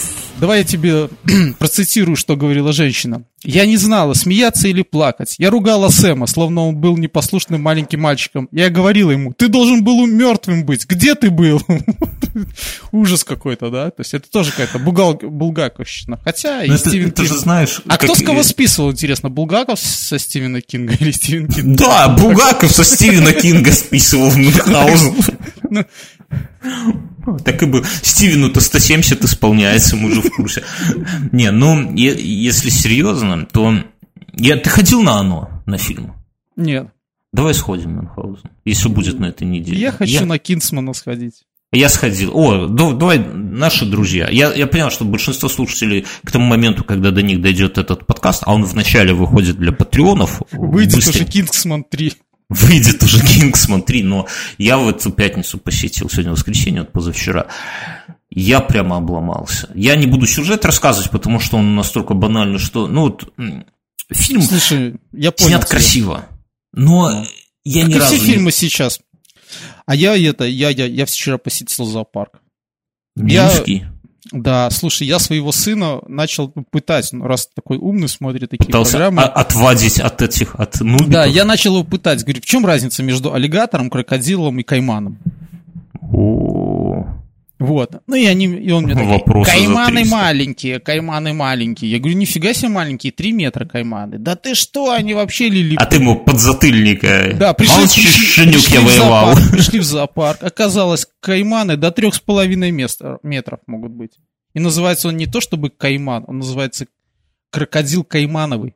Давай 0.41 0.59
я 0.61 0.65
тебе 0.65 1.09
процитирую, 1.59 2.17
что 2.17 2.35
говорила 2.35 2.73
женщина. 2.73 3.23
«Я 3.43 3.65
не 3.67 3.77
знала, 3.77 4.15
смеяться 4.15 4.69
или 4.69 4.83
плакать. 4.83 5.37
Я 5.39 5.51
ругала 5.51 5.89
Сэма, 5.89 6.27
словно 6.27 6.69
он 6.69 6.77
был 6.77 6.97
непослушным 6.97 7.63
маленьким 7.63 8.01
мальчиком. 8.01 8.49
Я 8.53 8.69
говорила 8.69 9.11
ему, 9.11 9.33
ты 9.33 9.49
должен 9.49 9.83
был 9.83 10.07
мертвым 10.07 10.65
быть. 10.65 10.87
Где 10.87 11.15
ты 11.15 11.31
был?» 11.31 11.63
Ужас 12.93 13.25
какой-то, 13.25 13.71
да? 13.71 13.91
То 13.91 14.01
есть 14.01 14.15
это 14.15 14.31
тоже 14.31 14.51
какая-то 14.53 14.79
булгаковщина. 14.79 16.21
Хотя 16.25 16.65
и 16.65 16.69
Ну, 16.69 16.77
Стивен 16.77 17.09
же 17.09 17.13
Кинг. 17.13 17.29
знаешь... 17.31 17.81
А 17.87 17.97
кто 17.97 18.15
с 18.15 18.23
кого 18.23 18.43
списывал, 18.43 18.93
интересно, 18.93 19.31
Булгаков 19.31 19.79
со 19.79 20.19
Стивена 20.19 20.61
Кинга 20.61 20.95
или 20.95 21.11
Стивен 21.11 21.49
Кинг? 21.49 21.79
Да, 21.79 22.09
Булгаков 22.09 22.71
со 22.71 22.85
Стивена 22.85 23.33
Кинга 23.33 23.73
списывал 23.73 24.31
в 24.31 24.37
Мюнхгаузен. 24.37 25.15
Ну. 27.23 27.39
Так 27.45 27.63
и 27.63 27.67
бы 27.67 27.85
Стивену-то 28.03 28.61
170 28.61 29.25
исполняется, 29.25 29.97
мы 29.97 30.13
же 30.13 30.23
в 30.23 30.31
курсе. 30.31 30.63
Не, 31.33 31.51
ну, 31.51 31.93
если 31.95 32.71
серьезно, 32.71 33.30
то... 33.51 33.75
Я, 34.35 34.57
ты 34.57 34.71
ходил 34.71 35.03
на 35.03 35.19
оно, 35.19 35.51
на 35.67 35.77
фильм? 35.79 36.15
Нет. 36.57 36.89
Давай 37.33 37.55
сходим 37.55 37.93
Мюнхгаузен, 37.95 38.51
если 38.65 38.89
будет 38.89 39.19
на 39.21 39.27
этой 39.27 39.47
неделе. 39.47 39.79
Я 39.81 39.93
хочу 39.93 40.25
на 40.27 40.39
Кинсмана 40.39 40.93
сходить. 40.95 41.43
Я 41.73 41.89
сходил. 41.89 42.33
О, 42.37 42.67
да- 42.67 42.93
давай, 42.93 43.19
наши 43.21 43.87
друзья. 43.87 44.29
Я, 44.29 44.53
я 44.53 44.67
понял, 44.67 44.91
что 44.91 45.05
большинство 45.05 45.49
слушателей 45.49 46.05
к 46.25 46.33
тому 46.33 46.45
моменту, 46.47 46.83
когда 46.83 47.13
до 47.13 47.23
них 47.23 47.41
дойдет 47.41 47.79
этот 47.79 48.07
подкаст, 48.07 48.43
а 48.45 48.53
он 48.53 48.65
вначале 48.65 49.15
выходит 49.15 49.57
для 49.57 49.71
патреонов, 49.71 50.43
Выйдет 50.51 50.97
быстренько- 50.97 51.23
уже 51.23 51.25
Кингсман 51.27 51.85
3. 51.85 52.13
выйдет 52.49 53.01
уже 53.05 53.25
Кингсман 53.25 53.83
3, 53.83 54.03
но 54.03 54.27
я 54.59 54.79
в 54.79 54.89
эту 54.89 55.13
пятницу 55.13 55.59
посетил, 55.59 56.11
сегодня 56.11 56.33
воскресенье, 56.33 56.81
вот 56.81 56.91
позавчера. 56.91 57.47
Я 58.31 58.61
прямо 58.61 58.97
обломался. 58.99 59.69
Я 59.75 59.97
не 59.97 60.07
буду 60.07 60.27
сюжет 60.27 60.65
рассказывать, 60.65 61.11
потому 61.11 61.41
что 61.41 61.57
он 61.59 61.75
настолько 61.75 62.15
банальный, 62.15 62.59
что... 62.59 62.87
Ну, 62.87 63.03
вот, 63.03 63.33
фильм 64.13 64.43
Слушай, 64.43 64.97
я 65.13 65.33
понял. 65.33 65.49
снят 65.51 65.61
тебя. 65.63 65.71
красиво, 65.71 66.27
но 66.73 67.25
я 67.65 67.83
Как 67.83 67.91
ни 67.91 67.97
и 67.97 67.99
разу 67.99 68.15
все 68.15 68.25
не- 68.25 68.33
фильмы 68.33 68.53
сейчас. 68.53 69.01
А 69.87 69.97
я 69.97 70.17
это, 70.17 70.45
я, 70.45 70.71
я, 70.71 70.87
я 70.87 71.07
вчера 71.07 71.39
посетил 71.39 71.85
зоопарк. 71.85 72.41
Минский. 73.17 73.85
Да, 74.33 74.71
слушай, 74.71 75.09
я 75.09 75.19
своего 75.19 75.51
сына 75.51 76.01
начал 76.07 76.51
пытать, 76.71 77.09
ну, 77.13 77.25
раз 77.25 77.49
такой 77.53 77.79
умный 77.79 78.09
смотрит 78.09 78.51
такие 78.51 78.67
Пытался 78.67 78.93
программы. 78.93 79.23
о- 79.23 79.27
отвадить 79.27 79.99
от 79.99 80.23
этих, 80.23 80.55
от 80.55 80.79
нубиков. 80.81 81.09
Да, 81.11 81.25
я 81.25 81.45
начал 81.45 81.75
его 81.75 81.85
пытать. 81.85 82.23
Говорю, 82.23 82.41
в 82.41 82.45
чем 82.47 82.65
разница 82.65 83.03
между 83.03 83.35
аллигатором, 83.35 83.91
крокодилом 83.91 84.61
и 84.61 84.63
кайманом? 84.63 85.19
О, 86.01 86.70
Вот. 87.61 88.03
Ну 88.07 88.17
и 88.17 88.25
они, 88.25 88.47
и 88.47 88.71
он 88.71 88.85
мне 88.85 88.95
такой, 88.95 89.09
Вопросы 89.09 89.51
кайманы 89.51 90.01
300. 90.01 90.17
маленькие, 90.17 90.81
кайманы 90.81 91.35
маленькие. 91.35 91.91
Я 91.91 91.99
говорю, 91.99 92.17
нифига 92.17 92.55
себе 92.55 92.71
маленькие, 92.71 93.13
3 93.13 93.33
метра 93.33 93.67
кайманы. 93.67 94.19
Да 94.19 94.35
ты 94.35 94.55
что, 94.55 94.91
они 94.93 95.13
вообще 95.13 95.51
лили 95.51 95.77
А 95.77 95.85
ты 95.85 95.97
ему 95.97 96.17
подзатыльника. 96.25 97.35
Да, 97.39 97.53
пришли, 97.53 97.77
Молчи, 97.77 98.01
пришли- 98.01 98.45
пришли 98.51 98.75
я 98.75 98.81
в 98.81 98.85
воевал. 98.87 99.27
зоопарк, 99.35 99.51
пришли 99.53 99.79
в 99.79 99.85
зоопарк. 99.85 100.43
Оказалось, 100.43 101.07
кайманы 101.21 101.77
до 101.77 101.91
трех 101.93 102.15
с 102.15 102.19
половиной 102.21 102.71
мест- 102.71 103.03
метров 103.23 103.61
могут 103.67 103.93
быть. 103.93 104.13
И 104.55 104.59
называется 104.59 105.09
он 105.09 105.19
не 105.19 105.27
то 105.27 105.43
чтобы 105.43 105.69
кайман, 105.69 106.25
он 106.27 106.39
называется 106.39 106.87
крокодил 107.51 108.05
каймановый. 108.05 108.75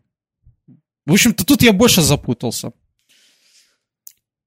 В 1.07 1.13
общем-то, 1.13 1.47
тут 1.47 1.63
я 1.63 1.73
больше 1.73 2.03
запутался. 2.03 2.73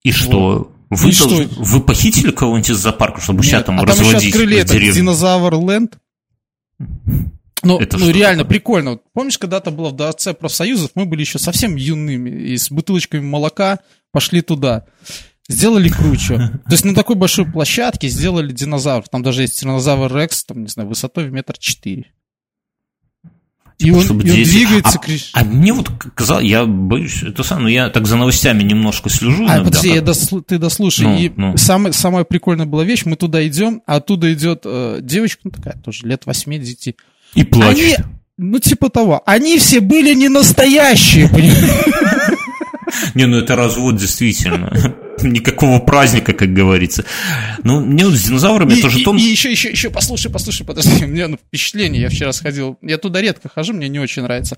И 0.04 0.12
что? 0.12 0.72
Вы, 0.90 1.12
что? 1.12 1.30
должны- 1.30 1.48
вы 1.58 1.82
похитили 1.82 2.32
кого-нибудь 2.32 2.70
из 2.70 2.78
зоопарка, 2.78 3.22
чтобы 3.22 3.44
Нет, 3.46 3.66
там 3.66 3.80
а 3.80 3.86
там 3.86 3.96
еще 3.96 4.04
разводить 4.06 4.30
открыли 4.34 4.56
в 4.56 4.60
этот 4.60 4.94
динозавр 4.96 5.56
Ленд. 5.56 5.98
Ну, 7.64 7.80
Это 7.80 7.98
ну 7.98 8.10
реально 8.12 8.44
такое? 8.44 8.60
прикольно. 8.60 8.90
Вот 8.92 9.02
Помнишь, 9.14 9.38
когда-то 9.38 9.72
было 9.72 9.90
в 9.90 9.96
дворце 9.96 10.34
профсоюзов, 10.34 10.92
мы 10.96 11.06
были 11.06 11.22
еще 11.22 11.40
совсем 11.40 11.76
юными, 11.76 12.30
и 12.30 12.58
с 12.58 12.70
бутылочками 12.70 13.22
молока 13.22 13.80
пошли 14.12 14.42
туда. 14.42 14.86
Сделали 15.50 15.90
круче. 15.90 16.38
То 16.66 16.72
есть 16.72 16.86
на 16.86 16.94
такой 16.94 17.16
большой 17.16 17.46
площадке 17.50 18.10
сделали 18.10 18.52
динозавр. 18.52 19.08
Там 19.08 19.24
даже 19.24 19.42
есть 19.44 19.60
динозавр 19.62 20.14
Рекс, 20.16 20.44
там, 20.44 20.64
не 20.64 20.68
знаю, 20.68 20.90
высотой 20.90 21.30
в 21.30 21.32
метр 21.32 21.58
четыре. 21.58 22.12
И 23.80 23.86
Типа, 23.86 23.96
он, 23.98 24.04
чтобы 24.04 24.24
и 24.24 24.32
он 24.32 24.44
двигается... 24.44 25.00
А, 25.00 25.06
криш- 25.06 25.30
а 25.34 25.44
мне 25.44 25.72
вот 25.72 25.92
казалось, 26.16 26.46
я 26.46 26.66
боюсь, 26.66 27.22
это 27.22 27.44
самое, 27.44 27.64
ну, 27.64 27.70
я 27.70 27.90
так 27.90 28.08
за 28.08 28.16
новостями 28.16 28.64
немножко 28.64 29.10
слежу. 29.10 29.44
А, 29.44 29.58
иногда, 29.58 29.64
подожди, 29.66 29.88
как- 29.90 29.96
я 29.96 30.02
дослу- 30.02 30.42
ты 30.42 30.58
дослушай. 30.58 31.06
Ну, 31.06 31.18
и 31.18 31.32
ну. 31.36 31.58
Самая, 31.58 31.94
самая 31.94 32.24
прикольная 32.24 32.66
была 32.66 32.84
вещь, 32.84 33.04
мы 33.06 33.16
туда 33.18 33.46
идем, 33.48 33.84
а 33.86 33.98
оттуда 33.98 34.34
идет 34.34 34.62
э, 34.66 35.00
девочка, 35.04 35.42
ну 35.44 35.52
такая 35.52 35.78
тоже, 35.84 36.08
лет 36.08 36.24
8-10. 36.26 36.96
И 37.36 37.44
плачет. 37.44 37.78
Они, 37.78 37.96
ну 38.40 38.58
типа 38.58 38.90
того, 38.90 39.22
они 39.28 39.60
все 39.60 39.80
были 39.80 40.16
не 40.16 40.30
настоящие? 40.30 41.30
Не, 43.16 43.26
ну 43.26 43.38
это 43.38 43.56
развод 43.56 43.98
действительно. 43.98 44.96
Никакого 45.22 45.80
праздника, 45.80 46.34
как 46.34 46.54
говорится. 46.54 47.06
Ну, 47.64 47.80
мне 47.82 48.06
вот 48.06 48.16
с 48.16 48.24
динозаврами 48.24 48.74
И, 48.74 48.82
тоже 48.82 49.00
и- 49.00 49.04
том... 49.04 49.18
и 49.18 49.22
еще, 49.22 49.52
еще, 49.52 49.70
еще, 49.70 49.90
послушай, 49.90 50.32
послушай, 50.32 50.66
подожди, 50.66 51.06
у 51.06 51.08
меня 51.08 51.28
ну, 51.28 51.38
впечатление, 51.38 52.02
я 52.04 52.10
вчера 52.10 52.32
сходил, 52.34 52.78
я 52.82 52.98
туда 52.98 53.22
редко 53.22 53.50
хожу, 53.50 53.74
мне 53.74 53.90
не 53.90 54.00
очень 54.00 54.24
нравится. 54.24 54.58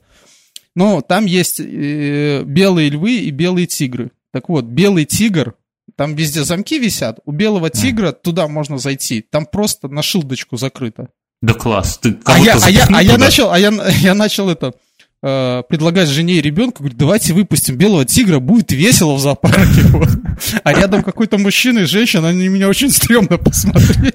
Но 0.76 1.01
там 1.01 1.26
есть 1.26 1.60
э, 1.60 2.43
белые 2.45 2.89
львы 2.89 3.16
и 3.20 3.30
белые 3.32 3.68
тигры. 3.68 4.12
Так 4.32 4.49
вот, 4.49 4.66
белый 4.66 5.05
тигр, 5.05 5.55
там 5.95 6.16
везде 6.16 6.43
замки 6.43 6.78
висят, 6.78 7.20
у 7.26 7.32
белого 7.32 7.70
тигра 7.70 8.12
туда 8.12 8.47
можно 8.47 8.78
зайти, 8.78 9.22
там 9.22 9.45
просто 9.45 9.88
на 9.88 10.01
шилдочку 10.01 10.57
закрыто. 10.57 11.10
Да 11.41 11.53
класс, 11.53 11.97
ты 12.01 12.18
А 12.26 12.38
я, 12.38 12.57
а, 12.62 12.70
я, 12.70 12.86
а 12.86 13.01
я 13.01 13.18
начал, 13.18 13.51
а 13.51 13.57
я, 13.57 13.72
я 14.01 14.14
начал 14.14 14.49
это 14.49 14.74
э, 15.22 15.64
предлагать 15.68 16.10
жене 16.10 16.36
и 16.36 16.42
ребенку, 16.42 16.84
говорю, 16.84 16.98
давайте 16.98 17.34
выпустим 17.34 17.76
белого 17.76 18.06
тигра, 18.06 18.40
будет 18.40 18.72
весело 18.72 19.14
в 19.16 19.20
зоопарке. 19.20 19.82
А 20.64 20.72
рядом 20.72 21.04
какой-то 21.04 21.38
мужчина 21.38 21.80
и 21.80 21.86
женщина, 21.86 22.30
они 22.30 22.48
меня 22.48 22.70
очень 22.70 22.90
стрёмно 22.90 23.38
посмотрели. 23.38 24.14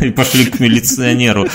И 0.04 0.10
пошли 0.10 0.46
к 0.46 0.58
милиционеру. 0.58 1.46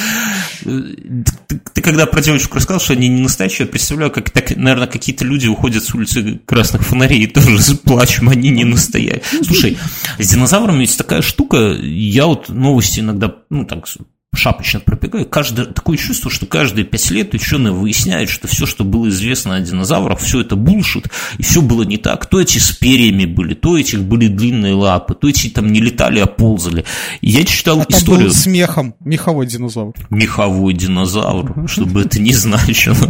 Ты, 0.63 1.59
ты 1.73 1.81
когда 1.81 2.05
про 2.05 2.21
девочку 2.21 2.55
рассказал, 2.55 2.79
что 2.79 2.93
они 2.93 3.09
не 3.09 3.21
настоящие, 3.21 3.65
я 3.65 3.71
представляю, 3.71 4.11
как 4.11 4.29
так, 4.29 4.55
наверное, 4.55 4.87
какие-то 4.87 5.25
люди 5.25 5.47
уходят 5.47 5.83
с 5.83 5.93
улицы 5.93 6.39
красных 6.45 6.83
фонарей 6.83 7.23
и 7.23 7.27
тоже 7.27 7.59
с 7.59 7.73
плачем, 7.73 8.29
они 8.29 8.49
не 8.49 8.63
настоящие. 8.63 9.21
Слушай, 9.43 9.77
с 10.17 10.29
динозаврами 10.29 10.81
есть 10.81 10.97
такая 10.97 11.21
штука, 11.21 11.57
я 11.81 12.25
вот 12.25 12.47
новости 12.47 13.01
иногда, 13.01 13.35
ну 13.49 13.65
так, 13.65 13.85
шапочно 14.33 14.79
пробегаю, 14.79 15.25
каждое, 15.25 15.65
такое 15.65 15.97
чувство, 15.97 16.31
что 16.31 16.45
каждые 16.45 16.85
пять 16.85 17.09
лет 17.11 17.33
ученые 17.33 17.71
выясняют, 17.71 18.29
что 18.29 18.47
все, 18.47 18.65
что 18.65 18.83
было 18.83 19.09
известно 19.09 19.55
о 19.55 19.59
динозаврах, 19.61 20.19
все 20.19 20.41
это 20.41 20.55
булшит, 20.55 21.07
и 21.37 21.43
все 21.43 21.61
было 21.61 21.83
не 21.83 21.97
так. 21.97 22.25
То 22.25 22.41
эти 22.41 22.57
с 22.57 22.71
перьями 22.71 23.25
были, 23.25 23.53
то 23.53 23.77
этих 23.77 24.03
были 24.03 24.27
длинные 24.27 24.73
лапы, 24.73 25.15
то 25.15 25.29
эти 25.29 25.49
там 25.49 25.71
не 25.71 25.79
летали, 25.79 26.19
а 26.19 26.25
ползали. 26.25 26.85
И 27.21 27.29
я 27.29 27.43
читал 27.45 27.81
А 27.81 27.85
историю 27.89 28.27
был 28.27 28.33
смехом 28.33 28.95
меховой 28.99 29.45
динозавр. 29.45 29.93
меховой 30.09 30.73
динозавр, 30.73 31.67
чтобы 31.69 32.01
это 32.01 32.19
не 32.19 32.33
значило. 32.33 32.95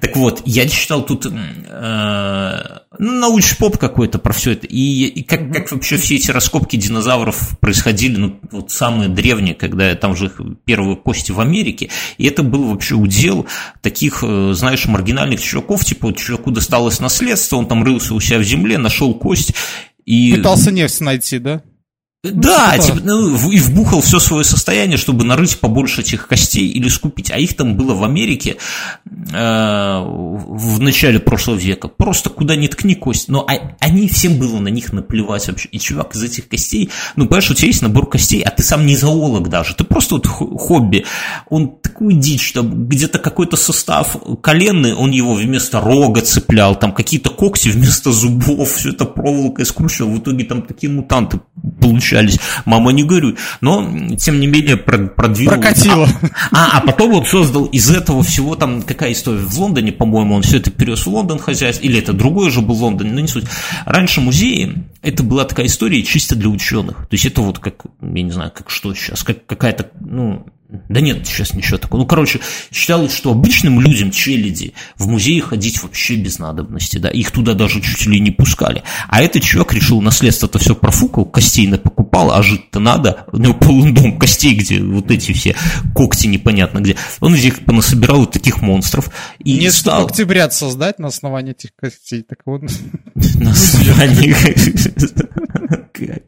Так 0.00 0.16
вот, 0.16 0.42
я 0.44 0.68
читал 0.68 1.04
тут 1.04 1.26
э, 1.26 2.78
ну, 2.98 3.12
научпоп 3.12 3.76
какой-то 3.76 4.18
про 4.18 4.32
все 4.32 4.52
это. 4.52 4.66
И, 4.66 5.04
и 5.06 5.22
как, 5.22 5.52
как 5.52 5.70
вообще 5.70 5.98
все 5.98 6.16
эти 6.16 6.30
раскопки 6.30 6.76
динозавров 6.76 7.58
происходили, 7.60 8.16
ну, 8.16 8.40
вот 8.50 8.70
самые 8.70 9.10
древние, 9.10 9.54
когда 9.54 9.94
там 9.94 10.16
же 10.16 10.26
их 10.26 10.40
первые 10.64 10.96
кости 10.96 11.30
в 11.30 11.40
Америке. 11.40 11.90
И 12.16 12.26
это 12.26 12.42
был 12.42 12.68
вообще 12.68 12.94
удел 12.94 13.46
таких, 13.82 14.24
э, 14.26 14.52
знаешь, 14.54 14.86
маргинальных 14.86 15.42
чуваков, 15.42 15.84
типа 15.84 16.08
вот 16.08 16.16
чуваку 16.16 16.50
досталось 16.50 17.00
наследство, 17.00 17.56
он 17.56 17.68
там 17.68 17.84
рылся 17.84 18.14
у 18.14 18.20
себя 18.20 18.38
в 18.38 18.44
земле, 18.44 18.78
нашел 18.78 19.12
кость. 19.14 19.54
И... 20.06 20.32
Пытался 20.34 20.72
нефть 20.72 21.00
найти, 21.00 21.38
да? 21.38 21.62
Да, 22.24 22.76
типа 22.78 22.98
типа, 22.98 23.06
ну, 23.06 23.50
и 23.52 23.60
вбухал 23.60 24.00
все 24.00 24.18
свое 24.18 24.42
состояние, 24.42 24.96
чтобы 24.96 25.24
нарыть 25.24 25.60
побольше 25.60 26.00
этих 26.00 26.26
костей 26.26 26.66
или 26.66 26.88
скупить. 26.88 27.30
А 27.30 27.38
их 27.38 27.54
там 27.54 27.76
было 27.76 27.94
в 27.94 28.02
Америке 28.02 28.56
э, 29.06 30.02
в 30.04 30.80
начале 30.80 31.20
прошлого 31.20 31.56
века. 31.56 31.86
Просто 31.86 32.28
куда 32.30 32.56
ни 32.56 32.66
ткни 32.66 32.96
кость. 32.96 33.28
Но 33.28 33.46
а- 33.48 33.76
они 33.78 34.08
всем 34.08 34.36
было 34.36 34.58
на 34.58 34.66
них 34.66 34.92
наплевать 34.92 35.46
вообще. 35.46 35.68
И 35.68 35.78
чувак 35.78 36.16
из 36.16 36.24
этих 36.24 36.48
костей, 36.48 36.90
ну, 37.14 37.26
понимаешь, 37.26 37.52
у 37.52 37.54
тебя 37.54 37.68
есть 37.68 37.82
набор 37.82 38.08
костей, 38.08 38.42
а 38.42 38.50
ты 38.50 38.64
сам 38.64 38.84
не 38.84 38.96
зоолог 38.96 39.48
даже. 39.48 39.76
Ты 39.76 39.84
просто 39.84 40.16
вот 40.16 40.26
хо- 40.26 40.58
хобби. 40.58 41.04
Он 41.48 41.76
такую 41.80 42.14
дичь, 42.14 42.52
там 42.52 42.88
где-то 42.88 43.20
какой-то 43.20 43.56
состав 43.56 44.16
коленный, 44.42 44.92
он 44.92 45.12
его 45.12 45.34
вместо 45.34 45.80
рога 45.80 46.22
цеплял, 46.22 46.74
там 46.74 46.92
какие-то 46.92 47.30
когти 47.30 47.68
вместо 47.68 48.10
зубов, 48.10 48.72
все 48.72 48.90
это 48.90 49.04
проволокой 49.04 49.64
скручивал. 49.64 50.10
В 50.10 50.18
итоге 50.18 50.44
там 50.44 50.62
такие 50.62 50.92
мутанты 50.92 51.38
получались. 52.08 52.38
Мама, 52.64 52.92
не 52.92 53.04
горюй. 53.04 53.36
Но, 53.60 54.16
тем 54.16 54.40
не 54.40 54.46
менее, 54.46 54.76
про- 54.76 55.08
продвинул. 55.08 55.54
Прокатило. 55.54 56.08
А, 56.52 56.78
а 56.78 56.80
потом 56.80 57.14
он 57.14 57.26
создал 57.26 57.66
из 57.66 57.90
этого 57.90 58.22
всего, 58.22 58.56
там, 58.56 58.82
какая 58.82 59.12
история, 59.12 59.40
в 59.40 59.58
Лондоне, 59.58 59.92
по-моему, 59.92 60.34
он 60.34 60.42
все 60.42 60.58
это 60.58 60.70
перевез 60.70 61.06
в 61.06 61.08
Лондон 61.08 61.38
хозяйство, 61.38 61.84
или 61.84 61.98
это 61.98 62.12
другой 62.12 62.48
уже 62.48 62.60
был 62.60 62.74
в 62.74 62.82
Лондоне, 62.82 63.12
но 63.12 63.20
не 63.20 63.28
суть. 63.28 63.44
Раньше 63.84 64.20
музеи, 64.20 64.84
это 65.02 65.22
была 65.22 65.44
такая 65.44 65.66
история 65.66 66.02
чисто 66.02 66.34
для 66.36 66.48
ученых. 66.48 66.96
То 66.96 67.12
есть 67.12 67.26
это 67.26 67.42
вот 67.42 67.58
как, 67.58 67.84
я 68.00 68.22
не 68.22 68.30
знаю, 68.30 68.52
как 68.54 68.70
что 68.70 68.94
сейчас, 68.94 69.22
как 69.22 69.44
какая-то, 69.46 69.90
ну, 70.00 70.46
да 70.68 71.00
нет 71.00 71.26
сейчас 71.26 71.54
ничего 71.54 71.78
такого. 71.78 72.02
Ну, 72.02 72.06
короче, 72.06 72.40
считалось, 72.70 73.14
что 73.14 73.30
обычным 73.30 73.80
людям, 73.80 74.10
челяди, 74.10 74.74
в 74.96 75.08
музей 75.08 75.40
ходить 75.40 75.82
вообще 75.82 76.16
без 76.16 76.38
надобности, 76.38 76.98
да, 76.98 77.08
их 77.08 77.30
туда 77.30 77.54
даже 77.54 77.80
чуть 77.80 78.04
ли 78.06 78.20
не 78.20 78.30
пускали. 78.30 78.82
А 79.08 79.22
этот 79.22 79.42
чувак 79.42 79.72
решил 79.72 80.02
наследство-то 80.02 80.58
все 80.58 80.74
профукал, 80.74 81.24
костей 81.24 81.66
напокупал, 81.66 82.32
а 82.32 82.42
жить-то 82.42 82.80
надо. 82.80 83.24
У 83.32 83.38
него 83.38 83.54
полный 83.54 83.92
дом 83.92 84.18
костей, 84.18 84.54
где 84.54 84.82
вот 84.82 85.10
эти 85.10 85.32
все 85.32 85.56
когти 85.94 86.26
непонятно 86.26 86.80
где. 86.80 86.96
Он 87.20 87.34
из 87.34 87.42
них 87.42 87.64
понасобирал 87.64 88.20
вот 88.20 88.32
таких 88.32 88.60
монстров. 88.60 89.10
И 89.38 89.56
Нет, 89.56 89.72
стал 89.72 90.10
чтобы 90.10 90.50
создать 90.50 90.98
на 90.98 91.08
основании 91.08 91.52
этих 91.52 91.70
костей. 91.74 92.22
Так 92.22 92.40
вот, 92.44 92.62
на 93.14 93.52
основании 93.52 94.34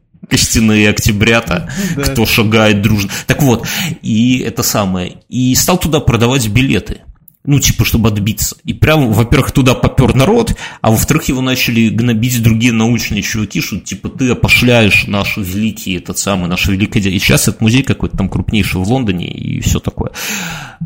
костяные 0.31 0.89
октябрята, 0.89 1.69
Да. 1.95 2.03
кто 2.03 2.25
шагает 2.25 2.81
дружно. 2.81 3.11
Так 3.27 3.43
вот, 3.43 3.67
и 4.01 4.39
это 4.39 4.63
самое. 4.63 5.17
И 5.29 5.53
стал 5.55 5.77
туда 5.77 5.99
продавать 5.99 6.47
билеты. 6.47 7.01
Ну, 7.43 7.59
типа, 7.59 7.85
чтобы 7.85 8.09
отбиться. 8.09 8.55
И 8.65 8.73
прям, 8.75 9.11
во-первых, 9.11 9.51
туда 9.51 9.73
попер 9.73 10.13
народ, 10.13 10.55
а 10.81 10.91
во-вторых, 10.91 11.23
его 11.23 11.41
начали 11.41 11.89
гнобить 11.89 12.41
другие 12.43 12.71
научные 12.71 13.23
чуваки, 13.23 13.61
что, 13.61 13.79
типа, 13.79 14.09
ты 14.09 14.29
опошляешь 14.29 15.07
наш 15.07 15.37
великий, 15.37 15.95
этот 15.97 16.19
самый, 16.19 16.47
наш 16.47 16.67
великий... 16.67 16.99
И 16.99 17.17
сейчас 17.17 17.47
этот 17.47 17.61
музей 17.61 17.81
какой-то 17.81 18.15
там 18.15 18.29
крупнейший 18.29 18.79
в 18.79 18.87
Лондоне 18.87 19.27
и 19.27 19.59
все 19.61 19.79
такое. 19.79 20.11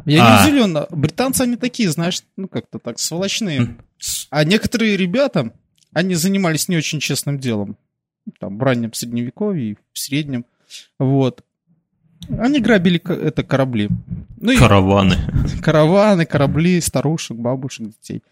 я 0.06 0.26
А. 0.26 0.46
не 0.46 0.54
удивлен. 0.54 0.86
Британцы, 0.92 1.42
они 1.42 1.58
такие, 1.58 1.90
знаешь, 1.92 2.22
ну 2.38 2.48
как-то 2.48 2.80
так, 2.80 3.00
сволочные. 3.00 3.76
А 4.30 4.46
некоторые 4.46 4.96
ребята, 4.96 5.52
они 5.94 6.16
занимались 6.16 6.70
не 6.70 6.78
очень 6.78 7.02
честным 7.02 7.38
делом. 7.38 7.76
Там, 8.40 8.58
в 8.58 8.64
раннем 8.64 8.94
средневековье, 8.94 9.72
и 9.72 9.78
в 9.94 10.00
среднем. 10.00 10.46
Вот. 11.00 11.44
Они 12.40 12.60
грабили 12.60 13.00
это 13.08 13.44
корабли. 13.44 13.90
Ну 14.38 14.52
и 14.52 14.58
Караваны. 14.58 15.16
караваны, 15.62 16.26
корабли, 16.26 16.82
старушек, 16.82 17.38
бабушек, 17.38 17.88
детей. 17.88 18.24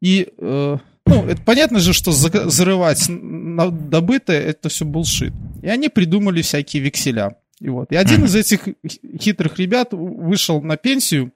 И, 0.00 0.28
э, 0.36 0.76
ну, 1.06 1.26
это 1.26 1.40
понятно 1.42 1.78
же, 1.78 1.92
что 1.92 2.10
за- 2.12 2.48
зарывать 2.50 3.06
добытое, 3.08 4.40
это 4.40 4.68
все 4.68 4.84
булшит. 4.84 5.32
И 5.62 5.68
они 5.68 5.88
придумали 5.88 6.42
всякие 6.42 6.82
векселя. 6.82 7.36
И 7.60 7.68
вот. 7.68 7.92
И 7.92 7.96
один 7.96 8.24
из 8.24 8.34
этих 8.34 8.64
хи- 8.64 9.18
хитрых 9.20 9.58
ребят 9.58 9.88
вышел 9.92 10.60
на 10.62 10.76
пенсию, 10.76 11.32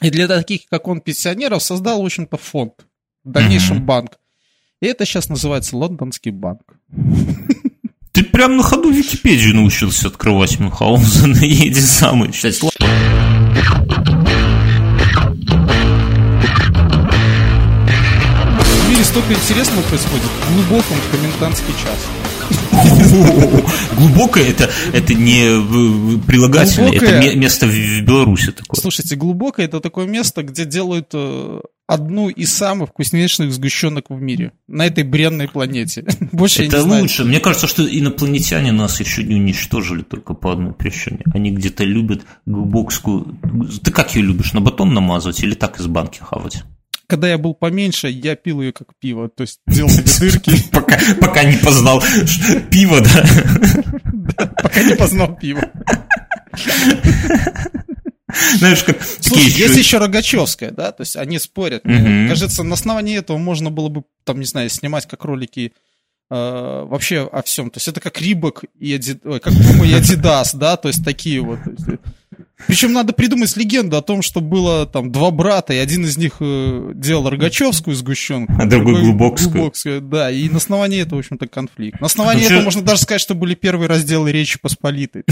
и 0.00 0.10
для 0.10 0.28
таких, 0.28 0.68
как 0.68 0.86
он, 0.86 1.00
пенсионеров, 1.00 1.62
создал, 1.62 2.02
в 2.02 2.04
общем-то, 2.04 2.36
фонд. 2.36 2.74
В 3.24 3.30
дальнейшем 3.32 3.84
банк. 3.84 4.18
И 4.80 4.86
это 4.86 5.04
сейчас 5.04 5.28
называется 5.28 5.76
Лондонский 5.76 6.30
банк. 6.30 6.62
Ты 8.12 8.22
прям 8.24 8.56
на 8.56 8.62
ходу 8.62 8.90
Википедию 8.90 9.56
научился 9.56 10.06
открывать 10.06 10.60
Мюнхгаузен 10.60 11.32
и 11.42 11.68
эти 11.68 11.80
самые 11.80 12.32
читать. 12.32 12.60
В 12.60 12.62
мире 18.88 19.04
столько 19.04 19.34
интересного 19.34 19.82
происходит 19.82 20.24
в 20.24 20.54
глубоком 20.54 20.96
комендантский 21.10 21.74
час. 21.74 22.06
Глубокое 23.96 24.44
это, 24.50 24.70
это 24.92 25.14
не 25.14 25.42
э, 25.44 26.18
прилагательное, 26.26 26.90
это 26.92 26.98
Глубокое. 27.06 27.20
ме- 27.22 27.36
место 27.36 27.66
в 27.66 27.70
в 27.70 28.00
Беларуси 28.02 28.52
такое. 28.52 28.80
Слушайте, 28.80 29.16
глубокое 29.16 29.66
это 29.66 29.80
такое 29.80 30.06
место, 30.06 30.42
где 30.42 30.64
делают 30.64 31.08
э, 31.12 31.60
одну 31.86 32.28
из 32.28 32.52
самых 32.52 32.90
вкуснейших 32.90 33.52
сгущенок 33.52 34.06
в 34.10 34.20
мире 34.20 34.52
на 34.68 34.86
этой 34.86 35.04
бренной 35.04 35.48
планете. 35.48 36.04
Больше 36.32 36.64
Это 36.64 36.78
я 36.78 36.82
не 36.84 37.00
лучше. 37.00 37.16
знаю. 37.16 37.30
Мне 37.30 37.40
кажется, 37.40 37.66
что 37.66 37.84
инопланетяне 37.86 38.72
нас 38.72 39.00
еще 39.00 39.24
не 39.24 39.34
уничтожили 39.36 40.02
только 40.02 40.34
по 40.34 40.52
одной 40.52 40.72
причине. 40.74 41.20
Они 41.34 41.50
где-то 41.50 41.84
любят 41.84 42.22
глубокскую... 42.46 43.38
Ты 43.82 43.90
как 43.90 44.14
ее 44.14 44.22
любишь? 44.22 44.52
На 44.52 44.60
батон 44.60 44.94
намазывать 44.94 45.40
или 45.42 45.54
так 45.54 45.80
из 45.80 45.86
банки 45.86 46.18
хавать? 46.20 46.62
Когда 47.08 47.28
я 47.28 47.38
был 47.38 47.54
поменьше, 47.54 48.08
я 48.08 48.36
пил 48.36 48.60
ее 48.60 48.72
как 48.72 48.88
пиво, 49.00 49.28
то 49.30 49.40
есть 49.40 49.60
делал 49.66 49.90
дырки, 50.20 50.52
Пока, 51.20 51.42
не 51.44 51.56
познал 51.56 52.02
пиво, 52.70 53.00
да? 53.00 54.46
пока 54.62 54.82
не 54.82 54.94
познал 54.94 55.34
пиво. 55.34 55.62
Знаешь, 58.58 58.84
как 58.84 59.02
Слушай, 59.02 59.44
есть 59.46 59.58
еще- 59.70 59.78
еще 59.78 59.98
Рогачевская, 59.98 60.70
да, 60.70 60.92
то 60.92 61.00
есть 61.00 61.16
они 61.16 61.38
спорят. 61.38 61.84
Мне 61.84 62.28
кажется, 62.28 62.62
на 62.62 62.74
основании 62.74 63.16
этого 63.18 63.38
можно 63.38 63.70
было 63.70 63.88
бы, 63.88 64.04
там, 64.24 64.38
не 64.38 64.44
знаю, 64.44 64.68
снимать 64.68 65.06
как 65.08 65.24
ролики 65.24 65.72
э, 66.30 66.34
вообще 66.86 67.20
о 67.26 67.42
всем. 67.42 67.70
То 67.70 67.78
есть 67.78 67.88
это 67.88 68.00
как 68.00 68.20
Рибок 68.20 68.64
и 68.78 68.92
Ади- 68.94 69.18
ой, 69.24 69.40
как 69.40 69.54
Пума 69.54 69.86
и 69.86 69.94
Адидас, 69.94 70.54
да, 70.54 70.76
то 70.76 70.88
есть 70.88 71.02
такие 71.04 71.40
вот. 71.40 71.58
То 71.64 71.70
есть, 71.70 72.00
причем 72.66 72.92
надо 72.92 73.12
придумать 73.12 73.56
легенду 73.56 73.96
о 73.96 74.02
том, 74.02 74.22
что 74.22 74.40
было 74.40 74.86
там 74.86 75.12
два 75.12 75.30
брата, 75.30 75.72
и 75.72 75.76
один 75.76 76.04
из 76.04 76.16
них 76.16 76.36
э, 76.40 76.92
делал 76.94 77.28
рогачевскую 77.30 77.94
сгущенку, 77.96 78.52
А 78.58 78.66
другой 78.66 79.00
глубокскую. 79.02 79.72
Да, 80.00 80.30
и 80.30 80.48
на 80.48 80.56
основании 80.58 81.00
этого, 81.00 81.16
в 81.16 81.20
общем-то, 81.20 81.46
конфликт. 81.46 82.00
На 82.00 82.06
основании 82.06 82.40
Вообще- 82.42 82.54
этого 82.54 82.64
можно 82.64 82.82
даже 82.82 83.02
сказать, 83.02 83.20
что 83.20 83.34
были 83.34 83.54
первые 83.54 83.88
разделы 83.88 84.32
Речи 84.32 84.58
Посполитой. 84.60 85.22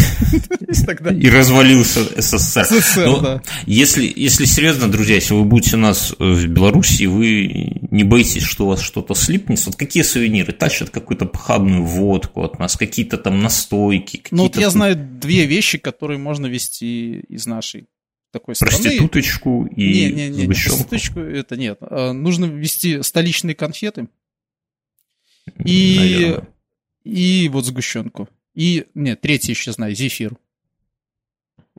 И 1.20 1.29
развалился 1.31 2.01
СССР. 2.20 2.64
СССР, 2.64 3.07
Ну, 3.07 3.20
да. 3.20 3.43
Если, 3.66 4.12
если 4.14 4.45
серьезно, 4.45 4.89
друзья, 4.91 5.16
если 5.16 5.35
вы 5.35 5.45
будете 5.45 5.77
у 5.77 5.81
нас 5.81 6.14
э, 6.18 6.24
в 6.24 6.47
Беларуси, 6.47 7.05
вы 7.05 7.81
не 7.91 8.05
боитесь, 8.05 8.43
что 8.43 8.64
у 8.64 8.68
вас 8.68 8.81
что-то 8.81 9.14
слипнет, 9.14 9.64
вот 9.66 9.77
какие 9.77 10.03
сувениры? 10.03 10.53
Тащат 10.53 10.91
какую-то 10.91 11.27
похабную 11.27 11.85
водку 11.85 12.43
от 12.43 12.59
нас, 12.59 12.77
какие-то 12.77 13.16
там 13.18 13.41
настойки, 13.43 14.22
Ну 14.31 14.45
вот 14.45 14.57
я 14.57 14.70
знаю 14.70 14.97
две 14.97 15.47
вещи, 15.47 15.79
которые 15.79 16.18
можно 16.18 16.47
вести 16.47 17.16
из 17.21 17.47
нашей 17.47 17.87
такой 18.33 18.55
страны. 18.55 18.73
проституточку 18.83 19.67
и 19.67 20.11
Не, 20.11 20.12
не, 20.12 20.29
не, 20.29 20.45
сгущенку. 20.45 20.77
проституточку 20.85 21.21
это 21.21 21.57
нет. 21.57 21.79
А, 21.81 22.12
Нужно 22.12 22.47
ввести 22.47 23.03
столичные 23.03 23.55
конфеты 23.55 24.09
и, 25.64 25.97
Наверное. 25.99 26.49
и 27.05 27.49
вот 27.53 27.64
сгущенку. 27.64 28.29
И, 28.55 28.87
нет, 28.95 29.21
третий 29.21 29.53
еще 29.53 29.73
знаю, 29.73 29.95
зефир. 29.95 30.37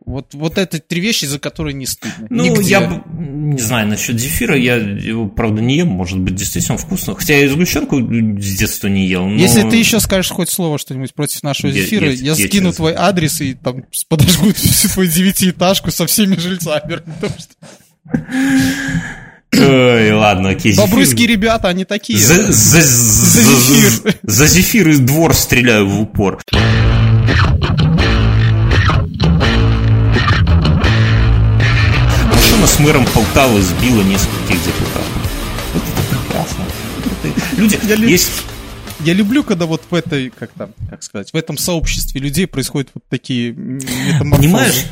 Вот, 0.05 0.33
вот 0.33 0.57
это 0.57 0.79
три 0.79 1.01
вещи, 1.01 1.25
за 1.25 1.37
которые 1.39 1.73
не 1.73 1.85
стыдно. 1.85 2.27
Ну, 2.29 2.45
Нигде. 2.45 2.69
я 2.69 2.81
б- 2.81 3.03
не 3.19 3.57
знаю 3.59 3.87
насчет 3.89 4.17
зефира, 4.19 4.55
я 4.55 4.75
его, 4.75 5.27
правда, 5.27 5.61
не 5.61 5.77
ем, 5.79 5.89
может 5.89 6.17
быть, 6.19 6.35
действительно 6.35 6.77
вкусно. 6.77 7.15
Хотя 7.15 7.35
я 7.37 7.45
и 7.45 7.47
сгущенку 7.49 7.99
с 7.99 8.55
детства 8.57 8.87
не 8.87 9.05
ел. 9.07 9.25
но- 9.27 9.35
Если 9.35 9.69
ты 9.69 9.75
еще 9.75 9.99
скажешь 9.99 10.31
хоть 10.31 10.49
слово 10.49 10.77
что-нибудь 10.77 11.13
против 11.13 11.43
нашего 11.43 11.71
Я- 11.71 11.81
зефира, 11.81 12.07
я- 12.07 12.13
я, 12.13 12.35
я 12.35 12.35
скину 12.35 12.67
сейчас- 12.69 12.75
твой 12.77 12.93
адрес 12.95 13.41
и 13.41 13.53
там 13.55 13.83
подожгут 14.07 14.55
всю 14.57 14.87
твою 14.89 15.09
девятиэтажку 15.09 15.91
со 15.91 16.05
всеми 16.07 16.35
жильцами. 16.37 16.99
Ой, 19.53 20.11
ладно, 20.11 20.49
окей. 20.49 20.73
зефир- 20.73 20.81
Бобруйские 20.85 21.27
ребята, 21.27 21.69
они 21.69 21.85
такие. 21.85 22.19
За, 22.19 22.35
за, 22.51 22.81
за, 22.81 22.81
за, 22.81 23.41
зефир. 23.41 24.15
за 24.23 24.47
зефир 24.47 24.89
из 24.89 24.99
двор 24.99 25.33
стреляю 25.33 25.87
в 25.87 26.01
упор. 26.01 26.41
Машина 32.57 32.67
с 32.67 32.79
мэром 32.79 33.05
Полтавы 33.13 33.61
сбила 33.61 34.01
нескольких 34.01 34.63
депутатов. 34.63 35.05
Вот 35.73 35.83
это 35.83 36.17
прекрасно. 36.17 36.65
Люди, 37.55 37.79
есть 38.09 38.31
Я 39.05 39.13
люблю, 39.13 39.43
когда 39.43 39.65
вот 39.65 39.83
в 39.89 39.93
этой, 39.93 40.29
как 40.29 40.51
там, 40.51 40.71
как 40.89 41.03
сказать, 41.03 41.31
в 41.31 41.35
этом 41.35 41.57
сообществе 41.57 42.19
людей 42.19 42.47
происходят 42.47 42.89
вот 42.93 43.03
такие 43.09 43.51
метаморфозы. 43.51 44.41
Понимаешь, 44.41 44.85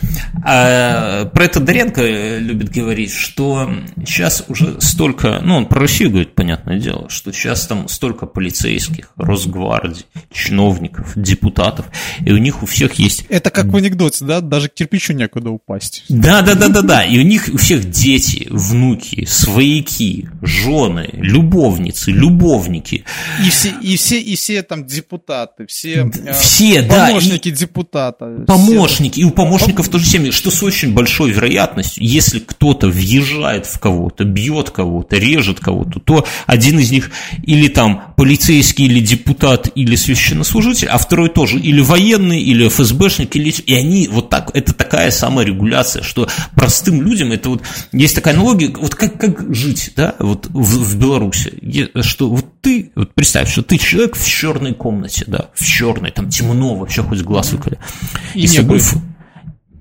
а, 0.43 1.25
про 1.25 1.45
это 1.45 1.59
Доренко 1.59 2.01
э, 2.01 2.39
любит 2.39 2.69
говорить, 2.69 3.11
что 3.11 3.69
сейчас 4.05 4.43
уже 4.47 4.79
столько, 4.79 5.41
ну, 5.41 5.57
он 5.57 5.65
про 5.65 5.79
Россию 5.79 6.11
говорит, 6.11 6.35
понятное 6.35 6.79
дело, 6.79 7.09
что 7.09 7.31
сейчас 7.31 7.65
там 7.65 7.87
столько 7.87 8.27
полицейских, 8.27 9.09
Росгвардии, 9.17 10.05
чиновников, 10.31 11.13
депутатов, 11.15 11.87
и 12.23 12.31
у 12.31 12.37
них 12.37 12.61
у 12.61 12.65
всех 12.67 12.93
есть 12.93 13.25
Это 13.29 13.49
как 13.49 13.65
в 13.65 13.75
анекдоте, 13.75 14.23
да? 14.23 14.41
Даже 14.41 14.69
к 14.69 14.75
кирпичу 14.75 15.13
некуда 15.13 15.49
упасть. 15.49 16.05
да, 16.09 16.41
да, 16.41 16.53
да, 16.53 16.69
да, 16.69 16.81
да. 16.81 17.03
И 17.03 17.17
у 17.17 17.23
них 17.23 17.49
у 17.51 17.57
всех 17.57 17.89
дети, 17.89 18.47
внуки, 18.49 19.25
свояки, 19.25 20.29
жены, 20.41 21.09
любовницы, 21.13 22.11
любовники. 22.11 23.03
И 23.43 23.49
все, 23.49 23.73
и 23.81 23.94
все, 23.95 24.19
и 24.21 24.35
все 24.35 24.61
там 24.63 24.85
депутаты, 24.85 25.65
все, 25.67 26.09
э, 26.25 26.33
Все, 26.33 26.81
да. 26.81 27.07
и- 27.07 27.11
помощники 27.11 27.49
депутата. 27.51 28.25
все- 28.37 28.45
Помощники, 28.45 29.19
и 29.19 29.23
у 29.23 29.31
помощников 29.31 29.89
тоже 29.89 30.05
семьи, 30.05 30.31
что 30.31 30.51
с 30.51 30.61
очень 30.63 30.93
большой 30.93 31.31
вероятностью, 31.31 32.03
если 32.05 32.39
кто-то 32.39 32.87
въезжает 32.87 33.65
в 33.65 33.79
кого-то, 33.79 34.23
бьет 34.23 34.69
кого-то, 34.71 35.17
режет 35.17 35.59
кого-то, 35.59 35.99
то 35.99 36.25
один 36.45 36.79
из 36.79 36.91
них 36.91 37.11
или 37.43 37.67
там 37.67 38.13
полицейский, 38.17 38.85
или 38.85 38.99
депутат, 38.99 39.69
или 39.75 39.95
священнослужитель, 39.95 40.87
а 40.87 40.97
второй 40.97 41.29
тоже 41.29 41.59
или 41.59 41.81
военный, 41.81 42.41
или 42.41 42.67
ФСБшник, 42.67 43.35
или... 43.35 43.49
И 43.49 43.73
они 43.73 44.07
вот 44.07 44.29
так, 44.29 44.51
это 44.53 44.73
такая 44.73 45.11
саморегуляция, 45.11 46.03
что 46.03 46.27
простым 46.55 47.01
людям, 47.01 47.31
это 47.31 47.49
вот, 47.49 47.61
есть 47.91 48.15
такая 48.15 48.33
аналогия, 48.33 48.69
вот 48.75 48.95
как, 48.95 49.19
как 49.19 49.53
жить, 49.55 49.91
да, 49.95 50.15
вот 50.19 50.47
в, 50.47 50.61
в 50.63 50.97
Беларуси, 50.99 51.53
что 52.01 52.29
вот 52.29 52.45
ты, 52.61 52.91
вот 52.95 53.13
представь, 53.13 53.51
что 53.51 53.61
ты 53.61 53.77
человек 53.85 54.15
в 54.15 54.27
черной 54.27 54.73
комнате, 54.73 55.25
да, 55.27 55.49
в 55.53 55.63
черной, 55.63 56.11
там 56.11 56.29
темно, 56.29 56.75
вообще 56.75 57.03
хоть 57.03 57.21
глаз 57.21 57.51
выколи. 57.51 57.77
И 58.33 58.47
с 58.47 58.55
тобой 58.55 58.81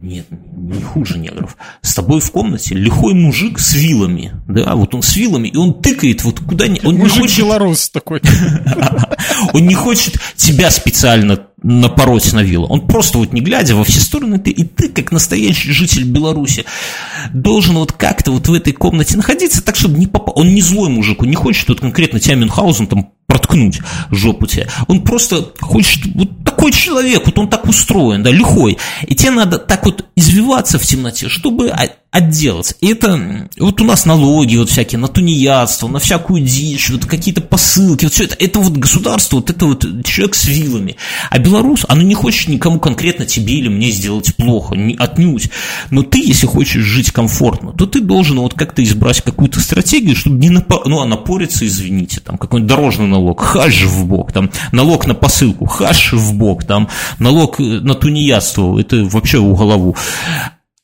Нет, 0.00 0.26
не 0.30 0.82
хуже 0.82 1.18
негров. 1.18 1.56
С 1.80 1.94
тобой 1.94 2.20
в 2.20 2.30
комнате 2.30 2.74
лихой 2.74 3.14
мужик 3.14 3.58
с 3.58 3.74
вилами, 3.74 4.32
да, 4.46 4.74
вот 4.74 4.94
он 4.94 5.02
с 5.02 5.16
вилами, 5.16 5.48
и 5.48 5.56
он 5.56 5.80
тыкает 5.80 6.24
вот 6.24 6.40
куда 6.40 6.68
ни... 6.68 6.80
Он 6.84 6.94
не 6.94 7.00
Мужик 7.00 7.22
хочет, 7.22 7.38
белорус 7.38 7.88
такой. 7.88 8.20
он 9.52 9.66
не 9.66 9.74
хочет 9.74 10.18
тебя 10.36 10.70
специально 10.70 11.40
напороть 11.62 12.30
на 12.34 12.42
вилу. 12.42 12.66
Он 12.66 12.86
просто 12.86 13.16
вот 13.16 13.32
не 13.32 13.40
глядя 13.40 13.74
во 13.74 13.84
все 13.84 14.00
стороны, 14.00 14.38
ты, 14.38 14.50
и 14.50 14.64
ты, 14.64 14.88
как 14.88 15.10
настоящий 15.12 15.72
житель 15.72 16.04
Беларуси, 16.04 16.66
должен 17.32 17.76
вот 17.76 17.92
как-то 17.92 18.32
вот 18.32 18.46
в 18.46 18.52
этой 18.52 18.74
комнате 18.74 19.16
находиться 19.16 19.64
так, 19.64 19.74
чтобы 19.74 19.98
не 19.98 20.06
попал. 20.06 20.34
Он 20.36 20.54
не 20.54 20.60
злой 20.60 20.90
мужик, 20.90 21.22
он 21.22 21.30
не 21.30 21.36
хочет 21.36 21.68
вот 21.68 21.80
конкретно 21.80 22.20
тебя 22.20 22.36
Мюнхгаузен 22.36 22.86
там 22.86 23.13
проткнуть 23.34 23.80
жопу 24.12 24.46
тебе. 24.46 24.68
Он 24.86 25.02
просто 25.02 25.52
хочет, 25.60 26.04
вот 26.14 26.28
такой 26.44 26.70
человек, 26.70 27.26
вот 27.26 27.36
он 27.36 27.48
так 27.48 27.64
устроен, 27.64 28.22
да, 28.22 28.30
лихой. 28.30 28.78
И 29.08 29.16
тебе 29.16 29.32
надо 29.32 29.58
так 29.58 29.84
вот 29.84 30.04
извиваться 30.14 30.78
в 30.78 30.86
темноте, 30.86 31.28
чтобы 31.28 31.68
отделаться. 32.14 32.76
И 32.80 32.92
это 32.92 33.48
вот 33.58 33.80
у 33.80 33.84
нас 33.84 34.06
налоги 34.06 34.56
вот 34.56 34.70
всякие, 34.70 35.00
на 35.00 35.08
тунеядство, 35.08 35.88
на 35.88 35.98
всякую 35.98 36.42
дичь, 36.42 36.90
вот 36.90 37.06
какие-то 37.06 37.40
посылки, 37.40 38.04
вот 38.04 38.14
все 38.14 38.24
это, 38.24 38.36
это 38.38 38.60
вот 38.60 38.76
государство, 38.76 39.36
вот 39.36 39.50
это 39.50 39.66
вот 39.66 39.84
человек 40.04 40.36
с 40.36 40.46
вилами. 40.46 40.96
А 41.30 41.38
белорус, 41.40 41.84
оно 41.88 42.02
не 42.02 42.14
хочет 42.14 42.48
никому 42.48 42.78
конкретно 42.78 43.26
тебе 43.26 43.54
или 43.54 43.66
мне 43.66 43.90
сделать 43.90 44.36
плохо, 44.36 44.76
не, 44.76 44.94
отнюдь. 44.94 45.50
Но 45.90 46.02
ты, 46.02 46.20
если 46.24 46.46
хочешь 46.46 46.84
жить 46.84 47.10
комфортно, 47.10 47.72
то 47.72 47.84
ты 47.84 48.00
должен 48.00 48.38
вот 48.38 48.54
как-то 48.54 48.84
избрать 48.84 49.20
какую-то 49.20 49.58
стратегию, 49.58 50.14
чтобы 50.14 50.36
не 50.36 50.50
напо... 50.50 50.82
ну, 50.86 51.00
а 51.00 51.06
напориться, 51.06 51.66
извините, 51.66 52.20
там 52.20 52.38
какой-нибудь 52.38 52.68
дорожный 52.68 53.08
налог, 53.08 53.40
хаш 53.40 53.82
в 53.82 54.06
бок, 54.06 54.32
там 54.32 54.52
налог 54.70 55.08
на 55.08 55.14
посылку, 55.14 55.66
хаш 55.66 56.12
в 56.12 56.34
бок, 56.34 56.62
там 56.62 56.88
налог 57.18 57.58
э, 57.58 57.64
на 57.64 57.94
тунеядство, 57.94 58.78
это 58.78 59.04
вообще 59.04 59.40
в 59.40 59.56
голову. 59.56 59.96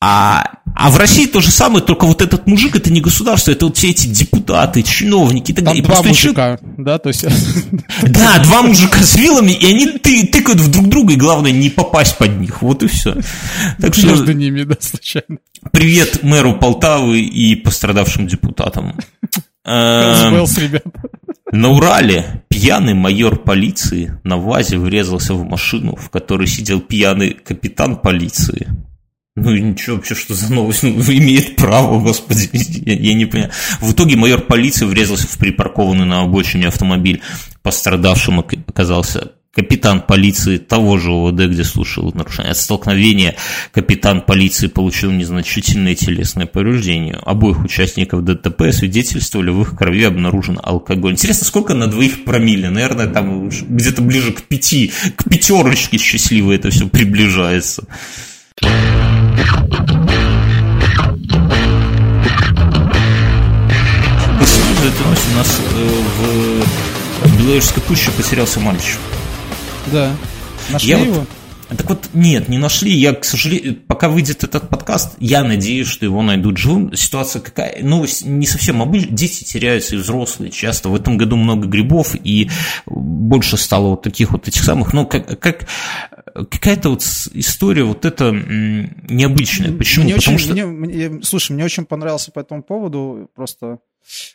А, 0.03 0.61
а 0.74 0.90
в 0.90 0.96
России 0.96 1.26
то 1.26 1.40
же 1.40 1.51
самое, 1.51 1.84
только 1.84 2.07
вот 2.07 2.22
этот 2.22 2.46
мужик, 2.46 2.74
это 2.74 2.90
не 2.90 3.03
государство, 3.03 3.51
это 3.51 3.66
вот 3.66 3.76
все 3.76 3.90
эти 3.90 4.07
депутаты, 4.07 4.82
чиновники 4.82 5.51
и 5.51 5.55
так 5.55 5.64
Там 5.64 5.74
далее. 5.74 5.82
И 5.82 5.86
два 5.86 6.03
мужика, 6.03 6.59
да, 6.78 6.98
то 6.98 7.09
есть... 7.09 7.26
Да, 8.03 8.38
два 8.42 8.62
мужика 8.62 9.03
с 9.03 9.14
вилами, 9.16 9.53
и 9.53 9.66
они 9.66 9.98
ты, 9.98 10.26
тыкают 10.26 10.61
в 10.61 10.70
друг 10.70 10.88
друга, 10.88 11.12
и 11.12 11.16
главное 11.16 11.53
не 11.53 11.68
попасть 11.68 12.16
под 12.16 12.40
них. 12.40 12.62
Вот 12.62 12.82
и 12.82 12.86
все. 12.86 13.14
Так 13.78 13.94
что 13.94 14.07
Между 14.07 14.32
ними, 14.32 14.62
да, 14.62 14.76
случайно. 14.80 15.38
привет 15.70 16.22
мэру 16.22 16.55
Полтавы 16.55 17.20
и 17.20 17.55
пострадавшим 17.57 18.26
депутатам. 18.26 18.96
Эм, 19.66 20.34
ребят. 20.34 20.84
На 21.53 21.68
Урале 21.68 22.42
пьяный 22.48 22.94
майор 22.94 23.36
полиции 23.36 24.18
на 24.24 24.38
ВАЗе 24.38 24.78
врезался 24.78 25.34
в 25.34 25.44
машину, 25.44 25.94
в 25.96 26.09
которой 26.09 26.46
сидел 26.46 26.80
пьяный 26.80 27.34
капитан 27.34 27.96
полиции. 27.96 28.68
Ну 29.37 29.55
и 29.55 29.61
ничего 29.61 29.97
вообще, 29.97 30.14
что 30.14 30.35
за 30.35 30.53
новость? 30.53 30.83
Ну, 30.83 30.91
имеет 30.91 31.57
право, 31.57 32.01
господи, 32.01 32.49
я, 32.53 32.95
я 32.95 33.14
не 33.14 33.26
понимаю. 33.26 33.53
В 33.81 33.93
итоге 33.93 34.16
майор 34.16 34.41
полиции 34.41 34.85
врезался 34.85 35.28
в 35.28 35.39
припаркованный 35.39 36.05
на 36.05 36.22
обочине 36.22 36.68
автомобиль. 36.68 37.22
Пострадавшим 37.62 38.41
ока- 38.41 38.59
оказался 38.66 39.33
капитан 39.53 40.01
полиции 40.03 40.59
того 40.59 40.99
же 40.99 41.11
ОВД, 41.11 41.49
где 41.51 41.64
слушал 41.64 42.11
нарушение. 42.12 42.53
От 42.53 42.59
столкновения 42.59 43.37
капитан 43.72 44.22
полиции 44.22 44.66
получил 44.66 45.11
незначительные 45.12 45.95
телесные 45.95 46.47
повреждения. 46.47 47.14
Обоих 47.24 47.64
участников 47.64 48.24
ДТП 48.24 48.72
свидетельствовали, 48.72 49.51
в 49.51 49.62
их 49.62 49.76
крови 49.76 50.05
обнаружен 50.05 50.59
алкоголь. 50.62 51.12
Интересно, 51.12 51.47
сколько 51.47 51.74
на 51.74 51.87
двоих 51.87 52.24
промили? 52.24 52.66
Наверное, 52.66 53.07
там 53.07 53.49
где-то 53.49 54.03
ближе 54.03 54.33
к 54.33 54.43
пяти, 54.43 54.93
к 55.16 55.28
пятерочке 55.28 55.99
счастливо 55.99 56.53
это 56.53 56.70
все 56.70 56.89
приближается. 56.89 57.87
Посмотрим, 64.39 64.89
этой 64.89 65.07
ночью 65.07 65.24
у 65.33 65.37
нас 65.37 65.61
э, 65.74 66.62
в 67.24 67.39
Белорусской 67.39 67.83
пуще 67.83 68.11
потерялся 68.12 68.61
мальчик. 68.61 68.99
Да. 69.87 70.12
Нашли 70.70 70.89
я 70.91 70.99
его? 70.99 71.14
Вот, 71.14 71.28
так 71.76 71.88
вот, 71.88 72.10
нет, 72.14 72.48
не 72.48 72.58
нашли. 72.58 72.92
Я, 72.92 73.14
к 73.14 73.24
сожалению, 73.24 73.76
пока 73.76 74.08
выйдет 74.08 74.44
этот 74.44 74.68
подкаст, 74.68 75.16
я 75.20 75.44
надеюсь, 75.44 75.86
что 75.86 76.04
его 76.04 76.22
найдут 76.22 76.58
живым. 76.58 76.94
Ситуация 76.94 77.40
какая? 77.40 77.82
Новость 77.82 78.24
не 78.24 78.46
совсем 78.46 78.82
обычная. 78.82 79.14
Дети 79.14 79.44
теряются 79.44 79.94
и 79.94 79.98
взрослые 79.98 80.50
часто. 80.50 80.88
В 80.88 80.94
этом 80.94 81.16
году 81.16 81.36
много 81.36 81.68
грибов, 81.68 82.14
и 82.14 82.50
больше 82.86 83.56
стало 83.56 83.90
вот 83.90 84.02
таких 84.02 84.32
вот 84.32 84.48
этих 84.48 84.62
самых. 84.62 84.92
Но 84.92 85.06
как, 85.06 85.38
как 85.38 85.66
какая-то 86.34 86.90
вот 86.90 87.02
история 87.32 87.84
вот 87.84 88.04
это 88.04 88.30
необычная. 88.32 89.72
Почему? 89.72 90.04
Мне 90.04 90.14
Потому 90.16 90.36
очень, 90.36 90.44
что... 90.44 90.52
Мне, 90.52 90.66
мне, 90.66 91.22
слушай, 91.22 91.52
мне 91.52 91.64
очень 91.64 91.84
понравился 91.84 92.32
по 92.32 92.40
этому 92.40 92.62
поводу 92.62 93.30
просто 93.34 93.78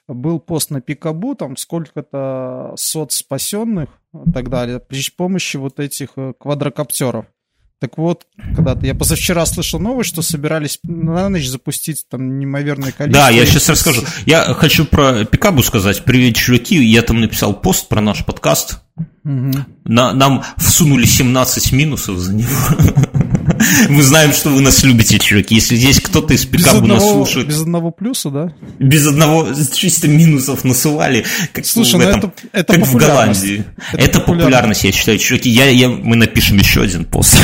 был 0.07 0.39
пост 0.39 0.69
на 0.69 0.81
Пикабу, 0.81 1.36
там 1.36 1.57
сколько-то 1.57 2.73
сот 2.77 3.11
спасенных 3.11 3.89
и 4.26 4.32
так 4.32 4.49
далее, 4.49 4.80
при 4.80 5.01
помощи 5.16 5.57
вот 5.57 5.80
этих 5.80 6.09
э, 6.16 6.34
квадрокоптеров. 6.39 7.26
Так 7.80 7.97
вот, 7.97 8.26
когда-то 8.55 8.86
я 8.86 8.95
позавчера 8.95 9.45
слышал 9.45 9.80
новость, 9.80 10.09
что 10.09 10.22
собирались 10.22 10.80
на 10.84 11.28
ночь 11.28 11.47
запустить 11.47 12.05
там 12.09 12.39
неимоверное 12.39 12.93
количество. 12.93 13.28
Да, 13.28 13.30
я 13.30 13.45
сейчас 13.45 13.68
расскажу. 13.68 14.01
Я 14.26 14.53
хочу 14.53 14.86
про 14.86 15.26
Пикабу 15.26 15.61
сказать. 15.61 16.03
Привет, 16.05 16.36
чуваки. 16.36 16.82
Я 16.84 17.01
там 17.01 17.20
написал 17.20 17.53
пост 17.53 17.89
про 17.89 17.99
наш 17.99 18.26
подкаст. 18.26 18.80
Угу. 19.26 19.51
На, 19.84 20.13
нам 20.13 20.43
всунули 20.57 21.05
17 21.05 21.74
минусов 21.74 22.18
за 22.18 22.34
него. 22.34 23.22
Мы 23.89 24.03
знаем, 24.03 24.34
что 24.34 24.49
вы 24.49 24.62
нас 24.62 24.84
любите, 24.84 25.20
чуваки. 25.20 25.56
Если 25.56 25.76
здесь 25.76 25.99
кто-то 25.99 26.34
из 26.34 26.45
пикапа 26.45 26.86
нас 26.86 27.03
слушает... 27.03 27.47
Без 27.47 27.62
одного 27.62 27.91
плюса, 27.91 28.30
да? 28.30 28.53
Без 28.80 29.08
одного 29.08 29.47
чисто 29.74 30.08
минусов 30.08 30.64
насывали. 30.64 31.26
Как 31.53 31.66
Слушай, 31.66 31.95
в 31.95 32.03
ну 32.03 32.10
этом, 32.10 32.34
это, 32.51 32.60
это 32.60 32.74
как 32.74 32.88
в 32.88 32.95
Голландии. 32.95 33.64
Это, 33.93 34.01
это 34.01 34.20
популярность, 34.22 34.84
я 34.84 34.91
считаю, 34.91 35.18
чуваки. 35.18 35.49
Я, 35.49 35.70
я, 35.70 35.89
мы 35.89 36.16
напишем 36.16 36.58
еще 36.58 36.82
один 36.82 37.06
пост. 37.06 37.38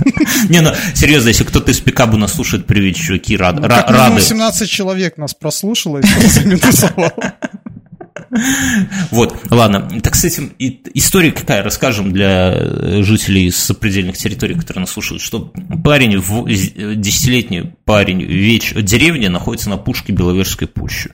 Не, 0.48 0.60
ну, 0.60 0.72
серьезно, 0.94 1.28
если 1.28 1.44
кто-то 1.44 1.70
из 1.70 1.80
пикабу 1.80 2.16
нас 2.16 2.34
слушает, 2.34 2.66
привет, 2.66 2.96
чуваки, 2.96 3.36
рад, 3.36 3.60
ну, 3.60 3.68
рады. 3.68 4.20
17 4.20 4.68
человек 4.68 5.16
нас 5.16 5.34
прослушало 5.34 5.98
и. 5.98 6.02
Вот, 9.10 9.36
ладно. 9.50 9.88
Так 10.02 10.14
с 10.14 10.24
этим 10.24 10.52
история 10.58 11.32
какая, 11.32 11.62
расскажем 11.62 12.12
для 12.12 12.52
э, 12.52 13.02
жителей 13.02 13.50
с 13.50 13.56
сопредельных 13.56 14.16
территорий, 14.16 14.54
которые 14.54 14.82
нас 14.82 14.90
слушают, 14.90 15.22
что 15.22 15.52
парень, 15.84 16.12
десятилетний 17.00 17.72
парень 17.84 18.22
веч... 18.22 18.74
деревня 18.74 19.30
находится 19.30 19.70
на 19.70 19.78
пушке 19.78 20.12
Беловежской 20.12 20.68
пущи. 20.68 21.10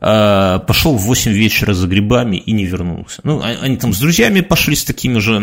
А, 0.00 0.58
пошел 0.58 0.96
в 0.96 1.02
8 1.02 1.32
вечера 1.32 1.72
за 1.72 1.88
грибами 1.88 2.36
и 2.36 2.52
не 2.52 2.66
вернулся. 2.66 3.20
Ну, 3.24 3.40
а, 3.40 3.56
они 3.62 3.76
там 3.76 3.94
с 3.94 3.98
друзьями 3.98 4.40
пошли 4.40 4.76
с 4.76 4.84
такими 4.84 5.18
же, 5.18 5.40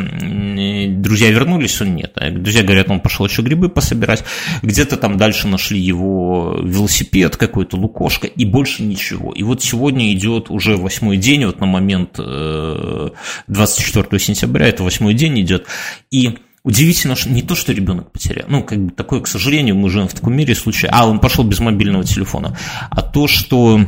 друзья 0.96 1.32
вернулись, 1.32 1.82
он 1.82 1.96
нет. 1.96 2.12
А 2.16 2.30
друзья 2.30 2.64
говорят, 2.64 2.90
он 2.90 3.00
пошел 3.00 3.26
еще 3.26 3.42
грибы 3.42 3.70
пособирать. 3.70 4.24
Где-то 4.62 4.98
там 4.98 5.18
дальше 5.18 5.48
нашли 5.48 5.80
его 5.80 6.60
велосипед, 6.62 7.36
какой-то 7.36 7.78
лукошка 7.78 8.28
и 8.28 8.46
больше 8.46 8.84
ничего. 8.84 9.34
И 9.34 9.44
вот 9.44 9.64
сегодня 9.64 10.14
идет 10.14 10.52
уже 10.52 10.76
8 10.76 10.99
восьмой 11.00 11.18
день, 11.18 11.46
вот 11.46 11.60
на 11.60 11.66
момент 11.66 12.18
24 12.18 14.08
э, 14.12 14.20
сентября, 14.20 14.68
это 14.68 14.84
восьмой 14.84 15.14
день 15.14 15.40
идет, 15.42 15.66
и 16.12 16.38
Удивительно, 16.62 17.16
что 17.16 17.30
не 17.30 17.42
то, 17.42 17.56
что 17.56 17.72
ребенок 17.72 18.12
потерял, 18.12 18.46
ну, 18.50 18.64
как 18.64 18.84
бы 18.84 18.92
такое, 18.92 19.22
к 19.22 19.28
сожалению, 19.28 19.78
мы 19.78 19.90
живем 19.90 20.10
в 20.10 20.14
таком 20.14 20.36
мире 20.36 20.54
случае, 20.54 20.92
а, 20.92 21.08
он 21.08 21.20
пошел 21.20 21.46
без 21.46 21.62
мобильного 21.62 22.04
телефона, 22.04 22.58
а 22.92 23.02
то, 23.02 23.28
что 23.28 23.80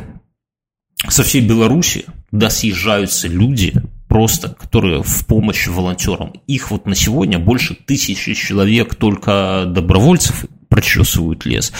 со 1.06 1.22
всей 1.22 1.42
Беларуси 1.42 2.06
туда 2.30 2.48
съезжаются 2.48 3.28
люди, 3.28 3.74
просто, 4.08 4.56
которые 4.58 5.02
в 5.02 5.26
помощь 5.26 5.68
волонтерам. 5.68 6.32
Их 6.46 6.70
вот 6.70 6.86
на 6.86 6.94
сегодня 6.94 7.38
больше 7.38 7.74
тысячи 7.74 8.32
человек 8.32 8.94
только 8.94 9.64
добровольцев 9.66 10.46
прочесывают 10.68 11.44
лес 11.44 11.72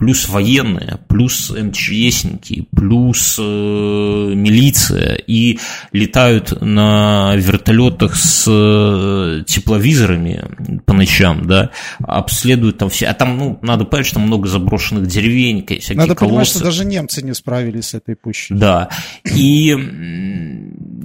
плюс 0.00 0.28
военные, 0.30 0.98
плюс 1.08 1.50
МЧСники, 1.50 2.66
плюс 2.74 3.36
э, 3.38 3.42
милиция, 3.42 5.14
и 5.14 5.58
летают 5.92 6.58
на 6.62 7.34
вертолетах 7.36 8.16
с 8.16 8.46
э, 8.48 9.44
тепловизорами 9.46 10.80
по 10.86 10.94
ночам, 10.94 11.46
да, 11.46 11.70
обследуют 12.02 12.78
там 12.78 12.88
все, 12.88 13.08
а 13.08 13.14
там, 13.14 13.36
ну, 13.36 13.58
надо 13.60 13.84
понять, 13.84 14.06
что 14.06 14.14
там 14.14 14.26
много 14.26 14.48
заброшенных 14.48 15.06
деревень, 15.06 15.66
всякие 15.66 15.98
Надо 15.98 16.14
колоссы. 16.14 16.30
понимать, 16.30 16.48
что 16.48 16.64
даже 16.64 16.86
немцы 16.86 17.22
не 17.22 17.34
справились 17.34 17.88
с 17.88 17.94
этой 17.94 18.16
пущей. 18.16 18.56
Да, 18.56 18.88
и 19.26 19.76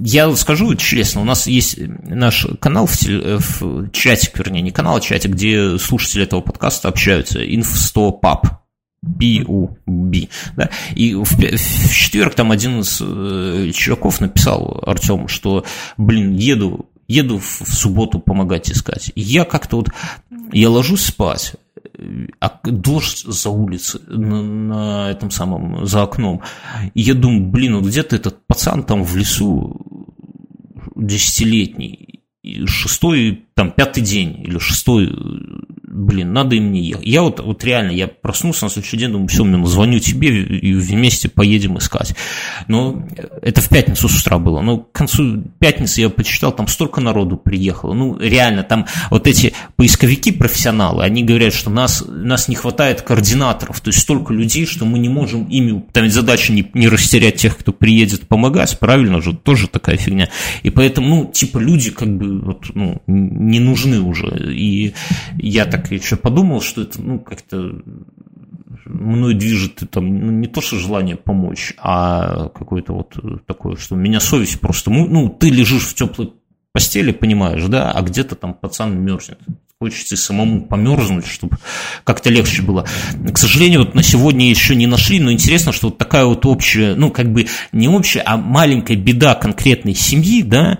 я 0.00 0.34
скажу 0.36 0.74
честно, 0.74 1.20
у 1.20 1.24
нас 1.24 1.46
есть 1.46 1.78
наш 1.78 2.46
канал 2.60 2.86
в, 2.86 2.96
теле, 2.96 3.36
в 3.40 3.90
чатик, 3.90 4.38
вернее, 4.38 4.62
не 4.62 4.70
канал, 4.70 4.96
а 4.96 5.00
чатик, 5.02 5.32
где 5.32 5.76
слушатели 5.76 6.22
этого 6.22 6.40
подкаста 6.40 6.88
общаются, 6.88 7.44
Inf100pub, 7.44 8.56
B-U-B, 9.06 10.28
да, 10.56 10.70
и 10.94 11.14
в, 11.14 11.24
в 11.24 11.92
четверг 11.92 12.34
там 12.34 12.50
один 12.50 12.80
из 12.80 13.00
э, 13.00 13.70
чуваков 13.72 14.20
написал 14.20 14.82
Артем, 14.86 15.28
что, 15.28 15.64
блин, 15.96 16.34
еду, 16.34 16.86
еду 17.08 17.38
в, 17.38 17.62
в 17.62 17.72
субботу 17.72 18.18
помогать 18.18 18.70
искать. 18.70 19.12
Я 19.14 19.44
как-то 19.44 19.76
вот, 19.76 19.88
я 20.52 20.70
ложусь 20.70 21.06
спать, 21.06 21.54
а 22.40 22.60
дождь 22.64 23.24
за 23.24 23.50
улицей, 23.50 24.00
на, 24.06 24.42
на 24.42 25.10
этом 25.10 25.30
самом, 25.30 25.86
за 25.86 26.02
окном. 26.02 26.42
И 26.94 27.02
я 27.02 27.14
думаю, 27.14 27.46
блин, 27.46 27.76
вот 27.76 27.86
где-то 27.86 28.16
этот 28.16 28.46
пацан 28.46 28.82
там 28.82 29.02
в 29.02 29.16
лесу 29.16 29.80
десятилетний, 30.94 32.22
шестой, 32.66 33.46
там, 33.54 33.70
пятый 33.70 34.02
день 34.02 34.40
или 34.42 34.58
шестой 34.58 35.12
блин, 35.96 36.32
надо 36.32 36.56
им 36.56 36.72
не 36.72 36.82
ехать. 36.82 37.06
Я 37.06 37.22
вот, 37.22 37.40
вот 37.40 37.64
реально, 37.64 37.90
я 37.92 38.06
проснулся 38.06 38.64
на 38.64 38.70
следующий 38.70 38.98
день, 38.98 39.12
думаю, 39.12 39.28
все, 39.28 39.44
мне 39.44 39.64
звоню 39.66 39.98
тебе 39.98 40.42
и 40.42 40.74
вместе 40.74 41.28
поедем 41.28 41.78
искать. 41.78 42.14
Но 42.68 43.06
это 43.42 43.60
в 43.60 43.68
пятницу 43.68 44.08
с 44.08 44.20
утра 44.20 44.38
было. 44.38 44.60
Но 44.60 44.78
к 44.78 44.92
концу 44.92 45.42
пятницы 45.58 46.00
я 46.00 46.10
почитал, 46.10 46.52
там 46.52 46.68
столько 46.68 47.00
народу 47.00 47.36
приехало. 47.36 47.94
Ну, 47.94 48.18
реально, 48.18 48.62
там 48.62 48.86
вот 49.10 49.26
эти 49.26 49.54
поисковики, 49.76 50.32
профессионалы, 50.32 51.04
они 51.04 51.24
говорят, 51.24 51.54
что 51.54 51.70
нас, 51.70 52.04
нас 52.06 52.48
не 52.48 52.54
хватает 52.54 53.02
координаторов, 53.02 53.80
то 53.80 53.88
есть 53.88 54.00
столько 54.00 54.32
людей, 54.32 54.66
что 54.66 54.84
мы 54.84 54.98
не 54.98 55.08
можем 55.08 55.44
ими, 55.44 55.82
там 55.92 56.04
ведь 56.04 56.12
задача 56.12 56.52
не, 56.52 56.70
не 56.74 56.88
растерять 56.88 57.36
тех, 57.36 57.56
кто 57.56 57.72
приедет 57.72 58.28
помогать, 58.28 58.78
правильно 58.78 59.20
же, 59.20 59.34
тоже 59.34 59.68
такая 59.68 59.96
фигня. 59.96 60.28
И 60.62 60.70
поэтому, 60.70 61.08
ну, 61.08 61.30
типа, 61.32 61.58
люди 61.58 61.90
как 61.90 62.16
бы 62.16 62.40
вот, 62.40 62.70
ну, 62.74 63.02
не 63.06 63.60
нужны 63.60 64.00
уже. 64.00 64.52
И 64.54 64.94
я 65.38 65.64
так 65.64 65.85
так 65.86 65.92
еще 65.92 66.16
подумал, 66.16 66.60
что 66.60 66.82
это, 66.82 67.00
ну, 67.00 67.20
как-то 67.20 67.80
мной 68.84 69.34
движет 69.34 69.82
там 69.90 70.06
ну, 70.06 70.32
не 70.32 70.48
то, 70.48 70.60
что 70.60 70.76
желание 70.76 71.16
помочь, 71.16 71.74
а 71.78 72.48
какое-то 72.48 72.92
вот 72.92 73.46
такое, 73.46 73.76
что 73.76 73.94
меня 73.94 74.20
совесть 74.20 74.60
просто, 74.60 74.90
ну, 74.90 75.28
ты 75.28 75.50
лежишь 75.50 75.84
в 75.84 75.94
теплой 75.94 76.32
постели, 76.72 77.12
понимаешь, 77.12 77.64
да, 77.68 77.92
а 77.92 78.02
где-то 78.02 78.34
там 78.34 78.54
пацан 78.54 78.98
мерзнет. 78.98 79.38
Хочется 79.78 80.16
самому 80.16 80.62
померзнуть, 80.62 81.26
чтобы 81.26 81.58
как-то 82.02 82.30
легче 82.30 82.62
было. 82.62 82.86
К 83.32 83.36
сожалению, 83.36 83.80
вот 83.80 83.94
на 83.94 84.02
сегодня 84.02 84.48
еще 84.48 84.74
не 84.74 84.86
нашли, 84.86 85.20
но 85.20 85.30
интересно, 85.30 85.72
что 85.72 85.88
вот 85.88 85.98
такая 85.98 86.24
вот 86.24 86.46
общая, 86.46 86.94
ну, 86.94 87.10
как 87.10 87.32
бы 87.32 87.46
не 87.72 87.88
общая, 87.88 88.20
а 88.20 88.38
маленькая 88.38 88.96
беда 88.96 89.34
конкретной 89.34 89.94
семьи, 89.94 90.42
да, 90.42 90.78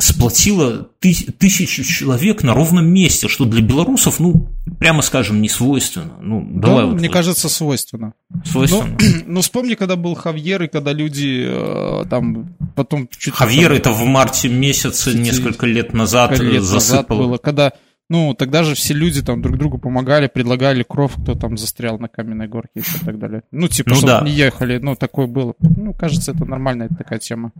сплотила 0.00 0.88
тысячу 1.00 1.84
человек 1.84 2.42
на 2.42 2.54
ровном 2.54 2.86
месте, 2.86 3.28
что 3.28 3.44
для 3.44 3.62
белорусов, 3.62 4.18
ну, 4.20 4.48
прямо 4.78 5.02
скажем, 5.02 5.40
не 5.40 5.48
свойственно. 5.48 6.14
Ну, 6.20 6.46
давай 6.52 6.78
да, 6.78 6.86
вот 6.86 6.94
мне 6.96 7.08
вот. 7.08 7.14
кажется, 7.14 7.48
свойственно. 7.48 8.14
Свойственно. 8.44 8.96
Ну, 8.98 9.22
ну, 9.26 9.40
вспомни, 9.40 9.74
когда 9.74 9.96
был 9.96 10.14
Хавьер, 10.14 10.62
и 10.64 10.68
когда 10.68 10.92
люди 10.92 11.46
э, 11.48 12.04
там 12.08 12.56
потом 12.74 13.08
чуть 13.16 13.34
Хавьер 13.34 13.72
это 13.72 13.90
в 13.92 14.04
марте 14.04 14.48
месяце 14.48 15.14
несколько 15.14 15.66
лет 15.66 15.92
назад 15.92 16.38
лет 16.38 16.62
засыпало. 16.62 17.18
Назад 17.18 17.28
было, 17.28 17.38
когда 17.38 17.72
ну, 18.10 18.34
тогда 18.34 18.64
же 18.64 18.74
все 18.74 18.92
люди 18.92 19.22
там 19.22 19.40
друг 19.40 19.56
другу 19.56 19.78
помогали, 19.78 20.26
предлагали 20.26 20.82
кров, 20.82 21.14
кто 21.22 21.36
там 21.36 21.56
застрял 21.56 21.96
на 22.00 22.08
каменной 22.08 22.48
горке 22.48 22.80
и 22.80 23.04
так 23.04 23.20
далее. 23.20 23.44
Ну, 23.52 23.68
типа, 23.68 23.90
ну, 23.90 23.94
чтобы 23.94 24.08
да. 24.08 24.20
не 24.22 24.32
ехали, 24.32 24.78
ну, 24.78 24.96
такое 24.96 25.28
было. 25.28 25.54
Ну, 25.60 25.94
кажется, 25.94 26.32
это 26.32 26.44
нормальная 26.44 26.88
такая 26.88 27.20
тема. 27.20 27.52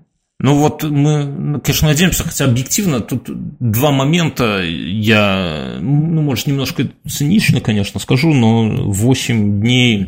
Ну 0.42 0.54
вот 0.54 0.84
мы, 0.84 1.60
конечно, 1.60 1.88
надеемся, 1.88 2.24
хотя 2.24 2.46
объективно 2.46 3.00
тут 3.00 3.28
два 3.28 3.90
момента, 3.90 4.62
я, 4.62 5.76
ну, 5.80 6.22
может, 6.22 6.46
немножко 6.46 6.88
цинично, 7.06 7.60
конечно, 7.60 8.00
скажу, 8.00 8.32
но 8.32 8.90
8 8.90 9.60
дней 9.60 10.06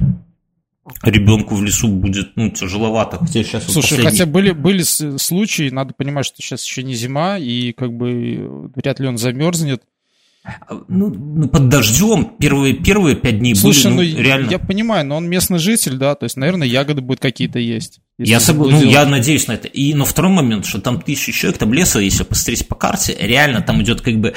ребенку 1.02 1.54
в 1.54 1.62
лесу 1.62 1.88
будет 1.88 2.30
ну, 2.36 2.48
тяжеловато. 2.50 3.18
Хотя 3.18 3.42
сейчас 3.42 3.64
Слушай, 3.64 3.74
вот 3.74 3.82
последний... 3.82 4.10
хотя 4.10 4.26
были, 4.26 4.52
были 4.52 4.82
случаи, 4.82 5.68
надо 5.68 5.92
понимать, 5.92 6.24
что 6.24 6.40
сейчас 6.40 6.64
еще 6.64 6.82
не 6.82 6.94
зима, 6.94 7.36
и 7.36 7.72
как 7.72 7.92
бы 7.92 8.70
вряд 8.74 9.00
ли 9.00 9.08
он 9.08 9.18
замерзнет. 9.18 9.82
Ну, 10.88 11.08
ну, 11.08 11.48
под 11.48 11.68
дождем 11.68 12.32
первые, 12.38 12.74
первые 12.74 13.14
пять 13.14 13.38
дней 13.38 13.54
Слушай, 13.54 13.94
были, 13.94 14.10
ну, 14.10 14.16
ну, 14.16 14.22
реально... 14.22 14.50
я 14.50 14.58
понимаю, 14.58 15.06
но 15.06 15.16
он 15.16 15.28
местный 15.28 15.60
житель, 15.60 15.96
да, 15.96 16.16
то 16.16 16.24
есть, 16.24 16.36
наверное, 16.36 16.66
ягоды 16.66 17.00
будут 17.00 17.20
какие-то 17.20 17.60
есть. 17.60 18.00
Я, 18.18 18.40
согла... 18.40 18.68
ну, 18.70 18.82
я 18.82 19.06
надеюсь 19.06 19.46
на 19.46 19.52
это. 19.52 19.68
И, 19.68 19.94
но 19.94 20.04
второй 20.04 20.32
момент, 20.32 20.66
что 20.66 20.80
там 20.80 21.00
тысячи 21.00 21.30
человек, 21.30 21.58
там 21.58 21.72
леса, 21.72 22.00
если 22.00 22.24
посмотреть 22.24 22.66
по 22.66 22.74
карте, 22.74 23.16
реально 23.20 23.62
там 23.62 23.82
идет 23.82 24.00
как 24.00 24.16
бы 24.16 24.34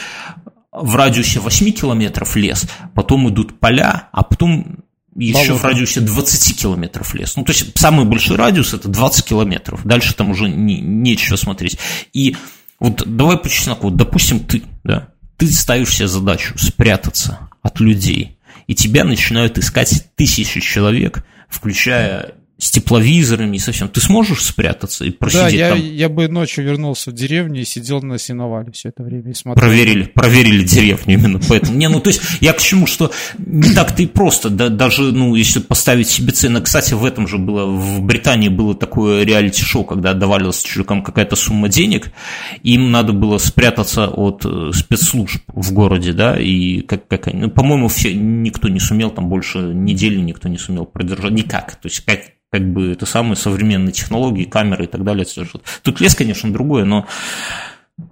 в 0.71 0.95
радиусе 0.95 1.39
8 1.39 1.71
километров 1.71 2.35
лес, 2.35 2.67
потом 2.93 3.29
идут 3.29 3.59
поля, 3.59 4.09
а 4.11 4.23
потом 4.23 4.83
еще 5.15 5.47
Болото. 5.47 5.55
в 5.55 5.63
радиусе 5.63 6.01
20 6.01 6.61
километров 6.61 7.15
лес. 7.15 7.35
Ну, 7.35 7.43
то 7.43 7.51
есть 7.51 7.77
самый 7.77 8.05
большой 8.05 8.35
радиус 8.35 8.73
это 8.73 8.89
20 8.89 9.25
километров. 9.25 9.85
Дальше 9.85 10.13
там 10.13 10.29
уже 10.29 10.49
не, 10.49 10.81
нечего 10.81 11.37
смотреть. 11.37 11.79
И 12.13 12.35
вот 12.79 13.03
давай 13.05 13.37
по 13.37 13.49
чесноку. 13.49 13.89
Допустим, 13.89 14.41
ты, 14.41 14.63
да, 14.83 15.09
ты 15.37 15.51
ставишь 15.51 15.95
себе 15.95 16.07
задачу 16.07 16.57
спрятаться 16.57 17.49
от 17.61 17.79
людей, 17.79 18.37
и 18.67 18.75
тебя 18.75 19.03
начинают 19.03 19.57
искать 19.57 20.07
тысячи 20.15 20.59
человек, 20.59 21.25
включая 21.49 22.35
с 22.57 22.71
тепловизорами 22.71 23.51
не 23.51 23.59
совсем. 23.59 23.89
Ты 23.89 23.99
сможешь 23.99 24.43
спрятаться 24.43 25.03
и 25.03 25.11
просидеть 25.11 25.43
да, 25.43 25.49
я, 25.49 25.69
там? 25.71 25.79
я 25.79 26.09
бы 26.09 26.27
ночью 26.29 26.63
вернулся 26.63 27.11
в 27.11 27.13
деревню 27.13 27.61
и 27.61 27.65
сидел 27.65 28.01
на 28.01 28.17
сеновале 28.17 28.71
все 28.71 28.89
это 28.89 29.03
время 29.03 29.31
и 29.31 29.33
смотрел. 29.33 29.67
Проверили, 29.67 30.03
проверили 30.03 30.63
деревню 30.63 31.15
именно 31.15 31.39
поэтому. 31.47 31.77
Не, 31.77 31.89
ну 31.89 31.99
то 31.99 32.09
есть 32.09 32.21
я 32.39 32.53
к 32.53 32.61
чему, 32.61 32.87
что 32.87 33.11
не 33.37 33.73
так-то 33.73 34.01
и 34.01 34.05
просто, 34.05 34.49
да, 34.49 34.69
даже, 34.69 35.11
ну, 35.11 35.35
если 35.35 35.59
поставить 35.59 36.07
себе 36.07 36.31
цены. 36.31 36.61
Кстати, 36.61 36.93
в 36.93 37.03
этом 37.03 37.27
же 37.27 37.37
было, 37.37 37.65
в 37.65 38.01
Британии 38.01 38.47
было 38.47 38.73
такое 38.73 39.25
реалити-шоу, 39.25 39.83
когда 39.83 40.13
давалась 40.13 40.63
чужакам 40.63 41.03
какая-то 41.03 41.35
сумма 41.35 41.67
денег, 41.67 42.11
им 42.63 42.89
надо 42.89 43.11
было 43.11 43.37
спрятаться 43.37 44.07
от 44.07 44.45
э, 44.45 44.71
спецслужб 44.73 45.43
в 45.47 45.73
городе, 45.73 46.13
да, 46.13 46.39
и 46.39 46.81
как, 46.81 47.07
как 47.09 47.27
они, 47.27 47.41
ну, 47.41 47.49
по-моему, 47.49 47.89
все, 47.89 48.13
никто 48.13 48.69
не 48.69 48.79
сумел, 48.79 49.09
там 49.09 49.27
больше 49.27 49.59
недели 49.59 50.19
никто 50.21 50.47
не 50.47 50.57
сумел 50.57 50.85
продержать, 50.85 51.33
никак, 51.33 51.75
то 51.75 51.87
есть 51.87 51.99
как 52.01 52.21
как 52.55 52.71
бы 52.71 52.93
это 52.93 53.05
самые 53.05 53.35
современные 53.35 53.91
технологии, 53.91 54.45
камеры 54.45 54.85
и 54.85 54.87
так 54.87 55.03
далее. 55.03 55.25
Тут 55.81 55.99
лес, 55.99 56.15
конечно, 56.15 56.53
другое, 56.53 56.85
но 56.85 57.05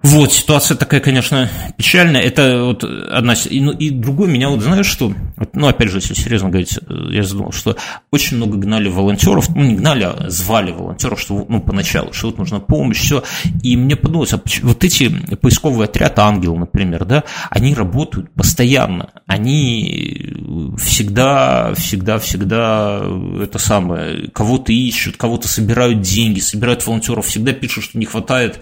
вот, 0.03 0.33
ситуация 0.33 0.75
такая, 0.75 0.99
конечно, 0.99 1.49
печальная. 1.77 2.21
Это 2.21 2.65
вот 2.65 2.83
одна... 2.83 3.35
И, 3.49 3.61
ну, 3.61 3.71
и 3.71 3.89
другой 3.89 4.27
меня 4.27 4.49
вот, 4.49 4.59
знаешь, 4.59 4.85
что... 4.85 5.13
Ну, 5.53 5.67
опять 5.67 5.89
же, 5.89 5.99
если 5.99 6.13
серьезно 6.13 6.49
говорить, 6.49 6.77
э, 6.77 6.93
я 7.11 7.23
задумал, 7.23 7.53
что 7.53 7.77
очень 8.11 8.35
много 8.35 8.57
гнали 8.57 8.89
волонтеров, 8.89 9.47
ну, 9.55 9.63
не 9.63 9.75
гнали, 9.75 10.03
а 10.03 10.29
звали 10.29 10.71
волонтеров, 10.71 11.21
что, 11.21 11.45
ну, 11.47 11.61
поначалу, 11.61 12.11
что 12.11 12.27
вот 12.27 12.37
нужна 12.37 12.59
помощь, 12.59 12.99
все. 12.99 13.23
И 13.63 13.77
мне 13.77 13.95
подумалось, 13.95 14.33
а 14.33 14.41
вот 14.63 14.83
эти 14.83 15.07
поисковые 15.37 15.85
отряды 15.85 16.19
«Ангел», 16.19 16.57
например, 16.57 17.05
да, 17.05 17.23
они 17.49 17.73
работают 17.73 18.29
постоянно. 18.33 19.09
Они 19.25 20.35
всегда, 20.77 21.73
всегда, 21.75 22.19
всегда 22.19 23.01
это 23.41 23.57
самое, 23.57 24.29
кого-то 24.31 24.73
ищут, 24.73 25.15
кого-то 25.15 25.47
собирают 25.47 26.01
деньги, 26.01 26.41
собирают 26.41 26.85
волонтеров, 26.85 27.25
всегда 27.25 27.53
пишут, 27.53 27.85
что 27.85 27.97
не 27.97 28.05
хватает 28.05 28.59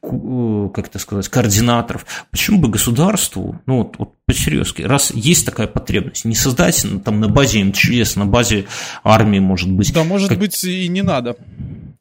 как 0.00 0.83
это 0.86 0.98
сказать, 0.98 1.28
координаторов. 1.28 2.06
Почему 2.30 2.58
бы 2.60 2.68
государству, 2.68 3.60
ну 3.66 3.78
вот, 3.78 3.96
вот 3.98 4.14
по-серьезки, 4.26 4.82
раз 4.82 5.12
есть 5.14 5.46
такая 5.46 5.66
потребность, 5.66 6.24
не 6.24 6.34
создать 6.34 6.84
там 7.04 7.20
на 7.20 7.28
базе 7.28 7.62
МЧС, 7.64 8.16
на 8.16 8.26
базе 8.26 8.66
армии, 9.02 9.38
может 9.38 9.70
быть. 9.70 9.92
Да, 9.92 10.04
может 10.04 10.30
как... 10.30 10.38
быть, 10.38 10.62
и 10.64 10.88
не 10.88 11.02
надо. 11.02 11.36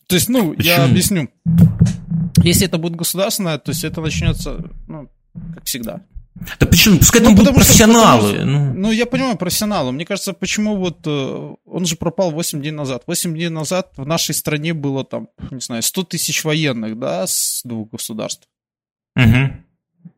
То 0.07 0.15
есть, 0.15 0.29
ну, 0.29 0.53
Почему? 0.53 0.63
я 0.63 0.83
объясню. 0.85 1.29
Если 2.37 2.67
это 2.67 2.77
будет 2.77 2.95
государственное, 2.95 3.57
то 3.57 3.71
есть 3.71 3.83
это 3.83 4.01
начнется, 4.01 4.59
ну, 4.87 5.09
как 5.53 5.65
всегда. 5.65 6.01
Да 6.59 6.65
почему? 6.65 6.97
Пускай 6.97 7.21
ну, 7.21 7.27
там 7.27 7.35
будут 7.35 7.53
профессионалы. 7.53 8.29
Что, 8.29 8.45
ну. 8.45 8.73
ну, 8.73 8.91
я 8.91 9.05
понимаю, 9.05 9.37
профессионалы. 9.37 9.91
Мне 9.91 10.05
кажется, 10.05 10.33
почему 10.33 10.77
вот 10.77 10.99
э, 11.05 11.53
он 11.65 11.85
же 11.85 11.95
пропал 11.95 12.31
8 12.31 12.59
дней 12.59 12.71
назад. 12.71 13.03
8 13.05 13.33
дней 13.33 13.49
назад 13.49 13.91
в 13.97 14.05
нашей 14.05 14.33
стране 14.33 14.73
было 14.73 15.03
там, 15.03 15.29
не 15.51 15.61
знаю, 15.61 15.83
100 15.83 16.03
тысяч 16.03 16.43
военных, 16.43 16.97
да, 16.97 17.27
с 17.27 17.61
двух 17.63 17.91
государств. 17.91 18.47
Угу. 19.15 19.53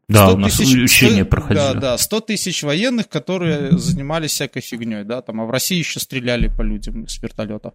Да, 0.07 0.31
у 0.31 0.37
нас 0.37 0.57
тысяч, 0.57 0.75
учения 0.75 1.23
100, 1.23 1.29
проходили. 1.29 1.57
Да, 1.57 1.73
да, 1.73 1.97
100 1.97 2.19
тысяч 2.21 2.61
военных, 2.63 3.09
которые 3.09 3.77
занимались 3.77 4.31
всякой 4.31 4.61
фигней, 4.61 5.03
да, 5.03 5.21
там, 5.21 5.41
а 5.41 5.45
в 5.45 5.49
России 5.49 5.77
еще 5.77 5.99
стреляли 5.99 6.47
по 6.47 6.61
людям 6.61 7.07
с 7.07 7.21
вертолетов. 7.21 7.73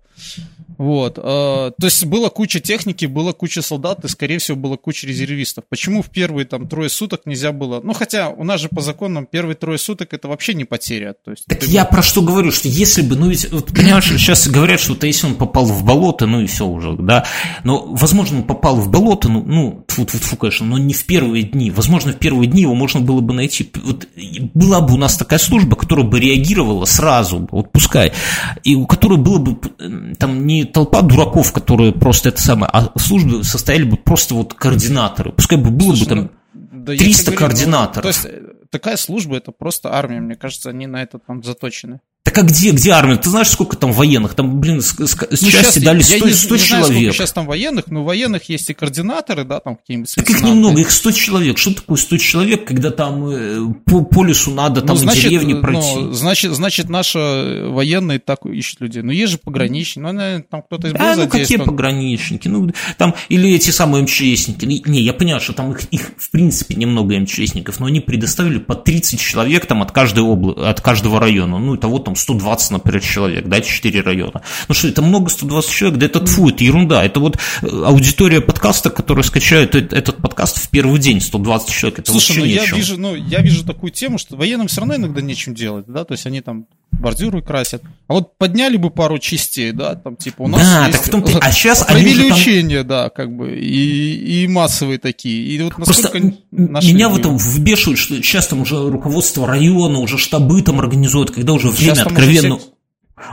Вот, 0.79 1.19
э, 1.19 1.23
то 1.23 1.75
есть 1.83 2.05
была 2.07 2.31
куча 2.31 2.61
техники, 2.61 3.07
была 3.07 3.33
куча 3.33 3.63
солдат, 3.63 4.05
и, 4.05 4.09
скорее 4.09 4.39
всего, 4.39 4.57
была 4.57 4.77
куча 4.77 5.07
резервистов. 5.07 5.65
Почему 5.69 6.03
в 6.03 6.11
первые, 6.11 6.47
там, 6.47 6.69
трое 6.69 6.89
суток 6.89 7.23
нельзя 7.27 7.53
было, 7.53 7.81
ну, 7.83 7.93
хотя 7.95 8.31
у 8.31 8.45
нас 8.45 8.61
же 8.61 8.69
по 8.69 8.81
законам 8.81 9.27
первые 9.27 9.57
трое 9.57 9.79
суток 9.79 10.15
это 10.15 10.29
вообще 10.29 10.55
не 10.55 10.65
потеря. 10.65 11.15
То 11.25 11.33
есть, 11.33 11.47
так 11.47 11.61
ты... 11.61 11.67
я 11.67 11.85
про 11.85 12.03
что 12.03 12.23
говорю, 12.23 12.53
что 12.53 12.69
если 12.69 13.03
бы, 13.03 13.17
ну, 13.17 13.29
ведь, 13.29 13.51
вот, 13.51 13.67
понимаешь, 13.67 14.07
сейчас 14.07 14.49
говорят, 14.49 14.79
что 14.79 14.93
вот 14.93 15.05
если 15.05 15.27
он 15.27 15.35
попал 15.35 15.65
в 15.65 15.85
болото, 15.85 16.27
ну, 16.27 16.41
и 16.41 16.47
все 16.47 16.67
уже, 16.67 16.97
да, 16.97 17.27
но, 17.65 17.87
возможно, 17.87 18.39
он 18.39 18.45
попал 18.45 18.77
в 18.77 18.89
болото, 18.89 19.29
ну, 19.29 19.43
ну, 19.45 19.85
фу, 19.89 20.07
фу, 20.07 20.19
фу, 20.19 20.37
конечно, 20.37 20.67
но 20.67 20.79
не 20.79 20.95
в 20.95 21.05
первые 21.07 21.45
дни, 21.45 21.71
возможно, 21.71 22.13
в 22.13 22.20
первые 22.21 22.49
дни 22.49 22.63
его 22.63 22.75
можно 22.75 23.01
было 23.01 23.21
бы 23.21 23.35
найти. 23.35 23.71
Вот 23.83 24.07
была 24.55 24.81
бы 24.81 24.95
у 24.95 24.97
нас 24.97 25.17
такая 25.17 25.39
служба, 25.39 25.77
которая 25.77 26.07
бы 26.07 26.21
реагировала 26.21 26.85
сразу, 26.85 27.49
вот 27.51 27.73
пускай, 27.73 28.13
и 28.63 28.75
у 28.75 28.87
которой 28.87 29.19
было 29.19 29.39
бы 29.39 29.59
там 30.19 30.47
не 30.47 30.65
толпа 30.65 31.03
дураков, 31.03 31.53
которые 31.53 31.93
просто 31.93 32.29
это 32.29 32.41
самое, 32.41 32.71
а 32.73 32.93
службы 32.99 33.43
состояли 33.43 33.85
бы 33.85 33.97
просто 33.97 34.35
вот 34.35 34.55
координаторы. 34.55 35.33
Пускай 35.33 35.59
бы 35.59 35.71
было 35.71 35.97
Слушай, 35.97 36.01
бы 36.01 36.07
там 36.07 36.31
ну, 36.55 36.85
да 36.85 36.97
300 36.97 37.25
говорю, 37.25 37.39
координаторов. 37.39 37.97
Ну, 37.97 38.03
то 38.03 38.09
есть 38.09 38.71
такая 38.71 38.97
служба 38.97 39.37
это 39.37 39.53
просто 39.53 39.93
армия, 39.93 40.21
мне 40.21 40.37
кажется, 40.37 40.71
они 40.71 40.87
на 40.87 41.03
это 41.03 41.19
там 41.19 41.43
заточены. 41.43 42.01
Так 42.23 42.37
а 42.37 42.43
где, 42.43 42.71
где 42.73 42.91
армия? 42.91 43.17
Ты 43.17 43.31
знаешь, 43.31 43.49
сколько 43.49 43.79
там 43.79 43.93
военных? 43.93 44.35
Там, 44.35 44.61
блин, 44.61 44.83
с, 44.83 44.91
с, 44.91 45.17
с 45.17 45.43
ну, 45.43 45.51
части 45.51 45.79
дали 45.79 46.03
100, 46.03 46.15
я 46.15 46.21
не, 46.21 46.33
100 46.33 46.55
не 46.55 46.61
человек. 46.61 46.87
Знаю, 46.87 47.13
сейчас 47.13 47.33
там 47.33 47.47
военных, 47.47 47.87
но 47.87 48.05
военных 48.05 48.49
есть 48.51 48.69
и 48.69 48.75
координаторы, 48.75 49.45
да, 49.45 49.59
там 49.61 49.77
какие-нибудь 49.77 50.15
Так 50.15 50.29
их 50.29 50.43
немного, 50.43 50.81
их 50.81 50.91
100 50.91 51.13
человек. 51.13 51.57
Что 51.57 51.75
такое 51.75 51.97
100 51.97 52.17
человек, 52.19 52.67
когда 52.67 52.91
там 52.91 53.27
э, 53.27 53.73
по, 53.87 54.03
по 54.05 54.23
лесу 54.23 54.51
надо 54.51 54.83
там 54.83 54.97
ну, 54.97 54.97
значит, 54.97 55.25
деревни 55.25 55.55
ну, 55.55 55.61
пройти? 55.63 55.95
Ну, 55.97 56.13
значит, 56.13 56.53
значит, 56.53 56.91
наши 56.91 57.65
военные 57.67 58.19
так 58.19 58.45
ищут 58.45 58.83
людей. 58.83 59.03
Ну, 59.03 59.13
есть 59.13 59.33
же 59.33 59.39
пограничники, 59.39 60.01
ну, 60.01 60.13
наверное, 60.13 60.45
там 60.49 60.63
кто-то 60.63 60.89
из 60.89 60.95
А, 60.99 61.17
ну, 61.17 61.27
какие 61.27 61.57
пограничники? 61.57 62.49
Ну, 62.49 62.71
там, 62.99 63.15
или 63.31 63.51
эти 63.55 63.71
самые 63.71 64.03
МЧСники. 64.03 64.67
Не, 64.67 65.01
я 65.01 65.15
понимаю, 65.15 65.41
что 65.41 65.55
там 65.55 65.73
их, 65.73 65.85
их 65.91 66.13
в 66.19 66.31
принципе 66.31 66.75
немного 66.75 67.19
МЧСников, 67.19 67.81
но 67.81 67.87
они 67.87 68.01
предоставили 68.01 68.59
по 68.59 68.75
30 68.75 69.19
человек 69.19 69.67
там 69.67 69.83
от, 69.83 69.91
каждой 69.91 70.23
обла... 70.23 70.69
от 70.71 70.81
каждого 70.81 71.19
района. 71.19 71.59
Ну, 71.59 71.75
и 71.75 71.79
того 71.79 71.99
там 71.99 72.15
120, 72.21 72.71
например, 72.71 73.03
человек, 73.03 73.47
да, 73.47 73.61
4 73.61 74.01
района. 74.03 74.43
Ну 74.69 74.75
что, 74.75 74.89
это 74.89 75.03
много 75.03 75.31
120 75.31 75.71
человек, 75.71 75.99
да 75.99 76.07
это 76.07 76.21
тфу, 76.21 76.51
это 76.51 76.65
ерунда. 76.65 77.05
Это 77.05 77.21
вот 77.21 77.37
э, 77.37 77.67
аудитория 77.67 78.41
подкаста, 78.41 78.91
которая 78.91 79.25
скачает 79.25 79.75
этот 79.75 80.17
подкаст 80.19 80.59
в 80.59 80.69
первый 80.69 81.01
день, 81.01 81.21
120 81.21 81.71
человек, 81.71 81.99
это 82.01 82.13
Слушай, 82.13 82.39
ну 82.39 82.45
я 82.45 82.65
вижу, 82.67 82.99
ну 82.99 83.15
я 83.15 83.41
вижу 83.41 83.65
такую 83.65 83.91
тему, 83.91 84.19
что 84.19 84.37
военным 84.37 84.69
все 84.69 84.81
равно 84.81 84.97
иногда 84.97 85.21
нечем 85.21 85.55
делать, 85.55 85.87
да, 85.89 86.05
то 86.05 86.13
есть 86.13 86.27
они 86.27 86.41
там 86.41 86.67
бордюры 86.93 87.43
красят. 87.43 87.83
А 88.09 88.15
вот 88.15 88.37
подняли 88.37 88.77
бы 88.77 88.91
пару 88.91 89.19
частей, 89.19 89.73
да, 89.73 89.95
там 89.95 90.17
типа 90.17 90.43
у 90.43 90.49
нас 90.49 90.61
да, 90.63 90.87
есть... 90.87 90.99
так 90.99 91.07
в 91.07 91.11
том 91.11 91.21
-то... 91.23 91.39
а 91.43 91.53
сейчас 91.53 91.85
провели 91.85 92.29
там... 92.29 92.39
учения, 92.39 92.83
да, 92.83 93.09
как 93.09 93.35
бы 93.35 93.57
и, 93.57 94.43
и 94.43 94.49
массовые 94.49 94.99
такие. 94.99 95.47
И 95.47 95.63
вот 95.63 95.75
Просто 95.75 96.11
меня 96.51 97.09
в 97.09 97.19
этом 97.19 97.39
вбешивает, 97.39 97.99
что 97.99 98.15
сейчас 98.17 98.49
там 98.49 98.63
уже 98.63 98.91
руководство 98.91 99.47
района, 99.47 99.99
уже 100.01 100.19
штабы 100.19 100.63
там 100.63 100.81
организуют, 100.81 101.31
когда 101.31 101.53
уже 101.53 101.69
время 101.69 102.00
откровенно... 102.03 102.57
Уже 102.57 102.65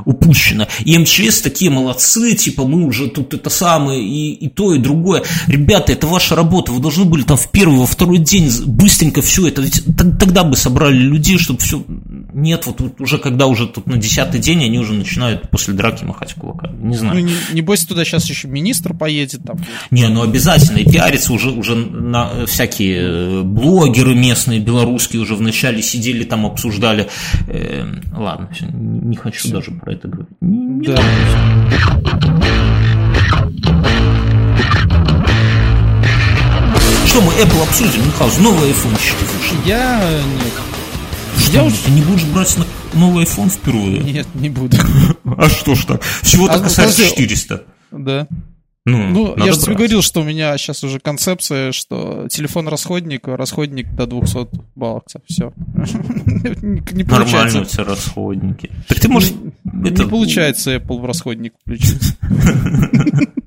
упущено. 0.05 0.67
И 0.83 0.97
МЧС 0.97 1.41
такие 1.41 1.71
молодцы, 1.71 2.35
типа 2.35 2.65
мы 2.65 2.85
уже 2.85 3.07
тут 3.07 3.33
это 3.33 3.49
самое, 3.49 4.03
и, 4.03 4.33
и 4.33 4.49
то, 4.49 4.73
и 4.73 4.79
другое. 4.79 5.23
Ребята, 5.47 5.93
это 5.93 6.07
ваша 6.07 6.35
работа, 6.35 6.71
вы 6.71 6.81
должны 6.81 7.05
были 7.05 7.23
там 7.23 7.37
в 7.37 7.49
первый, 7.51 7.79
во 7.79 7.85
второй 7.85 8.17
день 8.19 8.51
быстренько 8.65 9.21
все 9.21 9.47
это, 9.47 9.61
ведь 9.61 9.83
тогда 10.19 10.43
бы 10.43 10.55
собрали 10.55 10.97
людей, 10.97 11.37
чтобы 11.37 11.59
все... 11.59 11.83
Нет, 12.37 12.67
вот, 12.67 12.79
вот 12.79 13.01
уже 13.01 13.17
когда 13.17 13.47
уже 13.47 13.65
тут 13.65 13.87
на 13.87 13.97
десятый 13.97 14.39
день 14.39 14.63
они 14.63 14.77
уже 14.77 14.93
начинают 14.93 15.49
после 15.49 15.73
драки 15.73 16.03
махать 16.03 16.35
кулаками, 16.35 16.77
не 16.83 16.95
знаю. 16.95 17.23
Ну, 17.23 17.31
не, 17.51 17.61
бойся, 17.61 17.87
туда 17.87 18.05
сейчас 18.05 18.29
еще 18.29 18.47
министр 18.47 18.93
поедет 18.93 19.41
там. 19.43 19.57
Не, 19.89 20.07
ну 20.07 20.21
обязательно, 20.21 20.77
и 20.77 20.85
пиарится 20.85 21.33
уже, 21.33 21.49
уже 21.49 21.75
на 21.75 22.45
всякие 22.45 22.99
э, 22.99 23.41
блогеры 23.41 24.13
местные, 24.13 24.59
белорусские 24.59 25.23
уже 25.23 25.33
вначале 25.33 25.81
сидели 25.81 26.25
там, 26.25 26.45
обсуждали. 26.45 27.07
Э, 27.47 27.85
ладно, 28.15 28.49
все, 28.53 28.67
не 28.67 29.15
хочу 29.15 29.39
все. 29.39 29.53
даже 29.53 29.71
про 29.71 29.93
это 29.93 30.07
говорить. 30.07 30.29
Не, 30.39 30.57
не 30.57 30.85
да. 30.85 31.01
что 37.07 37.21
мы 37.21 37.33
Apple 37.33 37.63
обсудим, 37.63 38.01
Мюнхгаузен? 38.03 38.43
Новый 38.43 38.69
iPhone 38.69 38.95
4 38.95 39.25
вышел. 39.39 39.57
Я 39.65 39.99
нет. 40.43 40.76
Что, 41.37 41.69
ты 41.85 41.91
не 41.91 42.01
будешь 42.01 42.25
брать 42.25 42.57
новый 42.93 43.25
iPhone 43.25 43.49
впервые? 43.49 43.99
Нет, 44.01 44.27
не 44.35 44.49
буду. 44.49 44.77
А 45.37 45.49
что 45.49 45.75
ж 45.75 45.85
так? 45.85 46.01
Всего-то 46.03 46.55
А, 46.55 46.59
касается 46.59 46.97
подожди. 47.01 47.15
400. 47.15 47.63
Да. 47.91 48.27
Ну, 48.85 49.09
Ну, 49.09 49.45
я 49.45 49.51
же 49.51 49.59
тебе 49.59 49.75
говорил, 49.75 50.01
что 50.01 50.21
у 50.21 50.23
меня 50.23 50.57
сейчас 50.57 50.81
уже 50.83 50.99
концепция, 50.99 51.73
что 51.73 52.27
телефон-расходник, 52.29 53.27
расходник 53.27 53.93
до 53.93 54.07
200 54.07 54.47
баксов. 54.75 55.21
Все. 55.27 55.51
Не 56.61 57.03
Нормально 57.03 57.61
у 57.61 57.65
тебя 57.65 57.83
расходники. 57.83 58.71
Так 58.87 58.99
ты, 58.99 59.09
может, 59.09 59.33
Не 59.65 59.91
получается 59.91 60.75
Apple 60.75 61.01
в 61.01 61.05
расходник 61.05 61.53
включить. 61.61 62.13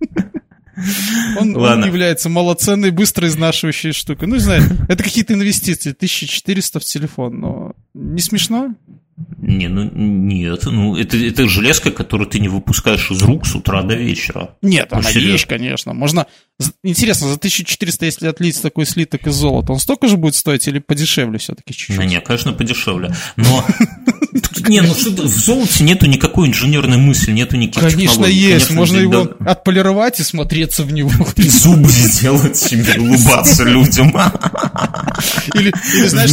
Он, 1.39 1.55
он 1.55 1.63
Ладно. 1.63 1.85
является 1.85 2.29
малоценной, 2.29 2.91
быстро 2.91 3.27
изнашивающей 3.29 3.93
штукой. 3.93 4.29
Ну, 4.29 4.37
не 4.37 4.41
знаю, 4.41 4.63
это 4.89 5.03
какие-то 5.03 5.35
инвестиции, 5.35 5.91
1400 5.91 6.81
в 6.81 6.85
телефон, 6.85 7.39
но 7.41 7.70
не 8.15 8.21
смешно? 8.21 8.75
Не, 9.37 9.69
ну 9.69 9.91
нет, 9.93 10.65
ну 10.65 10.97
это, 10.97 11.17
это 11.19 11.47
железка, 11.47 11.91
которую 11.91 12.29
ты 12.29 12.39
не 12.39 12.49
выпускаешь 12.49 13.11
из 13.11 13.23
рук 13.23 13.47
с 13.47 13.55
утра 13.55 13.83
до 13.83 13.95
вечера. 13.95 14.57
Нет, 14.63 14.89
Ну, 14.91 14.99
она 14.99 15.11
серьезно. 15.11 15.33
вещь, 15.33 15.47
конечно. 15.47 15.93
Можно... 15.93 16.27
Интересно, 16.83 17.29
за 17.29 17.35
1400, 17.35 18.05
если 18.05 18.27
отлить 18.27 18.61
такой 18.61 18.85
слиток 18.85 19.27
из 19.27 19.35
золота, 19.35 19.73
он 19.73 19.79
столько 19.79 20.09
же 20.09 20.17
будет 20.17 20.35
стоить 20.35 20.67
или 20.69 20.79
подешевле 20.79 21.39
все-таки 21.39 21.73
чуть-чуть? 21.73 21.97
Ну, 21.97 22.03
не, 22.03 22.21
конечно, 22.21 22.53
подешевле. 22.53 23.15
Но 23.37 23.65
не, 24.69 24.81
ну 24.83 24.95
что 24.95 25.11
в 25.11 25.29
золоте 25.29 25.85
нету 25.85 26.07
никакой 26.07 26.49
инженерной 26.49 26.99
мысли, 26.99 27.33
нету 27.33 27.57
никаких 27.57 27.93
Конечно, 27.93 28.25
есть. 28.25 28.71
Можно 28.71 28.99
его 28.99 29.29
отполировать 29.41 30.21
и 30.21 30.23
смотреться 30.23 30.85
в 30.85 30.93
него. 30.93 31.11
и 31.37 31.49
зубы 31.49 31.89
сделать 31.89 32.57
себе, 32.57 32.99
улыбаться 32.99 33.65
людям. 33.65 34.11
Или, 35.55 35.73
знаешь, 36.07 36.31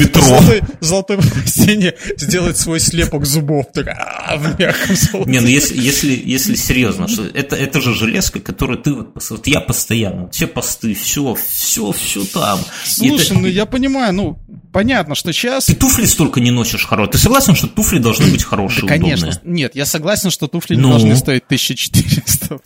золотой, 0.80 1.19
стене 1.45 1.93
сделать 2.17 2.57
свой 2.57 2.80
слепок 2.80 3.25
зубов. 3.25 3.67
А, 3.75 4.38
в 4.38 4.59
мягком 4.59 4.95
золоте. 4.95 5.30
Не, 5.30 5.39
ну 5.39 5.47
если, 5.47 6.55
серьезно, 6.55 7.07
это, 7.34 7.55
же 7.82 7.93
железка, 7.93 8.39
которую 8.39 8.80
ты, 8.80 8.93
вот 8.93 9.47
я 9.47 9.61
постоянно, 9.61 10.16
все 10.32 10.47
посты, 10.47 10.93
все, 10.93 11.36
все, 11.36 11.91
все 11.91 12.24
там. 12.26 12.59
Слушай, 12.86 13.26
это- 13.26 13.34
ну 13.36 13.47
я 13.47 13.65
понимаю, 13.65 14.13
ну, 14.13 14.39
понятно, 14.74 15.15
что 15.15 15.32
сейчас... 15.34 15.65
Ты 15.65 15.76
туфли 15.76 16.05
столько 16.05 16.39
не 16.39 16.51
носишь 16.51 16.86
хорошие. 16.86 17.11
Ты 17.13 17.18
согласен, 17.18 17.55
что 17.55 17.68
туфли 17.68 17.99
должны 17.99 18.28
быть 18.32 18.43
хорошие, 18.43 18.84
Да, 18.84 18.88
конечно. 18.89 19.28
удобные? 19.30 19.53
Нет, 19.53 19.76
я 19.76 19.86
согласен, 19.86 20.30
что 20.32 20.47
туфли 20.47 20.76
не 20.76 20.82
Ну? 20.82 20.89
должны 20.89 21.15
стоить 21.15 21.43
1400. 21.45 22.59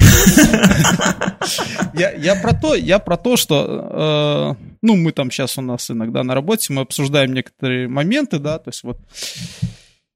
я, 1.96 2.36
про 2.36 2.54
то, 2.54 2.76
я 2.76 3.00
про 3.00 3.18
то, 3.18 3.38
что, 3.38 4.56
э, 4.60 4.64
ну, 4.82 4.96
мы 4.96 5.12
там 5.12 5.32
сейчас 5.32 5.58
у 5.58 5.62
нас 5.62 5.90
иногда 5.92 6.24
на 6.24 6.34
работе, 6.34 6.74
мы 6.74 6.82
обсуждаем 6.82 7.34
некоторые 7.34 7.88
моменты, 7.88 8.40
да, 8.40 8.58
то 8.60 8.70
есть 8.70 8.84
вот. 8.84 8.98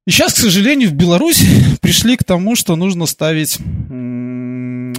И 0.07 0.11
сейчас, 0.11 0.33
к 0.33 0.37
сожалению, 0.37 0.89
в 0.89 0.93
Беларусь 0.93 1.43
пришли 1.81 2.15
к 2.15 2.23
тому, 2.23 2.55
что 2.55 2.75
нужно 2.75 3.07
ставить, 3.07 3.57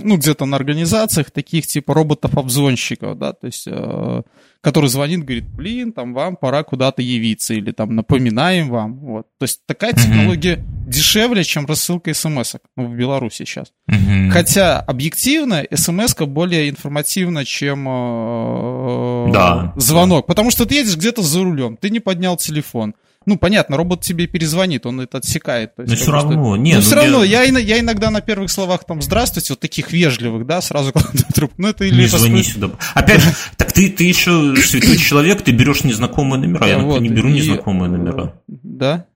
ну, 0.06 0.16
где-то 0.16 0.46
на 0.46 0.56
организациях 0.56 1.30
таких 1.30 1.66
типа 1.66 1.92
роботов-обзвонщиков, 1.94 3.18
да, 3.18 3.32
то 3.32 3.46
есть, 3.46 3.64
э, 3.66 4.22
который 4.60 4.88
звонит, 4.88 5.20
говорит, 5.24 5.44
блин, 5.48 5.92
там 5.92 6.14
вам 6.14 6.36
пора 6.36 6.62
куда-то 6.62 7.02
явиться, 7.02 7.54
или 7.54 7.72
там 7.72 7.94
напоминаем 7.94 8.68
вам, 8.70 8.94
вот. 9.00 9.26
То 9.38 9.44
есть 9.44 9.60
такая 9.66 9.92
Мгм. 9.92 10.00
технология 10.00 10.64
дешевле, 10.86 11.44
чем 11.44 11.66
рассылка 11.66 12.14
смс 12.14 12.54
ну, 12.76 12.86
в 12.88 12.94
Беларуси 12.96 13.38
сейчас. 13.44 13.72
Мгм. 13.88 14.30
Хотя 14.30 14.80
объективно 14.80 15.64
смс 15.74 16.14
более 16.20 16.68
информативна, 16.70 17.44
чем 17.44 17.86
э, 17.88 19.32
Да. 19.32 19.72
звонок. 19.76 20.26
Потому 20.26 20.50
что 20.50 20.66
ты 20.66 20.76
едешь 20.76 20.96
где-то 20.96 21.22
за 21.22 21.42
рулем, 21.42 21.76
ты 21.76 21.90
не 21.90 22.00
поднял 22.00 22.36
телефон. 22.36 22.94
Ну, 23.26 23.36
понятно, 23.36 23.76
робот 23.76 24.02
тебе 24.02 24.28
перезвонит, 24.28 24.86
он 24.86 25.00
это 25.00 25.18
отсекает. 25.18 25.74
То 25.74 25.82
есть, 25.82 25.90
Но 25.90 25.96
все 25.96 26.12
бы, 26.12 26.18
что- 26.18 26.28
равно, 26.28 26.56
не, 26.56 26.72
ну, 26.74 26.78
ну, 26.78 26.82
все 26.84 26.94
равно, 26.94 27.24
я- 27.24 27.42
я, 27.42 27.58
я 27.58 27.80
иногда 27.80 28.10
на 28.10 28.20
первых 28.20 28.50
словах 28.52 28.84
там 28.84 29.02
«здравствуйте», 29.02 29.52
вот 29.54 29.60
таких 29.60 29.90
вежливых, 29.92 30.46
да, 30.46 30.60
сразу 30.60 30.92
кладу 30.92 31.10
трубку. 31.34 31.56
Ну, 31.60 31.68
это 31.68 31.84
или 31.84 32.00
Не 32.02 32.06
это 32.06 32.18
звони 32.18 32.40
спро- 32.42 32.52
сюда. 32.52 32.70
Опять 32.94 33.22
же, 33.22 33.30
так 33.56 33.72
ты, 33.72 33.90
ты 33.90 34.04
еще 34.04 34.54
святой 34.56 34.96
человек, 34.96 35.42
ты 35.42 35.50
берешь 35.50 35.82
незнакомые 35.82 36.40
номера. 36.40 36.66
Я, 36.68 36.78
вот, 36.78 37.00
не 37.00 37.08
беру 37.08 37.28
и- 37.28 37.32
незнакомые 37.32 37.90
номера. 37.90 38.40
Да. 38.46 39.06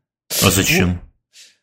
А 0.44 0.50
зачем? 0.50 1.00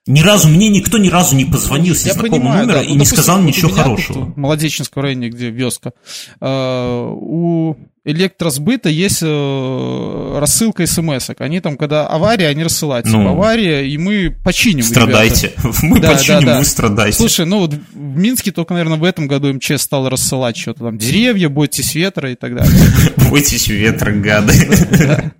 Ни 0.10 0.22
разу, 0.22 0.48
мне 0.48 0.70
никто 0.70 0.98
ни 0.98 1.10
разу 1.10 1.36
не 1.36 1.44
позвонил 1.44 1.94
с 1.94 2.06
незнакомого 2.06 2.40
понимаю, 2.40 2.66
номера 2.66 2.78
да. 2.80 2.84
и 2.84 2.88
Ну, 2.88 2.92
не 2.94 2.98
допустим, 3.00 3.18
сказал 3.18 3.38
вот 3.40 3.46
ничего 3.48 3.72
хорошего. 3.72 4.24
В 4.24 4.38
Молодеченском 4.38 5.04
районе, 5.04 5.28
где 5.28 5.50
вёска, 5.50 5.92
э, 6.40 7.10
у 7.12 7.76
электросбыта 8.08 8.88
есть 8.88 9.20
э, 9.22 10.38
рассылка 10.40 10.88
смс 10.88 11.30
-ок. 11.30 11.36
Они 11.40 11.60
там, 11.60 11.78
когда 11.78 12.08
авария, 12.08 12.48
они 12.48 12.64
рассылают. 12.64 13.06
Ну. 13.06 13.20
Типа, 13.20 13.32
авария, 13.32 13.86
и 13.86 13.98
мы 13.98 14.36
починим, 14.44 14.84
Страдайте. 14.84 15.52
Мы 15.82 16.00
Да, 16.00 16.14
починим, 16.14 16.46
да, 16.46 16.54
да. 16.54 16.60
вы 16.60 16.66
страдайте. 16.66 17.18
Слушай, 17.18 17.46
ну 17.46 17.60
вот 17.60 17.74
в 17.74 18.18
Минске 18.18 18.52
только, 18.52 18.74
наверное, 18.74 18.98
в 18.98 19.04
этом 19.04 19.28
году 19.28 19.54
МЧС 19.54 19.82
стал 19.82 20.08
рассылать 20.10 20.56
что-то 20.56 20.86
там. 20.86 20.98
Деревья, 20.98 21.50
бойтесь 21.50 21.96
ветра 21.96 22.32
и 22.32 22.36
так 22.36 22.56
далее. 22.56 22.74
Бойтесь 23.30 23.68
ветра, 23.68 24.12
гады. 24.12 24.54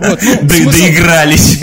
Ну, 0.00 0.16
Доигрались. 0.42 1.60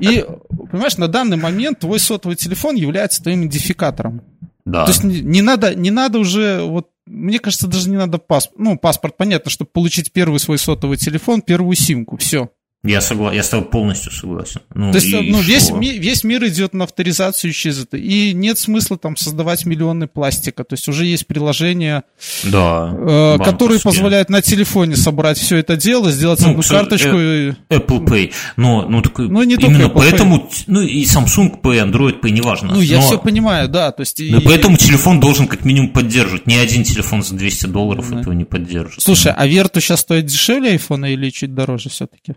И, 0.00 0.24
понимаешь, 0.70 0.96
на 0.98 1.08
данный 1.08 1.36
момент 1.36 1.80
твой 1.80 1.98
сотовый 1.98 2.36
телефон 2.36 2.76
является 2.76 3.22
твоим 3.22 3.40
идентификатором. 3.40 4.22
Да. 4.64 4.84
То 4.84 4.92
есть 4.92 5.04
не, 5.04 5.20
не 5.20 5.42
надо, 5.42 5.74
не 5.74 5.90
надо 5.90 6.18
уже, 6.18 6.62
вот, 6.62 6.88
мне 7.20 7.38
кажется, 7.38 7.68
даже 7.68 7.90
не 7.90 7.96
надо 7.96 8.18
паспорт. 8.18 8.58
Ну, 8.58 8.78
паспорт, 8.78 9.16
понятно, 9.16 9.50
чтобы 9.50 9.70
получить 9.70 10.12
первый 10.12 10.40
свой 10.40 10.58
сотовый 10.58 10.96
телефон, 10.96 11.42
первую 11.42 11.76
симку, 11.76 12.16
все. 12.16 12.50
Я, 12.82 13.02
согла... 13.02 13.30
я 13.34 13.42
с 13.42 13.48
тобой 13.50 13.66
полностью 13.68 14.10
согласен. 14.10 14.62
Ну, 14.74 14.90
То 14.90 14.96
есть, 14.98 15.12
ну, 15.12 15.38
весь, 15.42 15.70
ми- 15.70 15.98
весь 15.98 16.24
мир 16.24 16.42
идет 16.46 16.72
на 16.72 16.84
авторизацию 16.84 17.52
через 17.52 17.82
это. 17.82 17.98
И 17.98 18.32
нет 18.32 18.58
смысла 18.58 18.96
там 18.96 19.16
создавать 19.18 19.66
миллионы 19.66 20.06
пластика. 20.06 20.64
То 20.64 20.74
есть 20.74 20.88
уже 20.88 21.04
есть 21.04 21.26
приложения, 21.26 22.04
Да. 22.44 22.90
э, 22.96 23.38
которые 23.44 23.80
позволяют 23.80 24.30
на 24.30 24.40
телефоне 24.40 24.96
собрать 24.96 25.36
все 25.36 25.58
это 25.58 25.76
дело, 25.76 26.10
сделать 26.10 26.40
Ну, 26.40 26.52
одну 26.52 26.62
карточку. 26.62 27.16
и- 27.18 27.50
Apple 27.68 28.02
Pay. 28.06 28.32
Но, 28.56 28.86
ну, 28.88 29.02
так, 29.02 29.18
Ну, 29.18 29.42
не 29.42 29.56
именно 29.56 29.82
Apple 29.84 29.88
Pay. 29.88 29.92
поэтому, 29.94 30.50
ну, 30.66 30.80
и 30.80 31.04
Samsung 31.04 31.60
Pay, 31.60 31.90
Android 31.90 32.20
Pay, 32.22 32.30
неважно. 32.30 32.72
Ну, 32.74 32.80
я 32.80 32.96
Но- 32.96 33.02
все 33.02 33.18
понимаю, 33.18 33.68
да. 33.68 33.92
То 33.92 34.00
есть, 34.00 34.18
и- 34.20 34.30
Ну, 34.30 34.40
поэтому 34.40 34.78
телефон 34.78 35.20
должен 35.20 35.48
как 35.48 35.66
минимум 35.66 35.90
поддерживать. 35.90 36.46
Ни 36.46 36.54
один 36.54 36.84
телефон 36.84 37.22
за 37.22 37.34
200 37.34 37.66
долларов 37.66 38.10
Да. 38.10 38.20
этого 38.20 38.32
не 38.32 38.44
поддержит. 38.46 39.02
Слушай, 39.02 39.34
а 39.36 39.46
Верту 39.46 39.80
сейчас 39.80 40.00
стоит 40.00 40.24
дешевле 40.24 40.70
айфона 40.70 41.12
или 41.12 41.28
чуть 41.28 41.54
дороже 41.54 41.90
все-таки? 41.90 42.36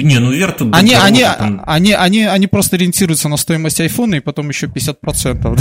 Не, 0.00 0.18
ну 0.18 0.32
Верту... 0.32 0.68
Они, 0.72 0.90
дороже, 0.90 1.06
они, 1.06 1.20
там- 1.20 1.62
они, 1.66 1.92
они, 1.92 2.24
они 2.24 2.46
просто 2.46 2.76
ориентируются 2.76 3.28
на 3.28 3.36
стоимость 3.36 3.80
айфона 3.80 4.16
и 4.16 4.20
потом 4.20 4.48
еще 4.48 4.66
50%. 4.66 5.58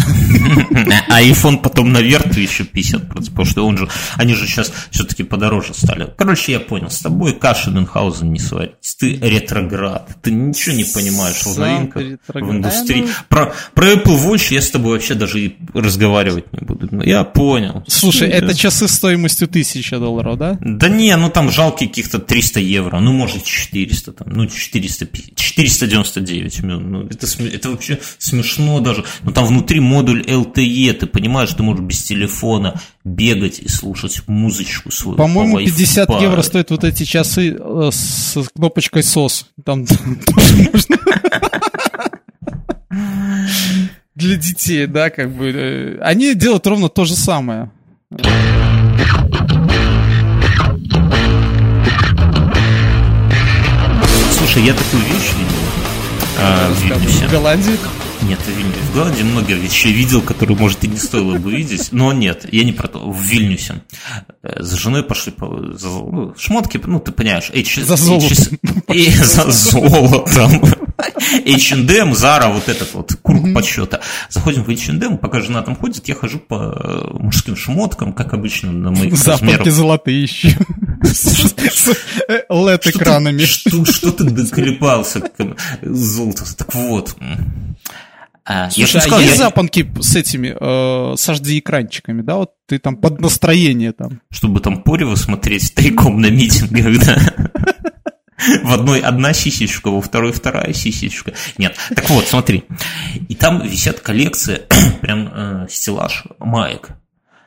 А 1.09 1.21
iPhone 1.21 1.57
потом 1.57 1.91
на 1.91 1.99
Верту 1.99 2.39
еще 2.39 2.63
50%, 2.63 3.07
потому 3.09 3.45
что 3.45 3.65
он 3.67 3.77
же, 3.77 3.87
они 4.15 4.33
же 4.33 4.47
сейчас 4.47 4.71
все-таки 4.91 5.23
подороже 5.23 5.73
стали. 5.73 6.07
Короче, 6.17 6.51
я 6.53 6.59
понял, 6.59 6.89
с 6.89 6.99
тобой 6.99 7.33
каши 7.33 7.69
Мюнхгаузен 7.71 8.31
не 8.31 8.39
сварить. 8.39 8.71
Ты 8.99 9.15
ретроград, 9.15 10.09
ты 10.21 10.31
ничего 10.31 10.75
не 10.75 10.83
понимаешь 10.83 11.41
в 11.43 11.57
новинках, 11.57 12.03
в 12.27 12.37
индустрии. 12.51 13.01
Ну- 13.01 13.07
Про, 13.29 13.53
про 13.73 13.93
Apple 13.93 14.17
Watch 14.29 14.53
я 14.53 14.61
с 14.61 14.69
тобой 14.69 14.93
вообще 14.93 15.15
даже 15.15 15.39
и 15.39 15.55
разговаривать 15.73 16.45
не 16.53 16.65
буду. 16.65 16.87
Ну, 16.91 17.01
Я 17.03 17.23
понял. 17.23 17.83
Слушай, 17.87 18.29
это 18.29 18.53
часы 18.55 18.87
стоимостью 18.87 19.47
1000 19.47 19.99
долларов, 19.99 20.37
да? 20.37 20.57
Да 20.61 20.87
не, 20.89 21.15
ну 21.17 21.29
там 21.29 21.49
жалкие 21.49 21.89
каких-то 21.89 22.19
300 22.19 22.59
евро, 22.59 22.99
ну 22.99 23.11
может 23.11 23.43
400 23.43 24.11
там, 24.23 24.33
ну 24.33 24.47
450, 24.47 25.09
499 25.35 26.63
миллионов, 26.63 26.87
ну 26.87 27.01
это, 27.07 27.27
это 27.43 27.69
вообще 27.71 27.99
смешно 28.17 28.79
даже, 28.79 29.03
ну 29.23 29.31
там 29.31 29.45
внутри 29.45 29.79
модуль 29.79 30.21
LTE, 30.21 30.93
ты 30.93 31.05
понимаешь, 31.07 31.49
ты 31.53 31.63
можешь 31.63 31.83
без 31.83 32.03
телефона 32.03 32.79
бегать 33.03 33.59
и 33.59 33.67
слушать 33.67 34.21
музычку 34.27 34.91
свою 34.91 35.17
По-моему, 35.17 35.57
по 35.57 35.63
50 35.65 36.09
Wi-Fi. 36.09 36.21
евро 36.23 36.41
стоят 36.41 36.69
вот 36.71 36.83
эти 36.83 37.03
часы 37.03 37.55
э, 37.59 37.89
с 37.91 38.37
кнопочкой 38.55 39.01
SOS. 39.01 39.45
Там 39.65 39.85
тоже 39.85 40.01
можно. 40.73 40.97
Для 44.15 44.35
детей, 44.35 44.85
да, 44.87 45.09
как 45.09 45.35
бы. 45.35 45.49
э, 45.49 45.97
Они 46.01 46.35
делают 46.35 46.67
ровно 46.67 46.89
то 46.89 47.05
же 47.05 47.15
самое. 47.15 47.71
Слушай, 54.51 54.67
я 54.67 54.73
такую 54.73 55.03
вещь 55.03 55.31
видел 55.37 55.61
а, 56.37 56.73
в 56.73 56.83
Вильнюсе. 56.83 57.25
В 57.25 57.31
Голландии. 57.31 57.77
Нет, 58.23 58.39
в 58.39 58.49
Вильнюсе. 58.49 58.79
В 58.91 58.95
Голландии 58.95 59.23
много 59.23 59.53
вещей 59.53 59.93
видел, 59.93 60.21
которые, 60.21 60.57
может, 60.57 60.83
и 60.83 60.89
не 60.89 60.97
стоило 60.97 61.37
бы 61.37 61.53
видеть. 61.53 61.93
Но 61.93 62.11
нет, 62.11 62.45
я 62.51 62.65
не 62.65 62.73
про 62.73 62.89
то. 62.89 62.99
В 62.99 63.17
Вильнюсе. 63.21 63.81
Э, 64.43 64.61
За 64.61 64.77
женой 64.77 65.03
пошли 65.03 65.31
по, 65.31 65.77
за, 65.77 65.87
ну, 65.87 66.33
шмотки, 66.37 66.81
ну, 66.85 66.99
ты 66.99 67.13
понимаешь. 67.13 67.49
H, 67.49 67.75
За 67.85 67.95
золотом. 67.95 68.59
И 68.93 69.09
за 69.09 69.49
золотом. 69.49 70.61
H&M, 71.45 72.13
Зара, 72.13 72.49
вот 72.49 72.67
этот 72.67 72.93
вот 72.93 73.15
круг 73.23 73.53
подсчета. 73.53 74.01
Заходим 74.29 74.65
в 74.65 74.69
H&M, 74.69 75.17
пока 75.17 75.39
жена 75.39 75.61
там 75.61 75.77
ходит, 75.77 76.09
я 76.09 76.15
хожу 76.15 76.39
по 76.39 77.09
мужским 77.13 77.55
шмоткам, 77.55 78.11
как 78.11 78.33
обычно, 78.33 78.73
на 78.73 78.91
моих 78.91 79.13
размерах. 79.13 79.39
Запонки 79.39 79.69
золотые 79.69 80.23
еще. 80.23 80.57
С 81.03 81.89
LED-экранами. 82.49 83.45
Что, 83.45 84.11
ты 84.11 84.23
доколебался, 84.25 85.21
золото? 85.81 86.43
Так 86.55 86.73
вот. 86.75 87.15
А, 88.43 88.69
Слушай, 88.69 88.95
я 88.95 88.99
а 88.99 89.01
сказал, 89.01 89.19
есть 89.19 89.31
я... 89.33 89.45
запонки 89.45 89.91
с 89.99 90.15
этими, 90.15 90.47
э, 90.49 91.15
с 91.15 91.29
HD-экранчиками, 91.29 92.21
да? 92.23 92.37
Вот 92.37 92.51
ты 92.67 92.79
там 92.79 92.97
под 92.97 93.21
настроение 93.21 93.93
там. 93.93 94.21
Чтобы 94.31 94.59
там 94.61 94.81
Порева 94.81 95.15
смотреть 95.15 95.73
тайком 95.75 96.19
на 96.19 96.29
митингах, 96.29 97.05
да? 97.05 97.17
В 98.63 98.73
одной 98.73 99.01
одна 99.01 99.33
сисечка, 99.33 99.91
во 99.91 100.01
второй 100.01 100.31
вторая 100.31 100.73
сисечка. 100.73 101.33
Нет. 101.59 101.77
Так 101.95 102.09
вот, 102.09 102.25
смотри. 102.25 102.63
И 103.29 103.35
там 103.35 103.61
висят 103.61 103.99
коллекции, 103.99 104.63
прям 105.01 105.31
э, 105.31 105.67
стеллаж 105.69 106.23
маек. 106.39 106.89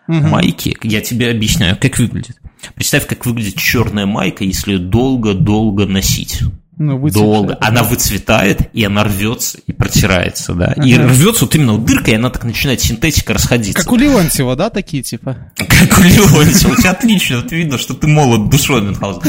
Угу. 0.06 0.16
Майки, 0.16 0.76
я 0.82 1.00
тебе 1.00 1.30
объясняю, 1.30 1.76
как 1.80 1.98
выглядит. 1.98 2.36
Представь, 2.74 3.06
как 3.06 3.26
выглядит 3.26 3.56
черная 3.56 4.06
майка, 4.06 4.44
если 4.44 4.72
ее 4.72 4.78
долго-долго 4.78 5.86
носить. 5.86 6.42
Ну, 6.76 7.08
долго. 7.08 7.56
Она 7.60 7.84
выцветает, 7.84 8.70
и 8.72 8.84
она 8.84 9.04
рвется 9.04 9.58
и 9.64 9.72
протирается, 9.72 10.54
да. 10.54 10.74
Ага. 10.76 10.84
И 10.84 10.96
рвется 10.96 11.44
вот 11.44 11.54
именно 11.54 11.78
дырка, 11.78 12.10
и 12.10 12.14
она 12.14 12.30
так 12.30 12.44
начинает 12.44 12.80
синтетика 12.80 13.32
расходиться. 13.32 13.80
Как 13.80 13.92
у 13.92 13.96
Леонтьева, 13.96 14.56
да, 14.56 14.70
такие 14.70 15.02
типа? 15.02 15.52
Как 15.56 15.98
у 15.98 16.02
Леонтьева. 16.02 16.72
У 16.72 16.76
тебя 16.76 16.90
отлично, 16.90 17.36
вот 17.42 17.52
видно, 17.52 17.78
что 17.78 17.94
ты 17.94 18.08
молод 18.08 18.50
душой, 18.50 18.82
Мюнхгаузен. 18.82 19.22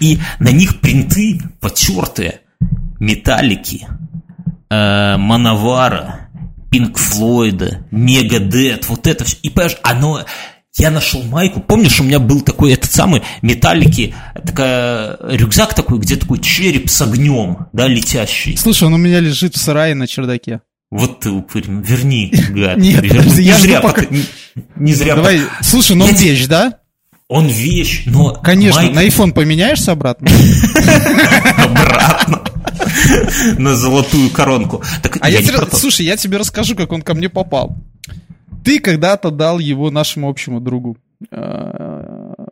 И 0.00 0.18
на 0.40 0.50
них 0.50 0.80
принты 0.80 1.40
потертые, 1.60 2.40
металлики, 3.00 3.86
э, 4.68 5.16
Мановара, 5.16 6.23
Пинк 6.74 6.98
Флойда, 6.98 7.86
Мегадет, 7.92 8.88
вот 8.88 9.06
это 9.06 9.24
все. 9.24 9.36
И 9.42 9.48
понимаешь, 9.48 9.78
оно 9.84 10.24
я 10.76 10.90
нашел 10.90 11.22
майку. 11.22 11.60
Помнишь, 11.60 12.00
у 12.00 12.02
меня 12.02 12.18
был 12.18 12.40
такой 12.40 12.72
этот 12.72 12.90
самый 12.90 13.22
металлики, 13.42 14.12
такая 14.44 15.16
рюкзак 15.22 15.74
такой, 15.74 16.00
где 16.00 16.16
такой 16.16 16.40
череп 16.40 16.90
с 16.90 17.00
огнем, 17.00 17.68
да, 17.72 17.86
летящий. 17.86 18.56
Слушай, 18.56 18.88
он 18.88 18.94
у 18.94 18.96
меня 18.96 19.20
лежит 19.20 19.54
в 19.54 19.60
сарае 19.60 19.94
на 19.94 20.08
чердаке. 20.08 20.62
Вот 20.90 21.20
ты 21.20 21.30
упырь, 21.30 21.66
верни, 21.68 22.34
гад. 22.50 22.76
Нет, 22.78 23.04
верни. 23.04 23.44
не 23.44 23.52
зря, 23.52 23.80
пока... 23.80 24.06
не, 24.06 24.24
не 24.74 24.94
зря. 24.94 25.14
Давай, 25.14 25.42
слушай, 25.60 25.94
но 25.94 26.06
он 26.06 26.14
вещь, 26.16 26.46
да? 26.46 26.80
Он 27.28 27.46
вещь, 27.46 28.02
но... 28.04 28.34
Конечно, 28.34 28.82
майка... 28.82 28.94
на 28.94 29.06
iPhone 29.06 29.32
поменяешься 29.32 29.92
обратно? 29.92 30.28
Обратно. 31.56 32.44
На 33.58 33.74
золотую 33.74 34.30
коронку. 34.30 34.82
а 35.20 35.30
я 35.30 35.40
слушай, 35.72 36.04
я 36.04 36.18
тебе 36.18 36.36
расскажу, 36.36 36.76
как 36.76 36.92
он 36.92 37.00
ко 37.00 37.14
мне 37.14 37.30
попал. 37.30 37.78
Ты 38.62 38.78
когда-то 38.78 39.30
дал 39.30 39.58
его 39.58 39.90
нашему 39.90 40.28
общему 40.28 40.60
другу. 40.60 40.98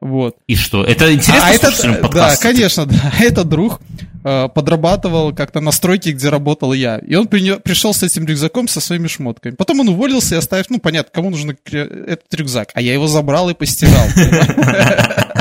Вот. 0.03 0.37
И 0.49 0.57
что? 0.57 0.83
Это 0.83 1.15
интересно 1.15 1.47
а 1.47 1.53
этот, 1.53 2.11
Да, 2.13 2.35
конечно, 2.37 2.87
да. 2.87 3.13
Этот 3.21 3.49
друг 3.49 3.81
э, 4.25 4.49
подрабатывал 4.53 5.33
как-то 5.33 5.61
на 5.61 5.71
стройке, 5.71 6.11
где 6.11 6.29
работал 6.29 6.73
я. 6.73 6.99
И 6.99 7.15
он 7.15 7.29
при, 7.29 7.57
пришел 7.61 7.95
с 7.95 8.03
этим 8.03 8.27
рюкзаком 8.27 8.67
со 8.67 8.81
своими 8.81 9.07
шмотками. 9.07 9.55
Потом 9.55 9.79
он 9.79 9.91
уволился 9.91 10.35
и 10.35 10.39
оставив, 10.39 10.71
ну, 10.71 10.81
понятно, 10.81 11.13
кому 11.15 11.31
нужен 11.31 11.57
этот 11.71 12.35
рюкзак. 12.35 12.71
А 12.75 12.81
я 12.81 12.93
его 12.95 13.07
забрал 13.07 13.49
и 13.51 13.55
постирал. 13.55 14.09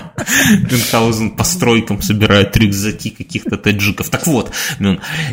Мюнхгаузен 0.69 1.31
по 1.31 1.43
стройкам 1.43 1.99
собирает 2.03 2.55
рюкзаки 2.55 3.09
каких-то 3.09 3.57
таджиков. 3.57 4.11
Так 4.11 4.27
вот, 4.27 4.51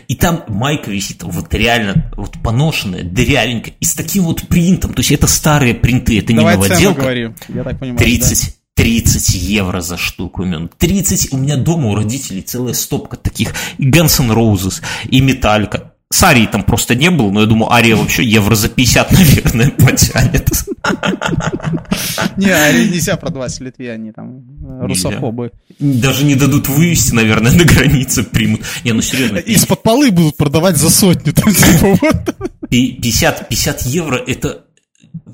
и 0.08 0.14
там 0.14 0.44
майка 0.48 0.90
висит 0.90 1.22
вот 1.22 1.52
реально 1.52 2.10
вот 2.16 2.42
поношенная, 2.42 3.02
дырявенькая, 3.02 3.74
и 3.78 3.84
с 3.84 3.92
таким 3.92 4.24
вот 4.24 4.48
принтом. 4.48 4.94
То 4.94 5.00
есть 5.00 5.12
это 5.12 5.26
старые 5.26 5.74
принты, 5.74 6.18
это 6.18 6.32
Давай 6.32 6.56
не 6.56 6.62
новоделка. 6.62 7.34
Я 7.48 7.64
так 7.64 7.78
понимаю, 7.78 7.98
30, 7.98 8.46
да. 8.46 8.57
30 8.78 9.34
евро 9.34 9.80
за 9.80 9.96
штуку, 9.96 10.44
мен. 10.44 10.68
30, 10.68 11.32
у 11.32 11.36
меня 11.36 11.56
дома 11.56 11.88
у 11.88 11.96
родителей 11.96 12.42
целая 12.42 12.74
стопка 12.74 13.16
таких 13.16 13.52
Guns 13.76 14.22
N' 14.22 14.30
Roses 14.30 14.82
и 15.10 15.20
Металлика. 15.20 15.94
С 16.10 16.22
Арией 16.22 16.46
там 16.46 16.62
просто 16.62 16.94
не 16.94 17.10
было, 17.10 17.32
но 17.32 17.40
я 17.40 17.46
думаю, 17.46 17.72
Ария 17.72 17.96
вообще 17.96 18.24
евро 18.24 18.54
за 18.54 18.68
50, 18.68 19.10
наверное, 19.18 19.70
потянет. 19.72 20.48
Не, 22.36 22.50
Арии 22.50 22.88
нельзя 22.88 23.16
продавать 23.16 23.58
в 23.58 23.60
Литве, 23.60 23.90
они 23.90 24.12
там 24.12 24.44
э, 24.64 24.86
русофобы. 24.86 25.50
Даже 25.80 26.24
не 26.24 26.36
дадут 26.36 26.68
вывести, 26.68 27.14
наверное, 27.14 27.50
на 27.56 27.64
границе 27.64 28.22
примут. 28.22 28.60
Не, 28.84 28.92
ну 28.92 29.02
серьезно. 29.02 29.38
Из-под 29.38 29.82
полы 29.82 30.12
будут 30.12 30.36
продавать 30.36 30.76
за 30.76 30.88
сотню. 30.88 31.34
50, 32.70 33.48
50 33.48 33.82
евро 33.82 34.16
это 34.24 34.67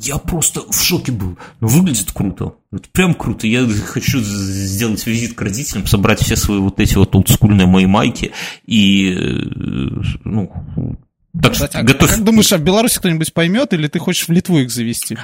я 0.01 0.19
просто 0.19 0.61
в 0.71 0.81
шоке 0.81 1.13
был. 1.13 1.39
Ну, 1.61 1.69
выглядит 1.69 2.13
круто. 2.13 2.55
Вот 2.71 2.89
прям 2.89 3.15
круто. 3.15 3.47
Я 3.47 3.67
хочу 3.67 4.21
сделать 4.21 5.07
визит 5.07 5.35
к 5.35 5.43
родителям, 5.43 5.87
собрать 5.87 6.21
все 6.21 6.37
свои 6.37 6.59
вот 6.59 6.81
эти 6.81 6.95
вот 6.95 7.15
олдскульные 7.15 7.67
мои 7.67 7.87
майки 7.87 8.33
и, 8.67 9.13
э, 9.13 10.03
ну, 10.25 10.51
так 11.41 11.53
Кстати, 11.53 11.71
что, 11.73 11.81
а 11.81 11.83
готовь... 11.83 12.11
как 12.11 12.25
думаешь, 12.25 12.53
а 12.53 12.59
в 12.59 12.63
Беларуси 12.63 12.99
кто-нибудь 12.99 13.33
поймет, 13.33 13.73
или 13.73 13.89
ты 13.89 13.99
хочешь 13.99 14.29
в 14.29 14.33
Литву 14.33 14.59
их 14.59 14.71
завести? 14.71 15.19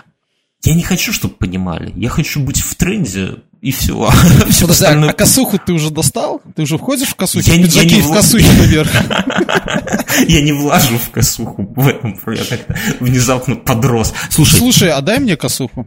Я 0.65 0.75
не 0.75 0.83
хочу, 0.83 1.13
чтобы 1.13 1.35
понимали. 1.35 1.93
Я 1.97 2.09
хочу 2.09 2.41
быть 2.41 2.61
в 2.61 2.75
тренде, 2.75 3.37
и 3.61 3.73
все. 3.73 4.11
все 4.11 4.63
Подожди, 4.63 4.65
остальное... 4.71 5.11
а 5.11 5.13
косуху 5.13 5.59
ты 5.59 5.73
уже 5.73 5.91
достал? 5.91 6.41
Ты 6.57 6.63
уже 6.63 6.79
входишь 6.79 7.09
в 7.09 7.15
косуху? 7.15 7.45
Я, 7.47 7.55
я 7.57 7.85
не 7.85 8.01
в 8.01 8.13
косухе 8.13 8.51
наверх. 8.59 8.91
Я 10.29 10.43
не 10.43 10.53
влажу 10.53 10.99
в 10.99 11.11
косуху. 11.11 11.73
В 11.77 11.89
этом 11.89 12.19
я 12.27 12.45
как-то 12.45 12.77
внезапно 13.01 13.57
подрос. 13.57 14.13
Слушай, 14.29 14.59
Слушай, 14.59 14.91
а 14.91 15.01
дай 15.01 15.19
мне 15.19 15.37
косуху. 15.37 15.87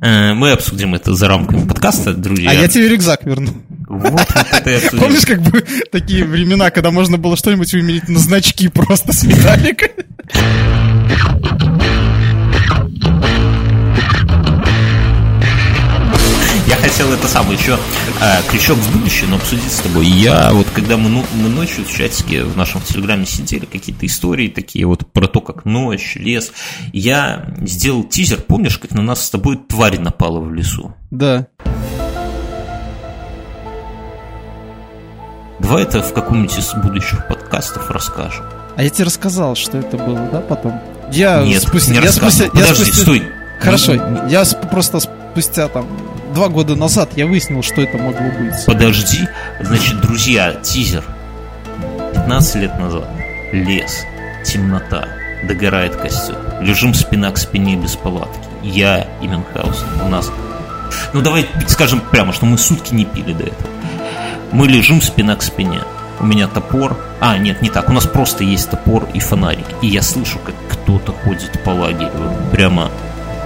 Э, 0.00 0.34
мы 0.34 0.52
обсудим 0.52 0.94
это 0.94 1.14
за 1.14 1.28
рамками 1.28 1.66
подкаста, 1.66 2.12
друзья. 2.14 2.50
А 2.50 2.54
я 2.54 2.68
тебе 2.68 2.88
рюкзак 2.88 3.24
верну. 3.24 3.52
Вот, 3.88 4.10
вот 4.10 4.66
это 4.66 4.96
Помнишь, 4.96 5.26
как 5.26 5.42
бы 5.42 5.64
такие 5.90 6.24
времена, 6.24 6.70
когда 6.70 6.90
можно 6.90 7.18
было 7.18 7.36
что-нибудь 7.36 7.72
выменить 7.72 8.08
на 8.08 8.18
значки 8.18 8.68
просто 8.68 9.12
с 9.12 9.22
металлика? 9.24 9.90
Я 16.72 16.78
хотел 16.78 17.12
это 17.12 17.28
самое 17.28 17.58
еще 17.58 17.78
э, 18.22 18.50
крючок 18.50 18.78
в 18.78 18.96
будущее, 18.96 19.28
но 19.28 19.36
обсудить 19.36 19.70
с 19.70 19.80
тобой. 19.80 20.06
Я 20.06 20.54
вот 20.54 20.66
когда 20.72 20.96
мы, 20.96 21.10
ну, 21.10 21.22
мы 21.34 21.50
ночью 21.50 21.84
в 21.84 21.92
чатике 21.92 22.44
в 22.44 22.56
нашем 22.56 22.80
телеграме 22.80 23.26
сидели, 23.26 23.66
какие-то 23.66 24.06
истории 24.06 24.48
такие 24.48 24.86
вот 24.86 25.06
про 25.12 25.26
то, 25.26 25.42
как 25.42 25.66
ночь, 25.66 26.16
лес. 26.16 26.50
Я 26.94 27.54
сделал 27.60 28.04
тизер, 28.04 28.40
помнишь, 28.40 28.78
как 28.78 28.92
на 28.92 29.02
нас 29.02 29.22
с 29.26 29.28
тобой 29.28 29.58
тварь 29.58 29.98
напала 29.98 30.40
в 30.40 30.50
лесу? 30.54 30.94
Да. 31.10 31.46
Давай 35.58 35.82
это 35.82 36.02
в 36.02 36.14
каком-нибудь 36.14 36.56
из 36.58 36.72
будущих 36.72 37.28
подкастов 37.28 37.90
расскажем. 37.90 38.46
А 38.76 38.82
я 38.82 38.88
тебе 38.88 39.04
рассказал, 39.04 39.56
что 39.56 39.76
это 39.76 39.98
было, 39.98 40.26
да, 40.32 40.40
потом? 40.40 40.80
Я 41.12 41.42
Нет, 41.42 41.64
спустя, 41.64 41.92
не 41.92 41.98
я 41.98 42.10
спустя, 42.10 42.48
Подожди, 42.48 42.66
я 42.70 42.74
спустя... 42.74 43.02
стой. 43.02 43.22
Хорошо, 43.60 43.92
я 44.30 44.44
просто 44.70 45.00
спустя 45.00 45.68
там 45.68 45.86
два 46.32 46.48
года 46.48 46.74
назад 46.74 47.10
я 47.16 47.26
выяснил, 47.26 47.62
что 47.62 47.82
это 47.82 47.98
могло 47.98 48.26
быть. 48.38 48.64
Подожди, 48.66 49.28
значит, 49.60 50.00
друзья, 50.00 50.54
тизер. 50.54 51.04
15 52.14 52.54
лет 52.56 52.78
назад. 52.78 53.08
Лес, 53.52 54.04
темнота, 54.44 55.08
догорает 55.46 55.96
костер. 55.96 56.36
Лежим 56.60 56.94
спина 56.94 57.30
к 57.30 57.38
спине 57.38 57.76
без 57.76 57.96
палатки. 57.96 58.48
Я 58.62 59.06
и 59.20 59.26
Мюнхгаузен. 59.26 60.02
У 60.04 60.08
нас... 60.08 60.30
Ну, 61.12 61.22
давай 61.22 61.46
скажем 61.68 62.00
прямо, 62.00 62.32
что 62.32 62.46
мы 62.46 62.58
сутки 62.58 62.94
не 62.94 63.04
пили 63.04 63.32
до 63.32 63.44
этого. 63.44 63.70
Мы 64.52 64.68
лежим 64.68 65.00
спина 65.00 65.36
к 65.36 65.42
спине. 65.42 65.80
У 66.20 66.24
меня 66.24 66.46
топор. 66.46 66.96
А, 67.20 67.36
нет, 67.38 67.62
не 67.62 67.70
так. 67.70 67.88
У 67.88 67.92
нас 67.92 68.06
просто 68.06 68.44
есть 68.44 68.70
топор 68.70 69.08
и 69.12 69.18
фонарик. 69.18 69.66
И 69.80 69.88
я 69.88 70.02
слышу, 70.02 70.38
как 70.38 70.54
кто-то 70.68 71.12
ходит 71.12 71.62
по 71.64 71.70
лагерю. 71.70 72.10
Прямо 72.52 72.90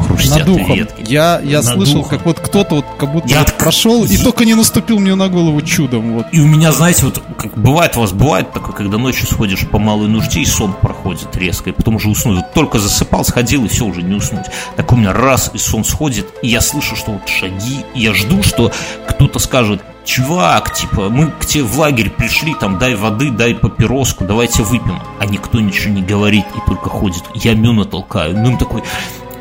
хрустят 0.06 0.38
над 0.38 0.46
духом. 0.46 0.76
ветки. 0.76 1.04
Я, 1.06 1.40
я 1.42 1.62
слышал, 1.62 2.02
духом. 2.02 2.10
как 2.10 2.26
вот 2.26 2.40
кто-то 2.40 2.76
вот 2.76 2.86
как 2.98 3.12
будто 3.12 3.28
я... 3.28 3.40
вот 3.40 3.54
прошел 3.54 4.04
и 4.04 4.16
только 4.16 4.44
не 4.44 4.54
наступил 4.54 4.98
мне 4.98 5.14
на 5.14 5.28
голову 5.28 5.60
чудом. 5.62 6.14
Вот. 6.14 6.26
И 6.32 6.40
у 6.40 6.46
меня, 6.46 6.72
знаете, 6.72 7.04
вот 7.04 7.22
как 7.36 7.56
бывает 7.56 7.96
у 7.96 8.00
вас, 8.00 8.12
бывает 8.12 8.52
такое, 8.52 8.74
когда 8.74 8.98
ночью 8.98 9.26
сходишь 9.26 9.66
по 9.68 9.78
малой 9.78 10.08
нужде 10.08 10.40
и 10.40 10.44
сон 10.44 10.72
проходит 10.72 11.36
резко, 11.36 11.70
и 11.70 11.72
потом 11.72 11.96
уже 11.96 12.08
уснуть. 12.08 12.36
Вот 12.36 12.54
только 12.54 12.78
засыпал, 12.78 13.24
сходил, 13.24 13.64
и 13.64 13.68
все, 13.68 13.84
уже 13.84 14.02
не 14.02 14.14
уснуть. 14.14 14.46
Так 14.76 14.92
у 14.92 14.96
меня 14.96 15.12
раз, 15.12 15.50
и 15.52 15.58
сон 15.58 15.84
сходит, 15.84 16.26
и 16.42 16.48
я 16.48 16.60
слышу, 16.60 16.96
что 16.96 17.12
вот 17.12 17.28
шаги, 17.28 17.84
и 17.94 18.00
я 18.00 18.14
жду, 18.14 18.42
что 18.42 18.72
кто-то 19.08 19.38
скажет, 19.38 19.82
чувак, 20.06 20.72
типа, 20.72 21.10
мы 21.10 21.30
к 21.30 21.44
тебе 21.44 21.64
в 21.64 21.78
лагерь 21.78 22.10
пришли, 22.10 22.54
там, 22.54 22.78
дай 22.78 22.94
воды, 22.94 23.30
дай 23.30 23.54
папироску, 23.54 24.24
давайте 24.24 24.62
выпьем. 24.62 25.02
А 25.18 25.26
никто 25.26 25.60
ничего 25.60 25.92
не 25.92 26.02
говорит 26.02 26.46
и 26.54 26.66
только 26.66 26.88
ходит. 26.88 27.24
Я 27.34 27.54
Мюна 27.54 27.84
толкаю. 27.84 28.36
Мюн 28.36 28.56
такой, 28.56 28.82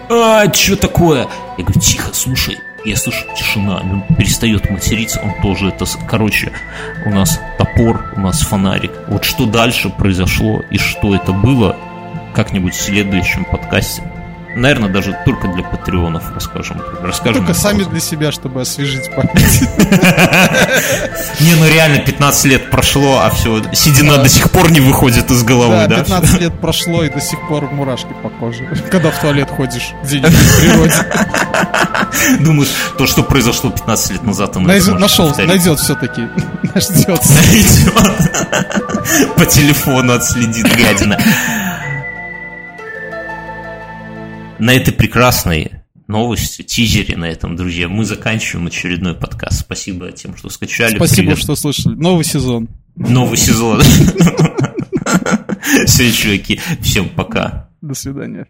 а, 0.09 0.51
что 0.53 0.75
такое? 0.75 1.27
Я 1.57 1.63
говорю, 1.63 1.79
тихо, 1.79 2.13
слушай. 2.13 2.59
Я 2.83 2.95
слышу 2.97 3.25
тишина, 3.35 3.77
он 3.77 4.03
перестает 4.15 4.69
материться, 4.69 5.19
он 5.19 5.33
тоже 5.41 5.69
это... 5.69 5.85
Короче, 6.07 6.51
у 7.05 7.09
нас 7.09 7.39
топор, 7.57 8.13
у 8.15 8.19
нас 8.19 8.41
фонарик. 8.41 8.91
Вот 9.07 9.23
что 9.23 9.47
дальше 9.47 9.89
произошло 9.89 10.63
и 10.69 10.77
что 10.77 11.15
это 11.15 11.31
было, 11.31 11.75
как-нибудь 12.35 12.75
в 12.75 12.81
следующем 12.81 13.45
подкасте 13.45 14.03
Наверное, 14.55 14.89
даже 14.89 15.17
только 15.25 15.49
для 15.49 15.63
патреонов 15.63 16.23
расскажем. 16.33 16.81
расскажем 17.01 17.45
только 17.45 17.53
сами 17.53 17.83
для 17.83 17.99
себя, 17.99 18.31
чтобы 18.31 18.61
освежить 18.61 19.13
память. 19.13 19.61
Не, 21.41 21.55
ну 21.55 21.67
реально 21.67 21.99
15 21.99 22.45
лет 22.45 22.69
прошло, 22.71 23.19
а 23.19 23.29
все, 23.31 23.61
седина 23.73 24.17
до 24.17 24.29
сих 24.29 24.49
пор 24.51 24.71
не 24.71 24.79
выходит 24.79 25.29
из 25.29 25.43
головы, 25.43 25.87
да? 25.89 26.03
15 26.03 26.39
лет 26.39 26.59
прошло, 26.61 27.03
и 27.03 27.09
до 27.09 27.19
сих 27.19 27.45
пор 27.49 27.69
мурашки 27.69 28.13
по 28.23 28.29
коже. 28.29 28.65
Когда 28.91 29.11
в 29.11 29.19
туалет 29.19 29.49
ходишь 29.49 29.93
где-нибудь 30.03 30.31
в 30.31 30.61
природе. 30.61 30.93
Думаешь, 32.39 32.69
то, 32.97 33.07
что 33.07 33.23
произошло 33.23 33.71
15 33.71 34.11
лет 34.11 34.23
назад, 34.23 34.55
он 34.55 34.63
Нашел, 34.63 35.35
найдет 35.35 35.79
все-таки. 35.79 36.21
Найдет. 36.73 37.21
По 39.35 39.45
телефону 39.45 40.13
отследит 40.13 40.65
гадина. 40.77 41.19
На 44.59 44.73
этой 44.73 44.93
прекрасной 44.93 45.71
новости, 46.07 46.61
тизере 46.61 47.17
на 47.17 47.25
этом, 47.25 47.55
друзья, 47.55 47.89
мы 47.89 48.05
заканчиваем 48.05 48.67
очередной 48.67 49.15
подкаст. 49.15 49.61
Спасибо 49.61 50.11
тем, 50.11 50.37
что 50.37 50.49
скачали. 50.49 50.95
Спасибо, 50.95 51.31
Привет. 51.31 51.39
что 51.39 51.55
слышали. 51.55 51.95
Новый 51.95 52.23
сезон. 52.23 52.69
Новый 52.95 53.37
сезон. 53.37 53.81
Все, 55.85 56.11
чуваки, 56.11 56.59
всем 56.81 57.09
пока. 57.09 57.69
До 57.81 57.93
свидания. 57.93 58.47